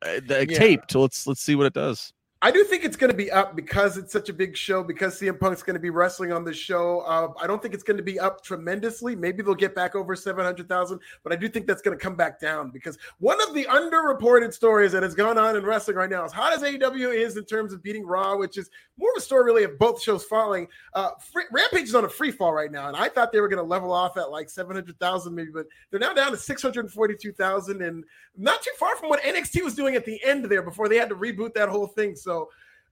[0.02, 0.58] uh, the yeah.
[0.58, 0.80] tape.
[0.90, 2.12] So let's let's see what it does.
[2.40, 4.84] I do think it's going to be up because it's such a big show.
[4.84, 7.00] Because CM Punk's going to be wrestling on the show.
[7.00, 9.16] Uh, I don't think it's going to be up tremendously.
[9.16, 12.02] Maybe they'll get back over seven hundred thousand, but I do think that's going to
[12.02, 15.96] come back down because one of the underreported stories that has gone on in wrestling
[15.96, 19.10] right now is how does AEW is in terms of beating Raw, which is more
[19.10, 20.68] of a story really of both shows falling.
[20.94, 23.48] Uh, free, Rampage is on a free fall right now, and I thought they were
[23.48, 26.36] going to level off at like seven hundred thousand maybe, but they're now down to
[26.36, 28.04] six hundred forty-two thousand, and
[28.36, 31.08] not too far from what NXT was doing at the end there before they had
[31.08, 32.14] to reboot that whole thing.
[32.14, 32.27] So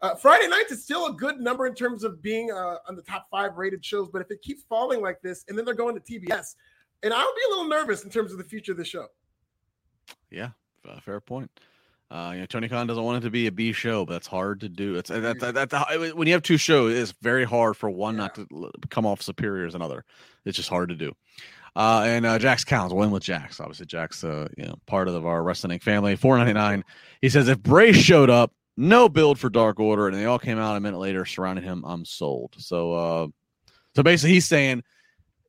[0.03, 3.03] uh, Friday nights is still a good number in terms of being uh, on the
[3.03, 5.95] top five rated shows, but if it keeps falling like this, and then they're going
[5.95, 6.55] to TBS,
[7.03, 9.07] and I'll be a little nervous in terms of the future of the show.
[10.31, 10.51] Yeah,
[11.03, 11.51] fair point.
[12.11, 14.29] Uh, you know, Tony Khan doesn't want it to be a B show, but that's
[14.29, 14.95] hard to do.
[14.95, 18.21] It's that, that, that, when you have two shows, it's very hard for one yeah.
[18.23, 20.05] not to come off superior as another.
[20.45, 21.13] It's just hard to do.
[21.75, 23.59] Uh, and uh, Jax Counts win with Jax.
[23.61, 26.17] Obviously, Jax, uh, you know, part of our wrestling family.
[26.17, 26.85] Four ninety nine.
[27.21, 30.59] He says if Bray showed up, no build for Dark Order, and they all came
[30.59, 31.85] out a minute later surrounding him.
[31.87, 32.55] I'm sold.
[32.59, 33.27] So, uh,
[33.95, 34.83] so basically, he's saying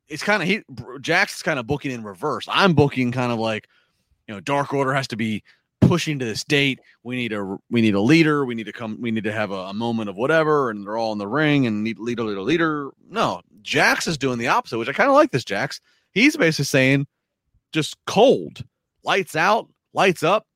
[0.08, 2.46] it's kind of he is kind of booking in reverse.
[2.50, 3.68] I'm booking kind of like,
[4.28, 5.44] you know, Dark Order has to be
[5.82, 6.80] pushing to this date.
[7.04, 8.46] We need a we need a leader.
[8.46, 9.02] We need to come.
[9.02, 11.68] We need to have a, a moment of whatever, and they're all in the ring
[11.68, 12.92] and need leader, leader, leader.
[13.10, 15.32] No, Jax is doing the opposite, which I kind of like.
[15.32, 15.82] This Jax,
[16.14, 17.08] he's basically saying
[17.74, 18.64] just cold,
[19.04, 20.48] lights out, lights up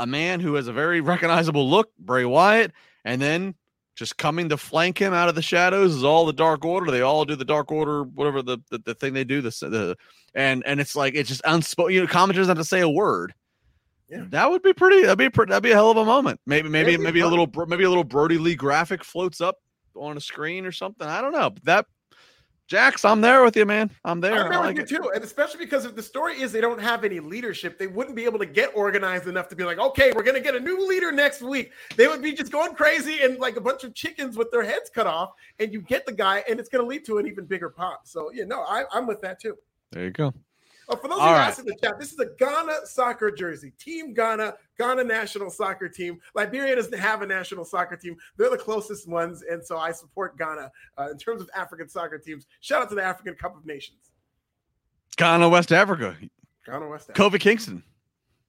[0.00, 2.72] a man who has a very recognizable look, Bray Wyatt,
[3.04, 3.54] and then
[3.94, 6.90] just coming to flank him out of the shadows is all the Dark Order.
[6.90, 9.42] They all do the Dark Order, whatever the the, the thing they do.
[9.42, 9.96] The, the
[10.34, 11.94] and and it's like it's just unspoken.
[11.94, 13.34] You know, commentators have to say a word.
[14.08, 14.24] Yeah.
[14.30, 15.02] That would be pretty.
[15.02, 16.40] That'd be pretty, that'd be a hell of a moment.
[16.46, 17.28] Maybe maybe maybe fun.
[17.28, 19.58] a little maybe a little Brodie Lee graphic floats up
[19.94, 21.06] on a screen or something.
[21.06, 21.50] I don't know.
[21.50, 21.86] But that
[22.70, 23.90] Jax, I'm there with you, man.
[24.04, 24.44] I'm there.
[24.44, 26.80] I'm there like with you too, and especially because if the story is they don't
[26.80, 30.12] have any leadership, they wouldn't be able to get organized enough to be like, okay,
[30.14, 31.72] we're gonna get a new leader next week.
[31.96, 34.88] They would be just going crazy and like a bunch of chickens with their heads
[34.88, 37.70] cut off, and you get the guy, and it's gonna lead to an even bigger
[37.70, 38.06] pop.
[38.06, 39.56] So yeah, no, I, I'm with that too.
[39.90, 40.32] There you go.
[40.90, 41.58] Oh, for those All of you right.
[41.58, 43.72] in the chat, this is a Ghana soccer jersey.
[43.78, 46.18] Team Ghana, Ghana national soccer team.
[46.34, 48.16] Liberia doesn't have a national soccer team.
[48.36, 52.18] They're the closest ones, and so I support Ghana uh, in terms of African soccer
[52.18, 52.46] teams.
[52.60, 54.10] Shout out to the African Cup of Nations.
[55.16, 56.16] Ghana, West Africa.
[56.66, 57.36] Ghana, West Africa.
[57.36, 57.84] Kofi Kingston.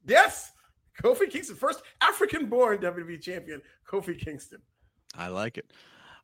[0.07, 0.51] Yes,
[1.01, 4.59] Kofi Kingston, first African-born WWE champion, Kofi Kingston.
[5.15, 5.71] I like it.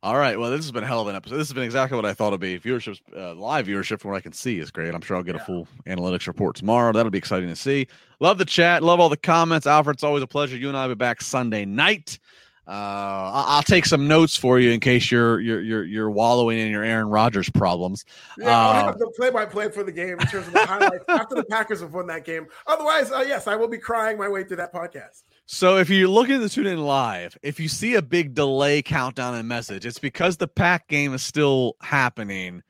[0.00, 0.38] All right.
[0.38, 1.38] Well, this has been a hell of an episode.
[1.38, 2.58] This has been exactly what I thought it'd be.
[2.58, 4.94] Viewership, uh, live viewership from what I can see is great.
[4.94, 5.42] I'm sure I'll get yeah.
[5.42, 6.92] a full analytics report tomorrow.
[6.92, 7.88] That'll be exciting to see.
[8.20, 8.84] Love the chat.
[8.84, 9.66] Love all the comments.
[9.66, 10.56] Alfred, it's always a pleasure.
[10.56, 12.20] You and I will be back Sunday night.
[12.68, 16.70] Uh, I'll take some notes for you in case you're you're you're, you're wallowing in
[16.70, 18.04] your Aaron Rodgers problems.
[18.36, 21.34] Yeah, uh, I'll have the play-by-play for the game in terms of the highlights after
[21.34, 22.46] the Packers have won that game.
[22.66, 25.22] Otherwise, uh, yes, I will be crying my way through that podcast.
[25.50, 29.34] So if you're looking to tune in live, if you see a big delay countdown
[29.34, 32.62] and message, it's because the pack game is still happening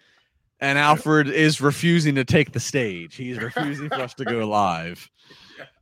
[0.60, 3.16] and Alfred is refusing to take the stage.
[3.16, 5.10] He's refusing for us to go live.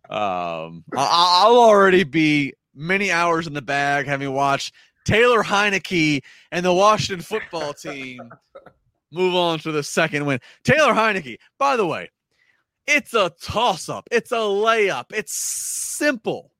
[0.09, 4.73] Um, I- I'll already be many hours in the bag having watched
[5.05, 8.21] Taylor Heinicke and the Washington football team
[9.13, 10.41] move on to the second win.
[10.65, 12.09] Taylor Heinicke, by the way,
[12.87, 16.53] it's a toss up, it's a layup, it's simple.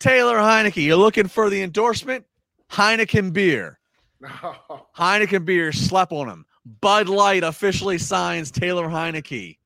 [0.00, 2.24] Taylor Heinicke, you're looking for the endorsement?
[2.70, 3.78] Heineken beer.
[4.96, 6.44] Heineken beer, slap on him.
[6.80, 9.58] Bud Light officially signs Taylor Heinicke.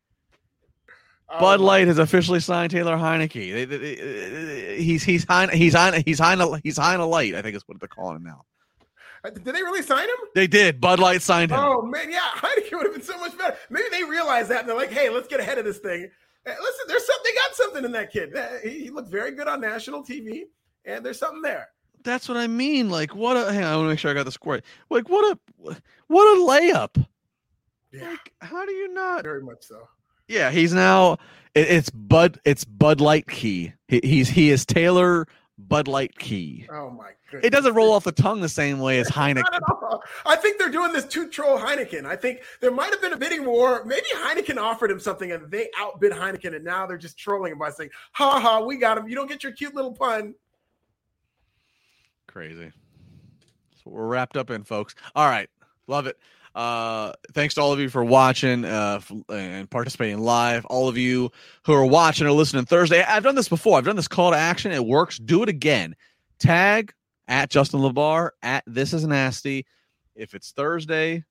[1.41, 3.53] Bud Um, Light has officially signed Taylor Heinicke.
[3.53, 7.35] They- they- they- He's he's Hein, he's Hein, he's Hein, he's Heine Light.
[7.35, 8.45] I think is what they're calling him now.
[9.25, 10.17] Uh, Did they really sign him?
[10.35, 10.81] They did.
[10.81, 11.59] Bud Light signed him.
[11.61, 13.57] Oh man, yeah, Heineken would have been so much better.
[13.71, 16.11] Maybe they realize that and they're like, "Hey, let's get ahead of this thing."
[16.47, 17.25] Uh, listen, there's something.
[17.25, 18.35] They got something in that kid.
[18.63, 20.43] He, he looked very good on national TV,
[20.85, 21.69] and there's something there.
[22.03, 22.91] That's what I mean.
[22.91, 23.53] Like what a.
[23.53, 24.67] Hang on, I want to make sure I got this correct.
[24.91, 25.39] Like what a
[26.09, 27.05] what a layup.
[27.93, 29.23] Yeah, Like how do you not?
[29.23, 29.89] very much so.
[30.29, 31.15] Yeah, he's now.
[31.55, 32.39] It, it's Bud.
[32.45, 33.73] It's Bud Light Key.
[33.89, 35.27] He, he's he is Taylor
[35.57, 36.67] Bud Light Key.
[36.71, 39.37] Oh my goodness, It doesn't roll off the tongue the same way as Heineken.
[39.37, 40.03] Not at all.
[40.27, 42.05] I think they're doing this to troll Heineken.
[42.05, 43.85] I think there might have been a bidding war.
[43.85, 47.59] Maybe Heineken offered him something and they outbid Heineken, and now they're just trolling him
[47.59, 49.09] by saying, "Ha ha, we got him.
[49.09, 50.35] You don't get your cute little pun."
[52.27, 52.73] Crazy.
[53.77, 54.97] So we're wrapped up in, folks.
[55.15, 55.49] All right,
[55.87, 56.19] love it.
[56.55, 60.65] Uh, thanks to all of you for watching uh, and participating live.
[60.67, 61.33] All of you
[61.67, 63.03] who are watching or listening Thursday.
[63.03, 63.77] I've done this before.
[63.77, 64.71] I've done this call to action.
[64.71, 65.19] It works.
[65.19, 65.97] Do it again.
[66.39, 66.93] Tag
[67.27, 69.67] at Justin LaBar at This Is Nasty.
[70.15, 71.25] If it's Thursday,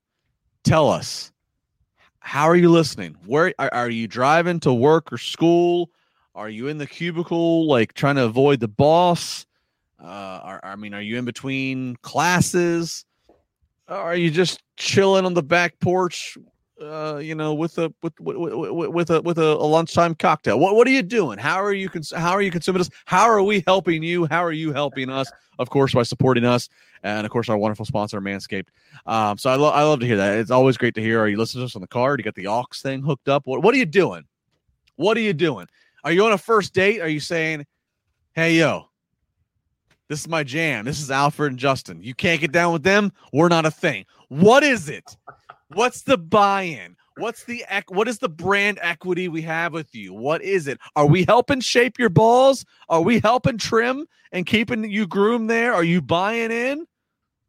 [0.62, 1.32] tell us
[2.18, 3.16] how are you listening?
[3.26, 5.90] Where are, are you driving to work or school?
[6.34, 9.46] Are you in the cubicle, like trying to avoid the boss?
[10.02, 10.06] Uh,
[10.42, 13.04] are, I mean, are you in between classes?
[13.88, 16.38] Are you just chilling on the back porch,
[16.80, 20.58] uh, you know, with a with with, with, with a with a, a lunchtime cocktail?
[20.58, 21.38] What what are you doing?
[21.38, 22.88] How are you cons- how are you consuming us?
[23.04, 24.26] How are we helping you?
[24.26, 25.30] How are you helping us?
[25.58, 26.68] Of course, by supporting us,
[27.02, 28.68] and of course, our wonderful sponsor, Manscaped.
[29.06, 30.38] Um, so I love I love to hear that.
[30.38, 31.20] It's always great to hear.
[31.20, 32.16] Are you listening to us on the car?
[32.16, 33.46] Do you got the aux thing hooked up?
[33.46, 34.24] What what are you doing?
[34.96, 35.66] What are you doing?
[36.04, 37.00] Are you on a first date?
[37.00, 37.66] Are you saying,
[38.32, 38.88] "Hey, yo"?
[40.08, 40.84] This is my jam.
[40.84, 42.02] This is Alfred and Justin.
[42.02, 43.10] You can't get down with them.
[43.32, 44.04] We're not a thing.
[44.28, 45.16] What is it?
[45.68, 46.96] What's the buy-in?
[47.16, 50.12] What's the ec- what is the brand equity we have with you?
[50.12, 50.78] What is it?
[50.96, 52.64] Are we helping shape your balls?
[52.88, 55.72] Are we helping trim and keeping you groomed there?
[55.72, 56.86] Are you buying in?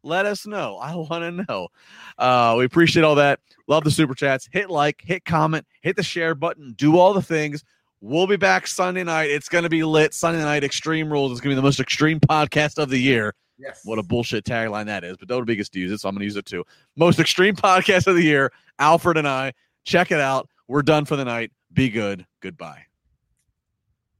[0.02, 0.78] Let us know.
[0.78, 1.68] I want to know.
[2.16, 3.40] Uh, we appreciate all that.
[3.66, 4.48] Love the super chats.
[4.52, 7.64] Hit like, hit comment, hit the share button, do all the things.
[8.00, 9.30] We'll be back Sunday night.
[9.30, 10.14] It's going to be lit.
[10.14, 13.34] Sunday night Extreme Rules is going to be the most extreme podcast of the year.
[13.58, 13.80] Yes.
[13.84, 16.26] What a bullshit tagline that is, but Doda Biggest used it, so I'm going to
[16.26, 16.62] use it too.
[16.96, 18.52] Most extreme podcast of the year.
[18.78, 19.52] Alfred and I.
[19.84, 20.48] Check it out.
[20.68, 21.52] We're done for the night.
[21.72, 22.26] Be good.
[22.40, 22.82] Goodbye.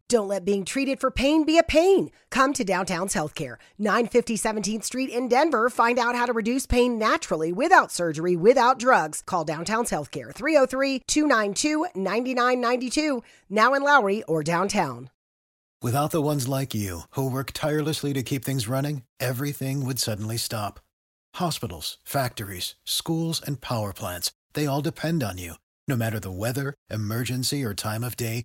[0.08, 2.12] Don't let being treated for pain be a pain.
[2.30, 5.68] Come to Downtown's Healthcare, 950 17th Street in Denver.
[5.68, 9.20] Find out how to reduce pain naturally without surgery, without drugs.
[9.26, 15.10] Call Downtown's Healthcare, 303 292 9992, now in Lowry or downtown.
[15.82, 20.36] Without the ones like you, who work tirelessly to keep things running, everything would suddenly
[20.36, 20.78] stop.
[21.34, 25.54] Hospitals, factories, schools, and power plants, they all depend on you.
[25.88, 28.44] No matter the weather, emergency, or time of day,